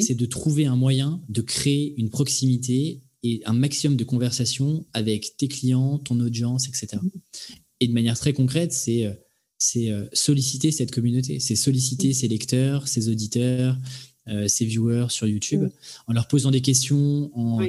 c'est 0.00 0.14
de 0.14 0.24
trouver 0.24 0.64
un 0.64 0.76
moyen 0.76 1.20
de 1.28 1.42
créer 1.42 1.94
une 1.98 2.08
proximité 2.08 3.02
et 3.22 3.42
un 3.44 3.52
maximum 3.52 3.96
de 3.96 4.04
conversation 4.04 4.86
avec 4.94 5.36
tes 5.36 5.48
clients, 5.48 5.98
ton 5.98 6.18
audience, 6.20 6.68
etc. 6.68 6.96
Et 7.80 7.86
de 7.86 7.92
manière 7.92 8.18
très 8.18 8.32
concrète, 8.32 8.72
c'est 8.72 9.04
euh, 9.04 9.12
c'est 9.58 9.90
euh, 9.90 10.06
solliciter 10.12 10.72
cette 10.72 10.90
communauté, 10.90 11.38
c'est 11.38 11.54
solliciter 11.54 12.12
ses 12.12 12.26
lecteurs, 12.26 12.88
ses 12.88 13.08
auditeurs, 13.08 13.78
euh, 14.28 14.48
ses 14.48 14.64
viewers 14.64 15.06
sur 15.10 15.26
YouTube, 15.26 15.68
en 16.06 16.12
leur 16.12 16.28
posant 16.28 16.50
des 16.50 16.60
questions. 16.60 17.30
En, 17.34 17.60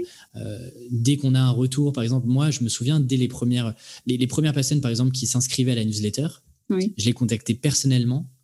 dès 0.92 1.18
qu'on 1.18 1.36
a 1.36 1.40
un 1.40 1.52
retour, 1.52 1.94
par 1.94 2.04
exemple, 2.04 2.28
moi, 2.28 2.52
je 2.52 2.64
me 2.64 2.70
souviens, 2.70 3.00
dès 3.00 3.18
les 3.18 3.28
premières, 3.28 3.74
les, 4.06 4.18
les 4.18 4.28
premières 4.28 4.54
personnes, 4.54 4.82
par 4.82 4.92
exemple, 4.92 5.12
qui 5.12 5.28
s'inscrivaient 5.28 5.72
à 5.72 5.76
la 5.76 5.86
newsletter, 5.86 6.28
je 6.98 7.06
les 7.06 7.14
contactais 7.14 7.54
personnellement 7.54 8.20
euh, 8.22 8.43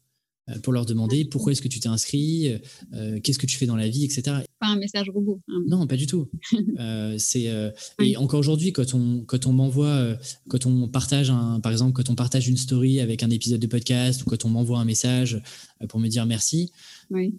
pour 0.63 0.73
leur 0.73 0.85
demander 0.85 1.25
pourquoi 1.25 1.51
est-ce 1.51 1.62
que 1.62 1.67
tu 1.67 1.79
t'es 1.79 1.88
inscrit, 1.88 2.59
euh, 2.93 3.19
qu'est-ce 3.21 3.39
que 3.39 3.45
tu 3.45 3.57
fais 3.57 3.65
dans 3.65 3.75
la 3.75 3.88
vie, 3.88 4.05
etc. 4.05 4.38
Pas 4.59 4.67
un 4.67 4.77
message 4.77 5.09
robot. 5.09 5.39
Hein. 5.47 5.63
Non, 5.67 5.88
pas 5.88 5.95
du 5.95 6.07
tout. 6.07 6.27
Euh, 6.79 7.15
c'est 7.17 7.49
et 8.01 8.15
encore 8.15 8.39
aujourd'hui 8.39 8.71
quand 8.71 8.93
on 8.93 9.23
quand 9.25 9.47
on 9.47 9.51
m'envoie 9.51 10.15
quand 10.47 10.65
on 10.65 10.88
partage 10.88 11.29
un 11.29 11.59
par 11.59 11.71
exemple 11.71 11.91
quand 11.93 12.09
on 12.09 12.15
partage 12.15 12.47
une 12.47 12.55
story 12.55 13.01
avec 13.01 13.21
un 13.21 13.29
épisode 13.29 13.59
de 13.59 13.67
podcast 13.67 14.21
ou 14.21 14.25
quand 14.25 14.45
on 14.45 14.49
m'envoie 14.49 14.79
un 14.79 14.85
message 14.85 15.41
pour 15.89 15.99
me 15.99 16.07
dire 16.07 16.25
merci, 16.25 16.71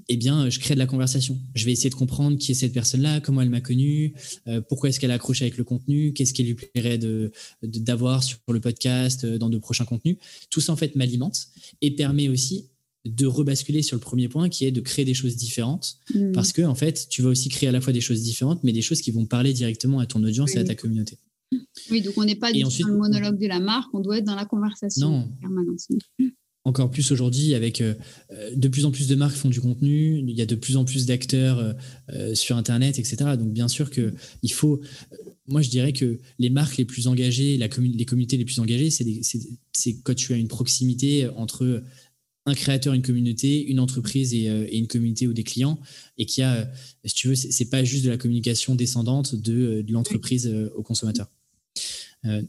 eh 0.09 0.17
bien 0.17 0.51
je 0.51 0.59
crée 0.59 0.75
de 0.75 0.79
la 0.79 0.87
conversation. 0.87 1.39
Je 1.55 1.65
vais 1.65 1.73
essayer 1.73 1.91
de 1.91 1.95
comprendre 1.95 2.37
qui 2.37 2.53
est 2.53 2.55
cette 2.55 2.73
personne-là, 2.73 3.21
comment 3.21 3.41
elle 3.41 3.51
m'a 3.51 3.63
connu, 3.63 4.15
pourquoi 4.69 4.91
est-ce 4.91 5.01
qu'elle 5.01 5.13
accroche 5.13 5.41
avec 5.41 5.57
le 5.57 5.65
contenu, 5.65 6.13
qu'est-ce 6.13 6.35
qui 6.35 6.43
lui 6.43 6.55
plairait 6.55 6.99
de 6.99 7.33
d'avoir 7.63 8.23
sur 8.23 8.39
le 8.49 8.61
podcast 8.61 9.25
dans 9.25 9.49
de 9.49 9.59
prochains 9.59 9.85
contenus. 9.85 10.17
Tout 10.51 10.61
ça 10.61 10.73
en 10.73 10.77
fait 10.77 10.97
m'alimente 10.97 11.49
et 11.81 11.91
permet 11.93 12.29
aussi 12.29 12.69
de 13.07 13.27
rebasculer 13.27 13.83
sur 13.83 13.97
le 13.97 14.01
premier 14.01 14.29
point 14.29 14.49
qui 14.49 14.67
est 14.67 14.71
de 14.71 14.81
créer 14.81 15.05
des 15.05 15.15
choses 15.15 15.37
différentes 15.37 15.97
mm. 16.15 16.33
parce 16.33 16.53
que 16.53 16.63
en 16.63 16.75
fait 16.75 17.07
tu 17.09 17.23
vas 17.23 17.31
aussi 17.31 17.49
créer 17.49 17.69
à 17.69 17.73
la 17.73 17.81
fois 17.81 17.93
des 17.93 18.01
choses 18.01 18.23
différentes 18.23 18.63
mais 18.63 18.73
des 18.73 18.83
choses 18.83 19.01
qui 19.01 19.11
vont 19.11 19.25
parler 19.25 19.53
directement 19.53 20.01
à 20.01 20.07
ton 20.07 20.23
audience 20.23 20.55
et 20.55 20.59
à 20.59 20.65
ta 20.65 20.75
communauté. 20.75 21.17
Oui, 21.91 22.03
donc 22.03 22.15
on 22.17 22.25
n'est 22.25 22.37
pas 22.37 22.53
dans 22.53 22.69
le 22.69 22.97
monologue 22.97 23.39
de 23.39 23.47
la 23.47 23.59
marque, 23.59 23.93
on 23.95 24.01
doit 24.01 24.19
être 24.19 24.25
dans 24.25 24.37
la 24.37 24.45
conversation 24.45 25.29
non. 25.49 26.29
Encore 26.65 26.91
plus 26.91 27.11
aujourd'hui, 27.11 27.55
avec 27.55 27.81
euh, 27.81 27.95
euh, 28.33 28.55
de 28.55 28.69
plus 28.69 28.85
en 28.85 28.91
plus 28.91 29.09
de 29.09 29.15
marques 29.15 29.35
font 29.35 29.49
du 29.49 29.63
contenu, 29.63 30.19
il 30.19 30.31
y 30.37 30.43
a 30.43 30.47
de 30.47 30.55
plus 30.55 30.77
en 30.77 30.85
plus 30.85 31.07
d'acteurs 31.07 31.75
euh, 32.13 32.35
sur 32.35 32.59
Internet, 32.59 32.99
etc. 32.99 33.17
Donc 33.39 33.51
bien 33.51 33.67
sûr 33.67 33.89
que 33.91 34.13
il 34.43 34.53
faut. 34.53 34.79
moi, 35.47 35.63
je 35.63 35.71
dirais 35.71 35.95
que 35.95 36.19
les 36.39 36.51
marques 36.51 36.77
les 36.77 36.85
plus 36.85 37.07
engagées, 37.07 37.57
la 37.57 37.69
les 37.79 38.05
communautés 38.05 38.37
les 38.37 38.45
plus 38.45 38.61
engagées, 38.61 38.91
c'est 38.91 39.95
quand 40.03 40.15
tu 40.15 40.35
as 40.35 40.37
une 40.37 40.49
proximité 40.49 41.29
entre 41.29 41.83
un 42.47 42.55
créateur, 42.55 42.95
une 42.95 43.03
communauté, 43.03 43.67
une 43.67 43.81
entreprise 43.81 44.33
euh, 44.35 44.67
et, 44.69 44.79
une 44.79 44.87
communauté 44.87 45.27
ou 45.27 45.33
des 45.33 45.45
clients, 45.45 45.79
et 46.19 46.27
qui 46.27 46.43
a, 46.43 46.71
si 47.05 47.15
tu 47.15 47.29
veux, 47.29 47.35
c'est 47.35 47.67
pas 47.67 47.85
juste 47.85 48.05
de 48.05 48.11
la 48.11 48.17
communication 48.17 48.75
descendante 48.75 49.35
de, 49.35 49.53
euh, 49.53 49.83
l'entreprise 49.89 50.47
euh, 50.47 50.71
au 50.75 50.83
consommateur. 50.83 51.29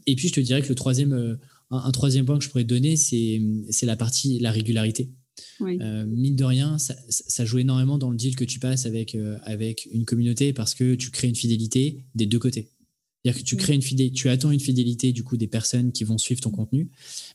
et 0.06 0.16
puis, 0.16 0.28
je 0.28 0.34
te 0.34 0.40
dirais 0.40 0.62
que 0.62 0.68
le 0.68 0.74
troisième, 0.74 1.38
un, 1.70 1.90
troisième 1.92 2.26
point 2.26 2.38
que 2.38 2.44
je 2.44 2.50
pourrais 2.50 2.64
te 2.64 2.68
donner, 2.68 2.96
c'est 2.96 3.40
la 3.86 3.96
partie, 3.96 4.38
la 4.38 4.50
régularité. 4.50 5.10
mine 5.60 6.36
de 6.36 6.44
rien, 6.44 6.76
ça, 6.78 7.44
joue 7.46 7.60
énormément 7.60 7.96
dans 7.96 8.10
le 8.10 8.16
deal 8.16 8.36
que 8.36 8.44
tu 8.44 8.58
passes 8.58 8.84
avec, 8.84 9.16
avec 9.44 9.88
une 9.90 10.04
communauté 10.04 10.52
parce 10.52 10.74
que 10.74 10.94
tu 10.94 11.10
crées 11.10 11.28
une 11.28 11.36
fidélité 11.36 12.04
des 12.14 12.26
deux 12.26 12.38
côtés. 12.38 12.71
C'est-à-dire 13.22 13.42
que 13.42 13.46
tu 13.46 13.56
crées 13.56 13.74
une 13.74 13.82
fidélité, 13.82 14.14
tu 14.14 14.28
attends 14.28 14.50
une 14.50 14.60
fidélité 14.60 15.12
du 15.12 15.22
coup 15.22 15.36
des 15.36 15.46
personnes 15.46 15.92
qui 15.92 16.02
vont 16.02 16.18
suivre 16.18 16.40
ton 16.40 16.50
contenu, 16.50 16.88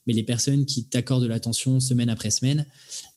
mais 0.05 0.13
les 0.13 0.23
personnes 0.23 0.65
qui 0.65 0.83
t'accordent 0.83 1.23
de 1.23 1.27
l'attention 1.27 1.79
semaine 1.79 2.09
après 2.09 2.29
semaine, 2.29 2.65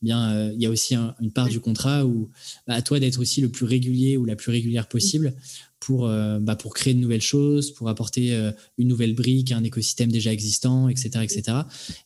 eh 0.03 0.05
bien 0.05 0.31
euh, 0.31 0.53
il 0.55 0.63
y 0.63 0.67
a 0.67 0.71
aussi 0.71 0.95
une 0.95 1.33
part 1.33 1.49
du 1.49 1.59
contrat 1.59 2.07
où 2.07 2.31
bah, 2.69 2.75
à 2.75 2.83
toi 2.83 3.01
d'être 3.01 3.19
aussi 3.19 3.41
le 3.41 3.49
plus 3.49 3.67
régulier 3.67 4.17
ou 4.17 4.25
la 4.25 4.37
plus 4.37 4.53
régulière 4.53 4.89
possible 4.89 5.35
pour 5.81 6.07
euh, 6.07 6.39
bah, 6.39 6.55
pour 6.55 6.73
créer 6.73 6.95
de 6.95 7.01
nouvelles 7.01 7.21
choses, 7.21 7.73
pour 7.73 7.89
apporter 7.89 8.35
euh, 8.35 8.53
une 8.79 8.87
nouvelle 8.87 9.15
brique 9.15 9.51
à 9.51 9.57
un 9.57 9.65
écosystème 9.65 10.13
déjà 10.13 10.33
existant, 10.33 10.89
etc., 10.89 11.25
etc. 11.25 11.59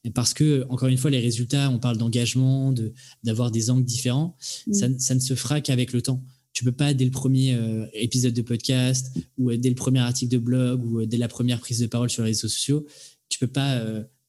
Et 0.05 0.11
parce 0.11 0.33
que 0.33 0.65
encore 0.71 0.89
une 0.89 0.97
fois 0.97 1.11
les 1.11 1.21
résultats, 1.21 1.69
on 1.69 1.79
parle 1.79 1.99
d'engagement, 1.99 2.73
de 2.73 2.95
d'avoir 3.23 3.51
des 3.51 3.69
angles 3.69 3.85
différents, 3.85 4.35
ça, 4.73 4.87
ça 4.99 5.15
ne 5.15 5.21
se 5.21 5.35
fera 5.35 5.61
qu'avec 5.61 5.93
le 5.93 6.01
temps 6.01 6.23
tu 6.55 6.65
peux 6.65 6.73
pas 6.73 6.95
dès 6.95 7.05
le 7.05 7.11
premier 7.11 7.55
euh, 7.55 7.85
épisode 7.93 8.33
de 8.33 8.41
podcast 8.41 9.13
ou 9.37 9.51
euh, 9.51 9.59
dès 9.59 9.69
le 9.69 9.75
premier 9.75 9.99
article 9.99 10.33
de 10.33 10.39
blog 10.39 10.85
ou 10.87 11.01
euh, 11.01 11.07
dès 11.07 11.17
la 11.19 11.29
première 11.29 11.61
prise 11.61 11.81
de 11.81 11.87
parole 11.87 12.09
sur 12.09 12.23
les 12.23 12.31
réseaux 12.31 12.49
sociaux, 12.49 12.87
tu 13.29 13.39
peux 13.41 13.49
pas 13.49 13.83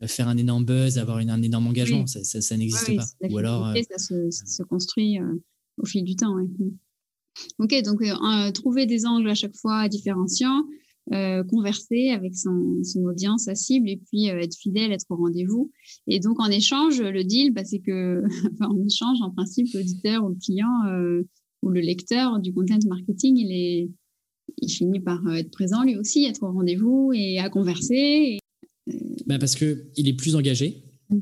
faire 0.08 0.28
un 0.28 0.38
énorme 0.38 0.66
buzz, 0.66 0.98
avoir 0.98 1.20
une, 1.20 1.30
un 1.30 1.42
énorme 1.42 1.68
engagement, 1.68 2.08
ça, 2.08 2.24
ça, 2.24 2.58
n'existe 2.58 2.96
pas. 2.96 3.06
Ou 3.30 3.38
alors 3.38 3.72
ça 3.92 3.98
se, 4.00 4.64
construit 4.64 5.20
au 5.78 5.86
fil 5.86 6.04
du 6.04 6.16
temps. 6.16 6.36
Ok, 7.60 7.76
donc 7.84 8.02
trouver 8.54 8.88
des 8.88 9.06
angles 9.06 9.30
à 9.30 9.36
chaque 9.36 9.56
fois 9.56 9.88
différenciants, 9.90 10.64
converser 11.12 12.10
avec 12.10 12.36
son, 12.36 12.82
son, 12.84 13.02
audience, 13.02 13.44
sa 13.44 13.54
cible, 13.54 13.90
et 13.90 13.98
puis 13.98 14.26
être 14.28 14.56
fidèle, 14.56 14.92
être 14.92 15.06
au 15.10 15.18
rendez-vous. 15.18 15.72
Et 16.08 16.20
donc 16.20 16.40
en 16.40 16.50
échange, 16.50 17.00
le 17.00 17.24
deal, 17.24 17.54
bah, 17.54 17.64
c'est 17.64 17.80
que, 17.80 18.24
enfin, 18.54 18.72
en 18.72 18.84
échange, 18.84 19.20
en 19.22 19.30
principe, 19.30 19.68
l'auditeur 19.74 20.24
ou 20.24 20.30
le 20.30 20.38
client 20.44 21.22
où 21.66 21.70
le 21.72 21.82
lecteur 21.82 22.40
du 22.40 22.54
content 22.54 22.80
marketing, 22.88 23.38
il, 23.38 23.52
est, 23.52 23.90
il 24.62 24.70
finit 24.70 25.02
par 25.02 25.26
euh, 25.28 25.34
être 25.34 25.52
présent 25.52 25.84
lui 25.84 25.98
aussi, 25.98 26.26
être 26.26 26.44
au 26.44 26.52
rendez-vous 26.52 27.12
et 27.14 27.40
à 27.40 27.50
converser. 27.50 28.40
Euh, 28.88 28.94
bah 29.26 29.40
parce 29.40 29.56
qu'il 29.56 30.08
est 30.08 30.16
plus 30.16 30.36
engagé. 30.36 30.84
Mm 31.10 31.20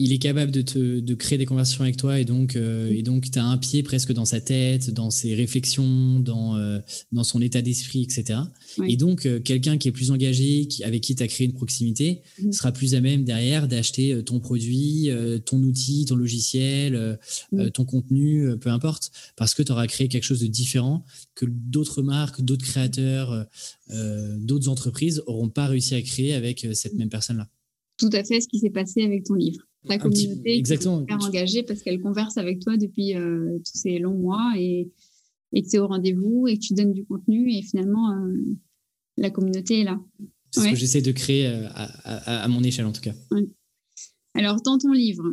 il 0.00 0.12
est 0.12 0.18
capable 0.18 0.50
de, 0.50 0.62
te, 0.62 0.98
de 0.98 1.14
créer 1.14 1.38
des 1.38 1.46
conversations 1.46 1.84
avec 1.84 1.96
toi 1.96 2.18
et 2.18 2.24
donc 2.24 2.56
euh, 2.56 2.90
et 2.90 3.02
donc 3.02 3.30
tu 3.30 3.38
as 3.38 3.44
un 3.44 3.56
pied 3.56 3.84
presque 3.84 4.12
dans 4.12 4.24
sa 4.24 4.40
tête, 4.40 4.90
dans 4.90 5.10
ses 5.10 5.36
réflexions, 5.36 6.18
dans, 6.18 6.56
euh, 6.56 6.80
dans 7.12 7.22
son 7.22 7.40
état 7.40 7.62
d'esprit, 7.62 8.02
etc. 8.02 8.40
Et 8.88 8.96
donc 8.96 9.24
euh, 9.24 9.38
quelqu'un 9.38 9.78
qui 9.78 9.86
est 9.86 9.92
plus 9.92 10.10
engagé, 10.10 10.66
qui, 10.66 10.82
avec 10.82 11.00
qui 11.00 11.14
tu 11.14 11.22
as 11.22 11.28
créé 11.28 11.46
une 11.46 11.52
proximité, 11.52 12.22
mhm. 12.42 12.52
sera 12.52 12.72
plus 12.72 12.96
à 12.96 13.00
même 13.00 13.22
derrière 13.22 13.68
d'acheter 13.68 14.24
ton 14.24 14.40
produit, 14.40 15.10
ton 15.46 15.62
outil, 15.62 16.06
ton 16.06 16.16
logiciel, 16.16 17.18
mhm. 17.52 17.70
ton 17.70 17.84
contenu, 17.84 18.56
peu 18.60 18.70
importe, 18.70 19.12
parce 19.36 19.54
que 19.54 19.62
tu 19.62 19.70
auras 19.70 19.86
créé 19.86 20.08
quelque 20.08 20.24
chose 20.24 20.40
de 20.40 20.48
différent 20.48 21.04
que 21.36 21.46
d'autres 21.48 22.02
marques, 22.02 22.40
d'autres 22.40 22.64
créateurs, 22.64 23.46
d'autres 24.38 24.68
entreprises 24.68 25.22
n'auront 25.26 25.48
pas 25.48 25.66
réussi 25.66 25.94
à 25.94 26.02
créer 26.02 26.34
avec 26.34 26.66
cette 26.72 26.94
même 26.94 27.10
personne-là. 27.10 27.48
Tout 27.96 28.10
à 28.12 28.24
fait 28.24 28.40
ce 28.40 28.48
qui 28.48 28.58
s'est 28.58 28.70
passé 28.70 29.02
avec 29.02 29.24
ton 29.24 29.34
livre. 29.34 29.64
Ta 29.86 29.98
communauté 29.98 30.56
exactement. 30.56 30.98
est 30.98 31.12
super 31.12 31.26
engagée 31.26 31.62
parce 31.62 31.82
qu'elle 31.82 32.00
converse 32.00 32.36
avec 32.36 32.60
toi 32.60 32.76
depuis 32.76 33.14
tous 33.14 33.78
ces 33.78 33.98
longs 33.98 34.18
mois 34.18 34.52
et, 34.56 34.90
et 35.52 35.62
que 35.62 35.68
tu 35.68 35.76
es 35.76 35.78
au 35.78 35.86
rendez-vous 35.86 36.46
et 36.48 36.56
que 36.56 36.60
tu 36.60 36.74
donnes 36.74 36.92
du 36.92 37.04
contenu 37.04 37.52
et 37.52 37.62
finalement 37.62 38.10
la 39.16 39.30
communauté 39.30 39.80
est 39.80 39.84
là. 39.84 40.00
C'est 40.50 40.60
ce 40.60 40.70
que 40.70 40.76
j'essaie 40.76 41.02
de 41.02 41.12
créer 41.12 41.46
à, 41.46 42.48
mon 42.48 42.62
échelle 42.62 42.86
en 42.86 42.92
tout 42.92 43.00
cas. 43.00 43.14
Alors, 44.36 44.60
dans 44.62 44.78
ton 44.78 44.90
livre, 44.90 45.24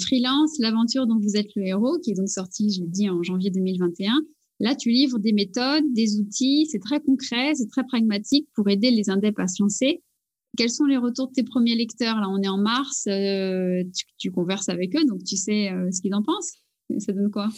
Freelance, 0.00 0.58
l'aventure 0.58 1.06
dont 1.06 1.18
vous 1.20 1.36
êtes 1.36 1.54
le 1.54 1.64
héros, 1.66 1.98
qui 2.02 2.10
est 2.10 2.14
donc 2.14 2.28
sorti, 2.28 2.72
je 2.72 2.80
l'ai 2.80 2.88
dit, 2.88 3.08
en 3.08 3.22
janvier 3.22 3.50
2021, 3.50 4.12
Là, 4.60 4.74
tu 4.74 4.90
livres 4.90 5.18
des 5.18 5.32
méthodes, 5.32 5.84
des 5.92 6.18
outils, 6.18 6.66
c'est 6.70 6.80
très 6.80 7.00
concret, 7.00 7.54
c'est 7.54 7.68
très 7.68 7.84
pragmatique 7.84 8.48
pour 8.54 8.68
aider 8.68 8.90
les 8.90 9.08
indépendants 9.08 9.44
à 9.44 9.48
se 9.48 9.62
lancer. 9.62 10.02
Quels 10.56 10.70
sont 10.70 10.84
les 10.84 10.96
retours 10.96 11.28
de 11.28 11.32
tes 11.32 11.44
premiers 11.44 11.76
lecteurs 11.76 12.20
Là, 12.20 12.28
on 12.28 12.42
est 12.42 12.48
en 12.48 12.58
mars, 12.58 13.04
euh, 13.06 13.84
tu, 14.18 14.30
converses 14.30 14.68
avec 14.68 14.96
eux, 14.96 15.04
donc 15.04 15.22
tu 15.24 15.36
sais 15.36 15.70
euh, 15.70 15.90
ce 15.92 16.00
qu'ils 16.00 16.14
en 16.14 16.22
pensent. 16.22 16.54
Ça 16.98 17.12
donne 17.12 17.30
quoi? 17.30 17.48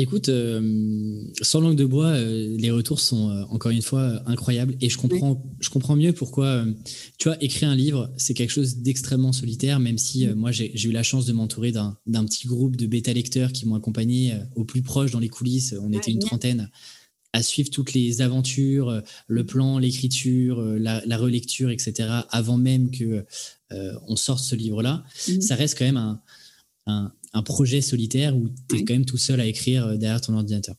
Écoute, 0.00 0.28
euh, 0.28 1.24
sans 1.42 1.60
langue 1.60 1.74
de 1.74 1.84
bois, 1.84 2.10
euh, 2.10 2.56
les 2.56 2.70
retours 2.70 3.00
sont 3.00 3.30
euh, 3.30 3.42
encore 3.50 3.72
une 3.72 3.82
fois 3.82 4.22
incroyables 4.26 4.76
et 4.80 4.88
je 4.88 4.96
comprends, 4.96 5.42
je 5.58 5.70
comprends 5.70 5.96
mieux 5.96 6.12
pourquoi, 6.12 6.64
tu 7.18 7.28
vois, 7.28 7.36
écrire 7.42 7.68
un 7.68 7.74
livre, 7.74 8.08
c'est 8.16 8.32
quelque 8.32 8.52
chose 8.52 8.76
d'extrêmement 8.76 9.32
solitaire, 9.32 9.80
même 9.80 9.98
si 9.98 10.28
moi 10.28 10.52
j'ai 10.52 10.72
eu 10.88 10.92
la 10.92 11.02
chance 11.02 11.26
de 11.26 11.32
m'entourer 11.32 11.72
d'un 11.72 12.24
petit 12.26 12.46
groupe 12.46 12.76
de 12.76 12.86
bêta-lecteurs 12.86 13.50
qui 13.50 13.66
m'ont 13.66 13.74
accompagné 13.74 14.34
au 14.54 14.64
plus 14.64 14.82
proche 14.82 15.10
dans 15.10 15.18
les 15.18 15.28
coulisses. 15.28 15.74
On 15.82 15.92
était 15.92 16.12
une 16.12 16.20
trentaine 16.20 16.70
à 17.32 17.42
suivre 17.42 17.70
toutes 17.70 17.92
les 17.92 18.22
aventures, 18.22 19.02
le 19.26 19.46
plan, 19.46 19.78
l'écriture, 19.78 20.62
la, 20.62 21.16
relecture, 21.16 21.70
etc. 21.70 22.08
avant 22.30 22.56
même 22.56 22.90
que 22.90 23.24
on 23.70 24.16
sorte 24.16 24.42
ce 24.42 24.54
livre-là. 24.54 25.04
Mmh. 25.28 25.40
Ça 25.42 25.54
reste 25.54 25.78
quand 25.78 25.84
même 25.84 25.98
un, 25.98 26.22
un 26.86 27.12
un 27.32 27.42
projet 27.42 27.80
solitaire 27.80 28.36
où 28.36 28.48
tu 28.68 28.76
es 28.76 28.84
quand 28.84 28.94
même 28.94 29.04
tout 29.04 29.18
seul 29.18 29.40
à 29.40 29.46
écrire 29.46 29.86
euh, 29.86 29.96
derrière 29.96 30.20
ton 30.20 30.34
ordinateur. 30.34 30.76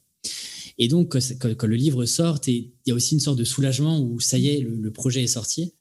Et 0.77 0.87
donc, 0.87 1.17
quand, 1.39 1.63
le 1.63 1.75
livre 1.75 2.05
sort, 2.05 2.39
il 2.47 2.71
y 2.85 2.91
a 2.91 2.93
aussi 2.93 3.13
une 3.13 3.19
sorte 3.19 3.37
de 3.37 3.43
soulagement 3.43 3.99
où 3.99 4.21
ça 4.21 4.37
y 4.37 4.47
est, 4.47 4.61
le, 4.61 4.91
projet 4.91 5.23
est 5.23 5.27
sorti. 5.27 5.73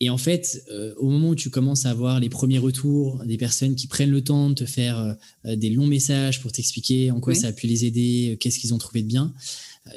Et 0.00 0.10
en 0.10 0.18
fait, 0.18 0.64
euh, 0.72 0.92
au 0.96 1.08
moment 1.08 1.30
où 1.30 1.34
tu 1.36 1.50
commences 1.50 1.86
à 1.86 1.90
avoir 1.90 2.18
les 2.18 2.28
premiers 2.28 2.58
retours 2.58 3.24
des 3.24 3.36
personnes 3.36 3.76
qui 3.76 3.86
prennent 3.86 4.10
le 4.10 4.24
temps 4.24 4.50
de 4.50 4.54
te 4.54 4.66
faire 4.66 5.16
euh, 5.46 5.54
des 5.54 5.70
longs 5.70 5.86
messages 5.86 6.40
pour 6.40 6.50
t'expliquer 6.50 7.12
en 7.12 7.20
quoi 7.20 7.36
ça 7.36 7.48
a 7.48 7.52
pu 7.52 7.68
les 7.68 7.84
aider, 7.84 8.36
qu'est-ce 8.40 8.58
qu'ils 8.58 8.74
ont 8.74 8.78
trouvé 8.78 9.02
de 9.02 9.08
bien, 9.08 9.32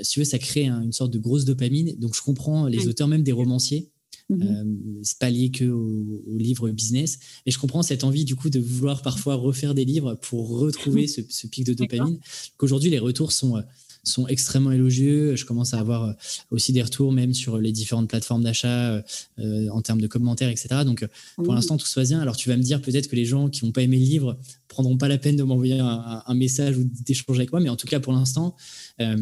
si 0.01 0.11
tu 0.11 0.19
veux, 0.19 0.25
ça 0.25 0.39
crée 0.39 0.67
une 0.67 0.91
sorte 0.91 1.11
de 1.11 1.19
grosse 1.19 1.45
dopamine. 1.45 1.95
Donc, 1.97 2.15
je 2.15 2.21
comprends 2.21 2.67
les 2.67 2.87
auteurs, 2.87 3.07
même 3.07 3.23
des 3.23 3.31
romanciers, 3.31 3.89
Mmh. 4.29 4.41
Euh, 4.41 4.63
c'est 5.03 5.19
pas 5.19 5.29
lié 5.29 5.51
que 5.51 5.65
au, 5.65 6.37
livre 6.37 6.69
business. 6.69 7.19
Et 7.45 7.51
je 7.51 7.57
comprends 7.57 7.81
cette 7.81 8.03
envie 8.03 8.25
du 8.25 8.35
coup 8.35 8.49
de 8.49 8.59
vouloir 8.59 9.01
parfois 9.01 9.35
refaire 9.35 9.73
des 9.73 9.85
livres 9.85 10.15
pour 10.15 10.49
retrouver 10.59 11.07
ce, 11.07 11.21
ce 11.29 11.47
pic 11.47 11.65
de 11.65 11.73
dopamine. 11.73 12.19
Qu'aujourd'hui 12.57 12.89
les 12.89 12.99
retours 12.99 13.31
sont 13.31 13.57
euh, 13.57 13.61
sont 14.03 14.27
extrêmement 14.27 14.71
élogieux. 14.71 15.35
Je 15.35 15.45
commence 15.45 15.73
à 15.73 15.79
avoir 15.79 16.03
euh, 16.03 16.13
aussi 16.51 16.73
des 16.73 16.81
retours 16.81 17.11
même 17.13 17.33
sur 17.33 17.57
les 17.57 17.71
différentes 17.71 18.09
plateformes 18.09 18.43
d'achat 18.43 19.01
en 19.37 19.81
termes 19.81 20.01
de 20.01 20.07
commentaires, 20.07 20.49
etc. 20.49 20.83
Donc 20.85 21.05
pour 21.35 21.53
l'instant 21.53 21.77
tout 21.77 21.87
se 21.87 21.95
passe 21.95 22.09
bien. 22.09 22.19
Alors 22.19 22.35
tu 22.35 22.49
vas 22.49 22.57
me 22.57 22.63
dire 22.63 22.81
peut-être 22.81 23.07
que 23.07 23.15
les 23.15 23.25
gens 23.25 23.49
qui 23.49 23.65
n'ont 23.65 23.71
pas 23.71 23.81
aimé 23.81 23.97
le 23.97 24.05
livre 24.05 24.37
prendront 24.67 24.97
pas 24.97 25.07
la 25.07 25.17
peine 25.17 25.35
de 25.35 25.43
m'envoyer 25.43 25.79
un, 25.79 26.33
message 26.35 26.77
ou 26.77 26.83
d'échanger 26.83 27.39
avec 27.39 27.51
moi, 27.51 27.59
mais 27.59 27.69
en 27.69 27.75
tout 27.75 27.87
cas 27.87 27.99
pour 27.99 28.13
l'instant, 28.13 28.55
euh, 29.01 29.15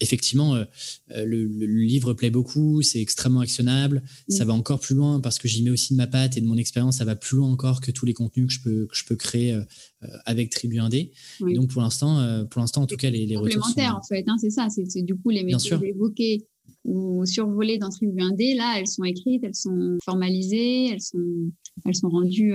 effectivement, 0.00 0.54
euh, 0.54 0.64
le, 1.10 1.44
livre 1.44 2.12
plaît 2.14 2.30
beaucoup, 2.30 2.82
c'est 2.82 3.00
extrêmement 3.00 3.40
actionnable, 3.40 4.02
ça 4.28 4.44
va 4.44 4.52
encore 4.52 4.80
plus 4.80 4.94
loin 4.94 5.20
parce 5.20 5.38
que 5.38 5.48
j'y 5.48 5.62
mets 5.62 5.70
aussi 5.70 5.94
de 5.94 5.98
ma 5.98 6.06
patte 6.06 6.36
et 6.36 6.40
de 6.40 6.46
mon 6.46 6.56
expérience, 6.56 6.98
ça 6.98 7.04
va 7.04 7.16
plus 7.16 7.36
loin 7.36 7.50
encore 7.50 7.80
que 7.80 7.90
tous 7.90 8.06
les 8.06 8.14
contenus 8.14 8.46
que 8.46 8.52
je 8.52 8.60
peux, 8.60 8.86
que 8.86 8.96
je 8.96 9.04
peux 9.04 9.16
créer 9.16 9.54
euh, 9.54 9.64
avec 10.24 10.50
Tribu 10.50 10.76
1D. 10.76 11.10
Donc 11.54 11.70
pour 11.70 11.82
l'instant, 11.82 12.46
pour 12.46 12.60
l'instant 12.60 12.82
en 12.82 12.86
tout 12.86 12.96
cas, 12.96 13.10
les, 13.10 13.26
les 13.26 13.36
retours 13.36 13.64
sont... 13.64 13.80
en 13.80 14.02
fait, 14.02 14.24
hein, 14.26 14.36
c'est 14.40 14.50
ça, 14.50 14.68
c'est 14.70 15.02
du 15.02 15.16
coup 15.16 15.30
les 15.30 15.44
méthodes 15.44 15.82
évoquées 15.82 16.46
ou 16.84 17.24
survolées 17.26 17.78
dans 17.78 17.90
Tribu 17.90 18.18
1D, 18.18 18.56
là, 18.56 18.76
elles 18.78 18.86
sont 18.86 19.04
écrites, 19.04 19.42
elles 19.44 19.54
sont 19.54 19.96
formalisées, 20.04 20.88
elles 20.90 21.00
sont, 21.00 21.50
elles 21.86 21.94
sont 21.94 22.08
rendues 22.08 22.54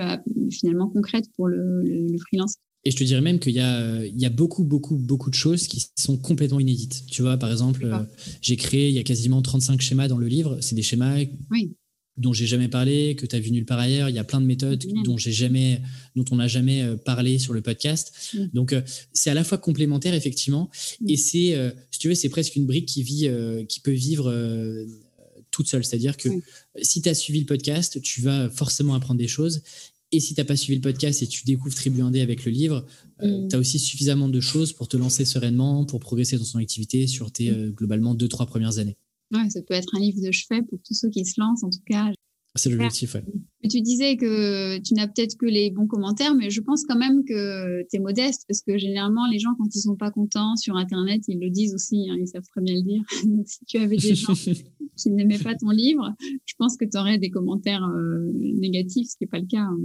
finalement 0.52 0.90
concrètes 0.90 1.28
pour 1.36 1.48
le, 1.48 1.84
le 1.84 2.18
freelance. 2.18 2.56
Et 2.88 2.92
je 2.92 2.96
te 2.96 3.04
dirais 3.04 3.20
même 3.20 3.40
qu'il 3.40 3.52
y 3.52 3.60
a, 3.60 4.06
il 4.06 4.18
y 4.18 4.26
a 4.26 4.30
beaucoup, 4.30 4.63
beaucoup, 4.63 4.96
beaucoup 4.96 5.30
de 5.30 5.36
choses 5.36 5.68
qui 5.68 5.88
sont 5.98 6.16
complètement 6.16 6.60
inédites. 6.60 7.06
Tu 7.08 7.22
vois, 7.22 7.36
par 7.36 7.52
exemple, 7.52 7.84
euh, 7.84 8.00
j'ai 8.42 8.56
créé, 8.56 8.88
il 8.88 8.96
y 8.96 9.00
a 9.00 9.04
quasiment 9.04 9.42
35 9.42 9.82
schémas 9.82 10.08
dans 10.08 10.18
le 10.18 10.28
livre. 10.28 10.58
C'est 10.62 10.74
des 10.74 10.84
schémas 10.84 11.18
oui. 11.52 11.76
Dont 12.17 12.34
j'ai 12.34 12.47
jamais 12.47 12.67
parlé, 12.67 13.15
que 13.15 13.25
tu 13.25 13.36
as 13.36 13.39
vu 13.39 13.51
nulle 13.51 13.65
part 13.65 13.80
ailleurs. 13.80 14.10
Il 14.10 14.15
y 14.15 14.19
a 14.19 14.23
plein 14.23 14.41
de 14.41 14.45
méthodes 14.45 14.84
dont, 15.03 15.17
j'ai 15.17 15.32
jamais, 15.32 15.82
dont 16.15 16.25
on 16.32 16.38
n'a 16.38 16.47
jamais 16.47 16.82
euh, 16.82 16.95
parlé 16.95 17.39
sur 17.39 17.53
le 17.53 17.62
podcast. 17.62 18.13
Donc, 18.53 18.73
euh, 18.73 18.82
c'est 19.13 19.30
à 19.30 19.34
la 19.34 19.43
fois 19.43 19.58
complémentaire, 19.58 20.13
effectivement. 20.13 20.69
Et 21.08 21.17
c'est, 21.17 21.56
si 21.91 21.99
tu 21.99 22.10
veux, 22.10 22.15
c'est 22.15 22.30
presque 22.30 22.56
une 22.56 22.65
brique 22.65 22.88
qui, 22.88 23.03
vit, 23.03 23.30
qui 23.67 23.80
peut 23.80 23.91
vivre 23.91 24.34
toute 25.51 25.67
seule. 25.67 25.84
C'est-à-dire 25.84 26.17
que 26.17 26.30
si 26.82 27.01
tu 27.01 27.10
as 27.10 27.13
suivi 27.13 27.39
le 27.39 27.45
podcast, 27.45 28.01
tu 28.01 28.21
vas 28.21 28.49
forcément 28.49 28.93
apprendre 28.95 29.19
des 29.19 29.27
choses. 29.27 29.62
Et 30.12 30.19
si 30.19 30.34
tu 30.34 30.39
n'as 30.39 30.45
pas 30.45 30.56
suivi 30.56 30.75
le 30.77 30.82
podcast 30.82 31.21
et 31.21 31.27
tu 31.27 31.43
découvres 31.43 31.75
Tribu 31.75 32.01
1D 32.01 32.21
avec 32.21 32.45
le 32.45 32.51
livre, 32.51 32.86
euh, 33.21 33.45
mm. 33.45 33.47
tu 33.49 33.56
as 33.56 33.60
aussi 33.60 33.77
suffisamment 33.77 34.30
de 34.30 34.39
choses 34.39 34.71
pour 34.71 34.88
te 34.88 34.95
lancer 34.95 35.25
sereinement, 35.25 35.86
pour 35.86 35.99
progresser 35.99 36.38
dans 36.38 36.45
ton 36.45 36.60
activité 36.60 37.08
sur 37.08 37.32
tes 37.32 37.51
mm. 37.51 37.56
euh, 37.56 37.69
globalement 37.71 38.13
deux, 38.13 38.30
trois 38.30 38.45
premières 38.45 38.77
années. 38.77 38.95
Ouais, 39.34 39.50
ça 39.50 39.62
peut 39.62 39.74
être 39.74 39.96
un 39.96 40.00
livre 40.00 40.22
de 40.26 40.32
chevet 40.32 40.62
pour 40.62 40.80
tous 40.86 40.94
ceux 40.94 41.10
qui 41.10 41.26
se 41.26 41.40
lancent, 41.40 41.63
en 41.63 41.70
tout 41.70 41.84
cas. 41.86 42.12
C'est 42.56 42.70
l'objectif, 42.70 43.13
ouais. 43.13 43.24
Tu 43.70 43.82
disais 43.82 44.18
que 44.18 44.80
tu 44.80 44.94
n'as 44.94 45.08
peut-être 45.08 45.36
que 45.38 45.46
les 45.46 45.70
bons 45.70 45.88
commentaires, 45.88 46.34
mais 46.34 46.50
je 46.50 46.62
pense 46.62 46.84
quand 46.86 46.98
même 46.98 47.24
que 47.26 47.82
tu 47.90 47.98
es 47.98 48.00
modeste 48.00 48.46
parce 48.48 48.62
que 48.62 48.78
généralement, 48.78 49.28
les 49.28 49.40
gens, 49.40 49.54
quand 49.58 49.68
ils 49.76 49.82
sont 49.82 49.96
pas 49.96 50.10
contents 50.10 50.56
sur 50.56 50.76
Internet, 50.76 51.22
ils 51.28 51.40
le 51.40 51.50
disent 51.50 51.76
aussi, 51.76 52.10
hein, 52.10 52.16
ils 52.20 52.28
savent 52.28 52.46
très 52.50 52.62
bien 52.62 52.76
le 52.76 52.82
dire. 52.82 53.04
Donc, 53.26 53.48
si 53.48 53.66
tu 53.66 53.78
avais 53.78 53.98
des 53.98 54.16
gens 54.16 54.34
qui 54.98 55.10
n'aimaient 55.12 55.38
pas 55.38 55.56
ton 55.56 55.70
livre, 55.70 56.13
je 56.46 56.54
pense 56.58 56.78
que 56.78 56.86
tu 56.86 56.98
aurais 56.98 57.18
des 57.18 57.30
commentaires 57.30 57.84
euh, 57.84 58.32
négatifs, 58.34 59.10
ce 59.10 59.18
qui 59.18 59.24
n'est 59.24 59.30
pas 59.30 59.40
le 59.40 59.48
cas. 59.48 59.62
Hein. 59.62 59.78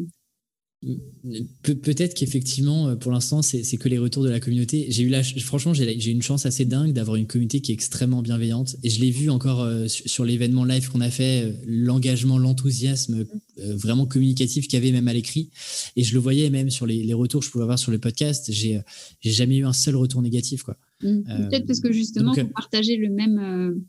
Peut-être 1.63 2.15
qu'effectivement, 2.15 2.89
euh, 2.89 2.97
pour 2.97 3.13
l'instant, 3.13 3.41
c'est 3.41 3.77
que 3.77 3.89
les 3.89 3.99
retours 3.99 4.25
de 4.25 4.29
la 4.29 4.41
communauté. 4.41 4.87
J'ai 4.89 5.05
eu 5.05 5.09
la, 5.09 5.23
franchement, 5.23 5.75
j'ai 5.75 6.11
une 6.11 6.23
chance 6.23 6.45
assez 6.45 6.65
dingue 6.65 6.93
d'avoir 6.93 7.17
une 7.17 7.27
communauté 7.27 7.61
qui 7.61 7.71
est 7.71 7.75
extrêmement 7.75 8.21
bienveillante. 8.21 8.77
Et 8.83 8.91
je 8.91 9.01
l'ai 9.01 9.11
vu 9.11 9.31
encore 9.31 9.63
euh, 9.63 9.87
sur, 9.87 10.25
l'événement 10.25 10.65
live 10.65 10.91
qu'on 10.91 11.01
a 11.01 11.11
fait, 11.11 11.55
l'engagement, 11.67 12.39
l'enthousiasme 12.39 13.25
vraiment 13.59 14.07
communicatif 14.07 14.67
qu'il 14.67 14.79
y 14.79 14.83
avait 14.83 14.93
même 14.93 15.09
à 15.09 15.13
l'écrit. 15.13 15.51
Et 15.97 16.03
je 16.03 16.15
le 16.15 16.21
voyais 16.21 16.51
même 16.51 16.71
sur 16.71 16.87
les, 16.87 17.15
retours 17.15 17.41
que 17.41 17.47
je 17.47 17.53
pouvais 17.53 17.65
avoir 17.65 17.79
sur 17.79 17.93
le 17.93 17.99
podcast. 17.99 18.51
J'ai 18.51 18.83
jamais 19.23 19.59
eu 19.59 19.65
un 19.65 19.73
seul 19.73 19.95
retour 19.97 20.23
négatif, 20.23 20.63
quoi. 20.63 20.77
Mmh. 21.03 21.23
Peut-être 21.25 21.67
parce 21.67 21.81
que 21.81 21.93
justement, 21.93 22.33
vous 22.33 22.49
partagez 22.49 22.97
le 22.97 23.11
même 23.11 23.83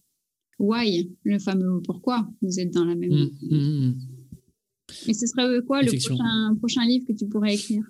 why, 0.59 1.11
le 1.23 1.39
fameux 1.39 1.81
pourquoi 1.83 2.27
vous 2.41 2.59
êtes 2.59 2.71
dans 2.71 2.85
la 2.85 2.95
même. 2.95 3.29
Mmh, 3.41 3.55
mmh, 3.55 3.95
Et 5.07 5.13
ce 5.13 5.27
serait 5.27 5.61
quoi 5.65 5.81
le 5.81 6.55
prochain, 6.57 6.85
livre 6.85 7.05
que 7.07 7.13
tu 7.13 7.27
pourrais 7.27 7.55
écrire? 7.55 7.83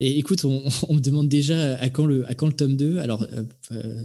Et 0.00 0.18
écoute, 0.18 0.44
on, 0.44 0.94
me 0.94 1.00
demande 1.00 1.28
déjà 1.28 1.76
à 1.76 1.88
quand 1.88 2.06
le, 2.06 2.28
à 2.28 2.34
quand 2.34 2.46
le 2.46 2.52
tome 2.52 2.76
2. 2.76 2.98
Alors, 2.98 3.22
euh, 3.22 3.44
euh, 3.72 4.02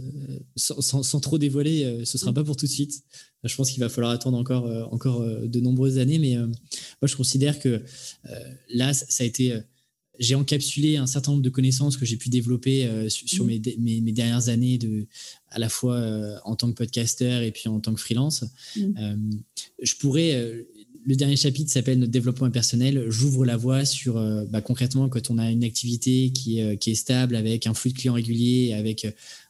sans, 0.56 1.20
trop 1.20 1.38
dévoiler, 1.38 1.84
euh, 1.84 2.04
ce 2.04 2.16
ne 2.16 2.20
sera 2.20 2.32
pas 2.32 2.44
pour 2.44 2.56
tout 2.56 2.66
de 2.66 2.70
suite. 2.70 3.02
Je 3.44 3.54
pense 3.54 3.70
qu'il 3.70 3.80
va 3.80 3.88
falloir 3.88 4.12
attendre 4.12 4.38
encore, 4.38 4.92
encore 4.92 5.24
de 5.24 5.60
nombreuses 5.60 5.98
années. 5.98 6.18
Mais 6.18 6.36
moi, 6.36 7.06
je 7.06 7.16
considère 7.16 7.58
que 7.60 7.82
là, 8.68 8.92
ça 8.92 9.22
a 9.22 9.26
été 9.26 9.62
j'ai 10.18 10.34
encapsulé 10.34 10.96
un 10.96 11.06
certain 11.06 11.32
nombre 11.32 11.42
de 11.42 11.50
connaissances 11.50 11.96
que 11.96 12.04
j'ai 12.04 12.16
pu 12.16 12.28
développer 12.28 12.86
euh, 12.86 13.08
sur, 13.08 13.44
mes, 13.44 13.60
mes, 13.78 14.12
dernières 14.12 14.48
années, 14.48 14.78
de, 14.78 15.06
à 15.48 15.58
la 15.58 15.68
fois 15.68 15.96
euh, 15.96 16.36
en 16.44 16.56
tant 16.56 16.68
que 16.68 16.74
podcaster 16.74 17.46
et 17.46 17.52
puis 17.52 17.68
en 17.68 17.80
tant 17.80 17.94
que 17.94 18.00
freelance. 18.00 18.44
Euh, 18.76 19.16
je 19.82 19.94
pourrais. 19.96 20.66
Le 21.04 21.16
dernier 21.16 21.36
chapitre 21.36 21.70
s'appelle 21.70 21.98
Notre 21.98 22.12
développement 22.12 22.50
personnel. 22.50 23.06
J'ouvre 23.08 23.44
la 23.44 23.56
voie 23.56 23.84
sur 23.84 24.14
bah, 24.50 24.60
concrètement 24.60 25.08
quand 25.08 25.30
on 25.30 25.38
a 25.38 25.50
une 25.50 25.64
activité 25.64 26.30
qui, 26.30 26.60
qui 26.78 26.90
est 26.90 26.94
stable 26.94 27.36
avec 27.36 27.66
un 27.66 27.74
flux 27.74 27.92
de 27.92 27.98
clients 27.98 28.14
régulier, 28.14 28.74
avec 28.74 29.06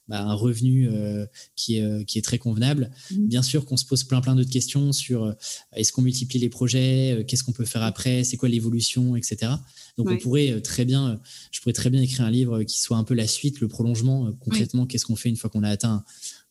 bah, 0.08 0.22
un 0.22 0.32
revenu 0.32 0.88
euh, 0.88 1.26
qui, 1.54 1.76
est, 1.76 1.82
euh, 1.82 2.02
qui 2.02 2.18
est 2.18 2.22
très 2.22 2.38
convenable. 2.38 2.90
Mmh. 3.10 3.26
Bien 3.26 3.42
sûr 3.42 3.66
qu'on 3.66 3.76
se 3.76 3.84
pose 3.84 4.04
plein 4.04 4.22
plein 4.22 4.34
d'autres 4.34 4.50
questions 4.50 4.90
sur 4.92 5.24
euh, 5.24 5.32
est-ce 5.74 5.92
qu'on 5.92 6.00
multiplie 6.00 6.38
les 6.38 6.48
projets, 6.48 7.26
qu'est-ce 7.28 7.44
qu'on 7.44 7.52
peut 7.52 7.66
faire 7.66 7.82
après, 7.82 8.24
c'est 8.24 8.38
quoi 8.38 8.48
l'évolution, 8.48 9.16
etc. 9.16 9.52
Donc 9.98 10.08
on 10.08 10.16
pourrait 10.16 10.62
très 10.62 10.86
bien, 10.86 11.20
je 11.50 11.60
pourrais 11.60 11.74
très 11.74 11.90
bien 11.90 12.00
écrire 12.00 12.24
un 12.24 12.30
livre 12.30 12.62
qui 12.62 12.80
soit 12.80 12.96
un 12.96 13.04
peu 13.04 13.14
la 13.14 13.26
suite, 13.26 13.60
le 13.60 13.68
prolongement. 13.68 14.32
concrètement, 14.40 14.86
qu'est-ce 14.86 15.04
qu'on 15.04 15.16
fait 15.16 15.28
une 15.28 15.36
fois 15.36 15.50
qu'on 15.50 15.64
a 15.64 15.68
atteint 15.68 16.04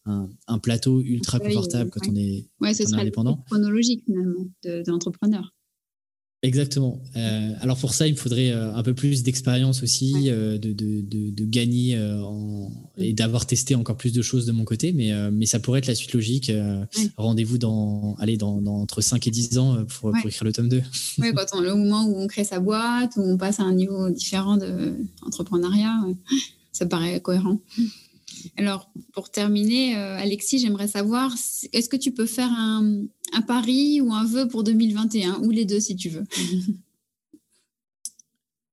un, 0.08 0.60
plateau 0.60 1.01
ultra 1.01 1.39
confortable 1.39 1.89
quand 1.89 2.08
on 2.10 2.16
est, 2.16 2.47
ouais, 2.62 2.74
ce 2.74 2.86
serait 2.86 3.01
indépendant. 3.01 3.43
chronologique 3.47 4.03
finalement 4.05 4.45
de, 4.64 4.84
de 4.84 4.91
l'entrepreneur. 4.91 5.53
Exactement. 6.43 7.01
Euh, 7.16 7.53
alors 7.62 7.78
pour 7.78 7.95
ça, 7.95 8.05
il 8.05 8.14
me 8.14 8.18
faudrait 8.18 8.51
euh, 8.51 8.72
un 8.76 8.84
peu 8.84 8.93
plus 8.93 9.24
d'expérience 9.24 9.82
aussi, 9.82 10.14
euh, 10.28 10.60
de, 10.60 10.72
de, 10.72 11.01
de, 11.01 11.45
gagner 11.45 11.99
en, 11.99 12.72
et 12.97 13.14
d'avoir 13.14 13.47
testé 13.47 13.74
encore 13.74 13.97
plus 13.97 14.14
de 14.14 14.22
choses 14.22 14.45
de 14.45 14.51
mon 14.51 14.64
côté, 14.64 14.93
mais, 14.93 15.12
mais 15.32 15.47
ça 15.47 15.60
pourrait 15.60 15.80
être 15.80 15.88
la 15.88 15.95
suite 15.95 16.14
logique. 16.14 16.51
Rendez-vous 17.16 17.58
dans, 17.58 18.16
allez, 18.20 18.38
dans, 18.38 18.62
dans, 18.62 18.82
entre 18.82 19.01
5 19.01 19.26
et 19.26 19.32
10 19.32 19.58
ans 19.58 19.86
pour, 19.86 20.12
pour 20.12 20.28
écrire 20.28 20.43
le 20.43 20.53
tome 20.53 20.70
2. 20.70 20.82
Oui, 21.18 21.32
quand 21.36 21.45
on, 21.53 21.62
le 21.62 21.74
moment 21.74 22.05
où 22.05 22.16
on 22.18 22.28
crée 22.28 22.43
sa 22.43 22.60
boîte, 22.60 23.14
où 23.18 23.22
on 23.22 23.38
passe 23.38 23.60
à 23.60 23.64
un 23.64 23.74
niveau 23.74 24.10
différent 24.10 24.58
d'entrepreneuriat, 24.58 25.99
ça 26.72 26.86
paraît 26.86 27.20
cohérent. 27.20 27.60
Alors, 28.58 28.92
pour 29.14 29.30
terminer, 29.30 29.96
Alexis, 29.96 30.60
j'aimerais 30.60 30.88
savoir, 30.88 31.34
est-ce 31.74 31.90
que 31.90 31.98
tu 31.98 32.12
peux 32.12 32.26
faire 32.26 32.52
un, 32.52 33.04
un 33.34 33.42
pari 33.42 34.02
ou 34.02 34.14
un 34.14 34.26
vœu 34.26 34.48
pour 34.48 34.64
2021, 34.64 35.40
ou 35.44 35.52
les 35.52 35.66
deux 35.66 35.80
si 35.80 35.96
tu 35.96 36.10
veux? 36.10 36.24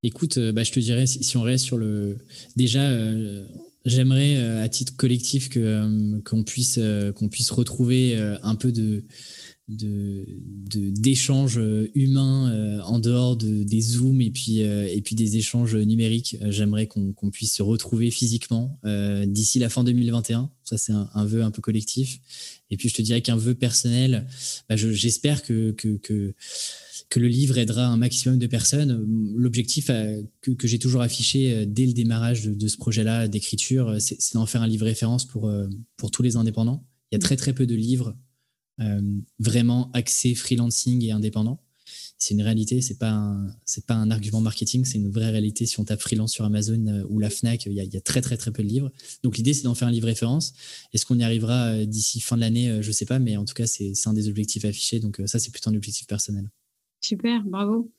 Écoute, 0.05 0.37
euh, 0.37 0.53
bah, 0.53 0.63
je 0.65 0.71
te 0.71 0.81
dirais, 0.81 1.07
si, 1.07 1.37
on 1.39 1.43
reste 1.43 1.65
sur 1.65 1.79
le... 1.79 2.19
Déjà, 2.57 2.83
euh, 2.83 3.47
j'aimerais 3.87 4.37
euh, 4.37 4.63
à 4.63 4.69
titre 4.69 4.95
collectif 4.97 5.49
qu'on 5.49 6.45
puisse 6.45 6.79
retrouver 7.51 8.15
un 8.43 8.55
peu 8.55 8.71
de, 8.71 9.03
d'échanges 9.69 11.61
humains 11.95 12.81
en 12.85 12.99
dehors 12.99 13.37
des 13.37 13.81
zooms 13.81 14.21
et 14.21 14.31
puis, 14.31 14.59
et 14.59 15.01
puis 15.03 15.15
des 15.15 15.37
échanges 15.37 15.75
numériques. 15.75 16.37
J'aimerais 16.49 16.87
qu'on, 16.87 17.15
puisse 17.31 17.55
se 17.55 17.63
retrouver 17.63 18.11
physiquement 18.11 18.79
d'ici 19.27 19.59
la 19.59 19.71
fin 19.71 19.85
2021. 19.85 20.51
Ça, 20.65 20.79
c'est 20.79 20.93
un, 20.93 21.09
un, 21.15 21.25
vœu 21.25 21.43
un 21.43 21.51
peu 21.51 21.63
collectif. 21.63 22.21
Et 22.71 22.77
puis, 22.77 22.89
je 22.89 22.95
te 22.95 23.03
dirais 23.03 23.23
qu'un 23.23 23.37
vœu 23.37 23.55
personnel, 23.55 24.27
bah, 24.69 24.77
j'espère 24.77 25.43
que, 25.43 25.73
que, 25.73 25.97
que, 25.97 26.35
le 27.21 27.29
livre 27.29 27.59
aidera 27.59 27.87
un 27.87 27.97
maximum 27.97 28.39
de 28.39 28.49
personnes. 28.49 29.07
L'objectif 29.37 29.89
euh, 29.91 30.23
que, 30.41 30.67
j'ai 30.67 30.81
toujours 30.81 31.03
affiché 31.03 31.55
euh, 31.55 31.65
dès 31.65 31.87
le 31.87 31.93
démarrage 31.93 32.45
de, 32.47 32.69
ce 32.69 32.77
projet-là 32.77 33.29
d'écriture, 33.29 33.91
euh, 33.91 33.99
c'est 34.01 34.35
d'en 34.35 34.47
faire 34.47 34.63
un 34.63 34.67
livre 34.67 34.85
référence 34.85 35.25
pour, 35.25 35.53
pour 35.97 36.11
tous 36.11 36.23
les 36.23 36.35
indépendants. 36.35 36.85
Il 37.13 37.15
y 37.15 37.17
a 37.17 37.21
très, 37.21 37.37
très 37.37 37.53
peu 37.53 37.67
de 37.67 37.77
livres 37.77 38.17
vraiment 39.39 39.91
axés 39.93 40.35
freelancing 40.35 41.05
et 41.05 41.13
indépendants 41.13 41.61
c'est 42.25 42.35
une 42.35 42.43
réalité, 42.43 42.81
c'est 42.81 42.99
pas 42.99 43.37
pas 43.87 43.95
un 43.95 44.11
argument 44.11 44.41
marketing, 44.41 44.85
c'est 44.85 44.99
une 44.99 45.11
vraie 45.11 45.31
réalité. 45.31 45.67
Si 45.67 45.79
on 45.79 45.85
tape 45.85 46.01
freelance 46.01 46.33
sur 46.33 46.45
Amazon 46.45 46.87
euh, 46.87 47.05
ou 47.11 47.19
la 47.19 47.29
Fnac, 47.29 47.67
il 47.67 47.73
y, 47.73 47.97
a, 47.97 48.01
très 48.01 48.23
très 48.23 48.37
très 48.37 48.51
peu 48.51 48.63
de 48.63 48.69
livres. 48.69 48.91
Donc 49.23 49.37
l'idée 49.37 49.53
c'est 49.53 49.65
d'en 49.65 49.75
faire 49.75 49.89
un 49.89 49.91
livre 49.91 50.07
référence. 50.07 50.55
Est-ce 50.93 51.05
qu'on 51.05 51.19
y 51.19 51.23
arrivera 51.23 51.67
euh, 51.67 51.85
d'ici 51.85 52.21
fin 52.21 52.37
de 52.37 52.41
l'année 52.41 52.71
euh, 52.71 52.83
Je 52.83 52.93
sais 52.93 53.05
pas, 53.05 53.19
mais 53.19 53.37
en 53.37 53.45
tout 53.45 53.55
cas 53.55 53.67
c'est 53.67 53.93
un 54.07 54.15
des 54.15 54.29
objectifs 54.29 54.65
affichés. 54.65 55.01
Donc 55.01 55.21
ça 55.27 55.39
c'est 55.39 55.51
plutôt 55.51 55.71
un 55.71 55.75
objectif 55.75 56.07
personnel. 56.07 56.49
Super, 57.03 57.43
bravo. 57.45 57.93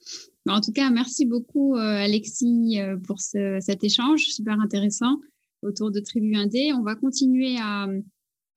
En 0.47 0.61
tout 0.61 0.71
cas, 0.71 0.89
merci 0.89 1.25
beaucoup 1.25 1.75
Alexis 1.75 2.77
pour 3.03 3.19
cet 3.19 3.83
échange 3.83 4.23
super 4.25 4.59
intéressant 4.59 5.19
autour 5.61 5.91
de 5.91 5.99
Tribu 5.99 6.35
Indé. 6.35 6.73
On 6.73 6.81
va 6.81 6.95
continuer 6.95 7.57
à 7.59 7.87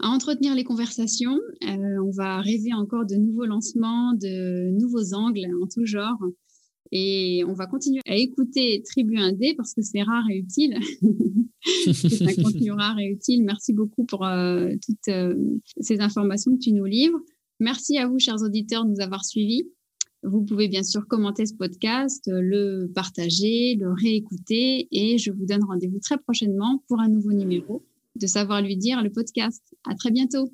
à 0.01 0.09
entretenir 0.09 0.55
les 0.55 0.64
conversations. 0.64 1.38
Euh, 1.64 2.03
on 2.05 2.11
va 2.11 2.40
rêver 2.40 2.72
encore 2.72 3.07
de 3.07 3.16
nouveaux 3.16 3.46
lancements, 3.46 4.12
de 4.14 4.70
nouveaux 4.70 5.14
angles 5.14 5.46
en 5.62 5.66
tout 5.66 5.84
genre. 5.84 6.18
Et 6.90 7.44
on 7.46 7.53
va 7.53 7.66
continuer 7.66 8.01
à 8.07 8.16
écouter 8.16 8.82
Tribu 8.82 9.18
Indé 9.18 9.55
parce 9.57 9.74
que 9.74 9.82
c'est 9.82 10.03
rare 10.03 10.24
et 10.30 10.38
utile. 10.38 10.78
c'est 11.92 12.22
un 12.22 12.34
contenu 12.42 12.70
rare 12.70 12.99
et 12.99 13.07
utile. 13.07 13.44
Merci 13.44 13.72
beaucoup 13.72 14.05
pour 14.05 14.24
euh, 14.24 14.70
toutes 14.84 15.09
euh, 15.09 15.34
ces 15.80 16.01
informations 16.01 16.55
que 16.57 16.61
tu 16.61 16.72
nous 16.72 16.86
livres. 16.86 17.18
Merci 17.61 17.99
à 17.99 18.07
vous, 18.07 18.18
chers 18.18 18.40
auditeurs, 18.40 18.84
de 18.84 18.90
nous 18.90 19.01
avoir 19.01 19.24
suivis. 19.24 19.64
Vous 20.22 20.42
pouvez 20.42 20.68
bien 20.68 20.82
sûr 20.82 21.07
commenter 21.07 21.46
ce 21.46 21.55
podcast, 21.55 22.24
le 22.26 22.86
partager, 22.92 23.76
le 23.76 23.92
réécouter 23.92 24.88
et 24.90 25.18
je 25.18 25.30
vous 25.30 25.46
donne 25.46 25.62
rendez-vous 25.62 26.01
très 26.01 26.18
prochainement 26.18 26.82
pour 26.88 27.01
un 27.01 27.09
nouveau 27.09 27.32
numéro 27.32 27.84
de 28.17 28.27
savoir 28.27 28.63
lui 28.63 28.77
dire 28.77 29.03
le 29.03 29.11
podcast. 29.11 29.63
À 29.89 29.95
très 29.95 30.11
bientôt. 30.11 30.53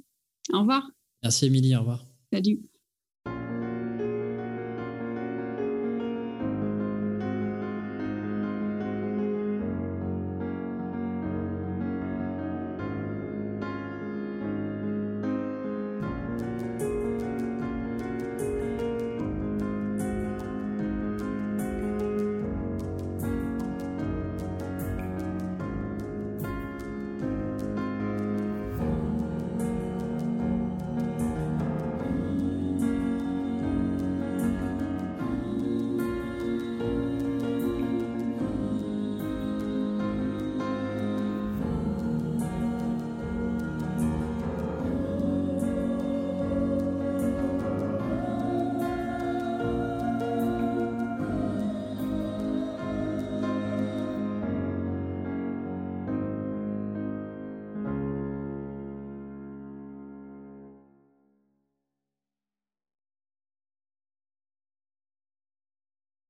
Au 0.53 0.61
revoir. 0.61 0.91
Merci 1.23 1.47
Émilie, 1.47 1.75
au 1.77 1.81
revoir. 1.81 2.07
Salut. 2.33 2.61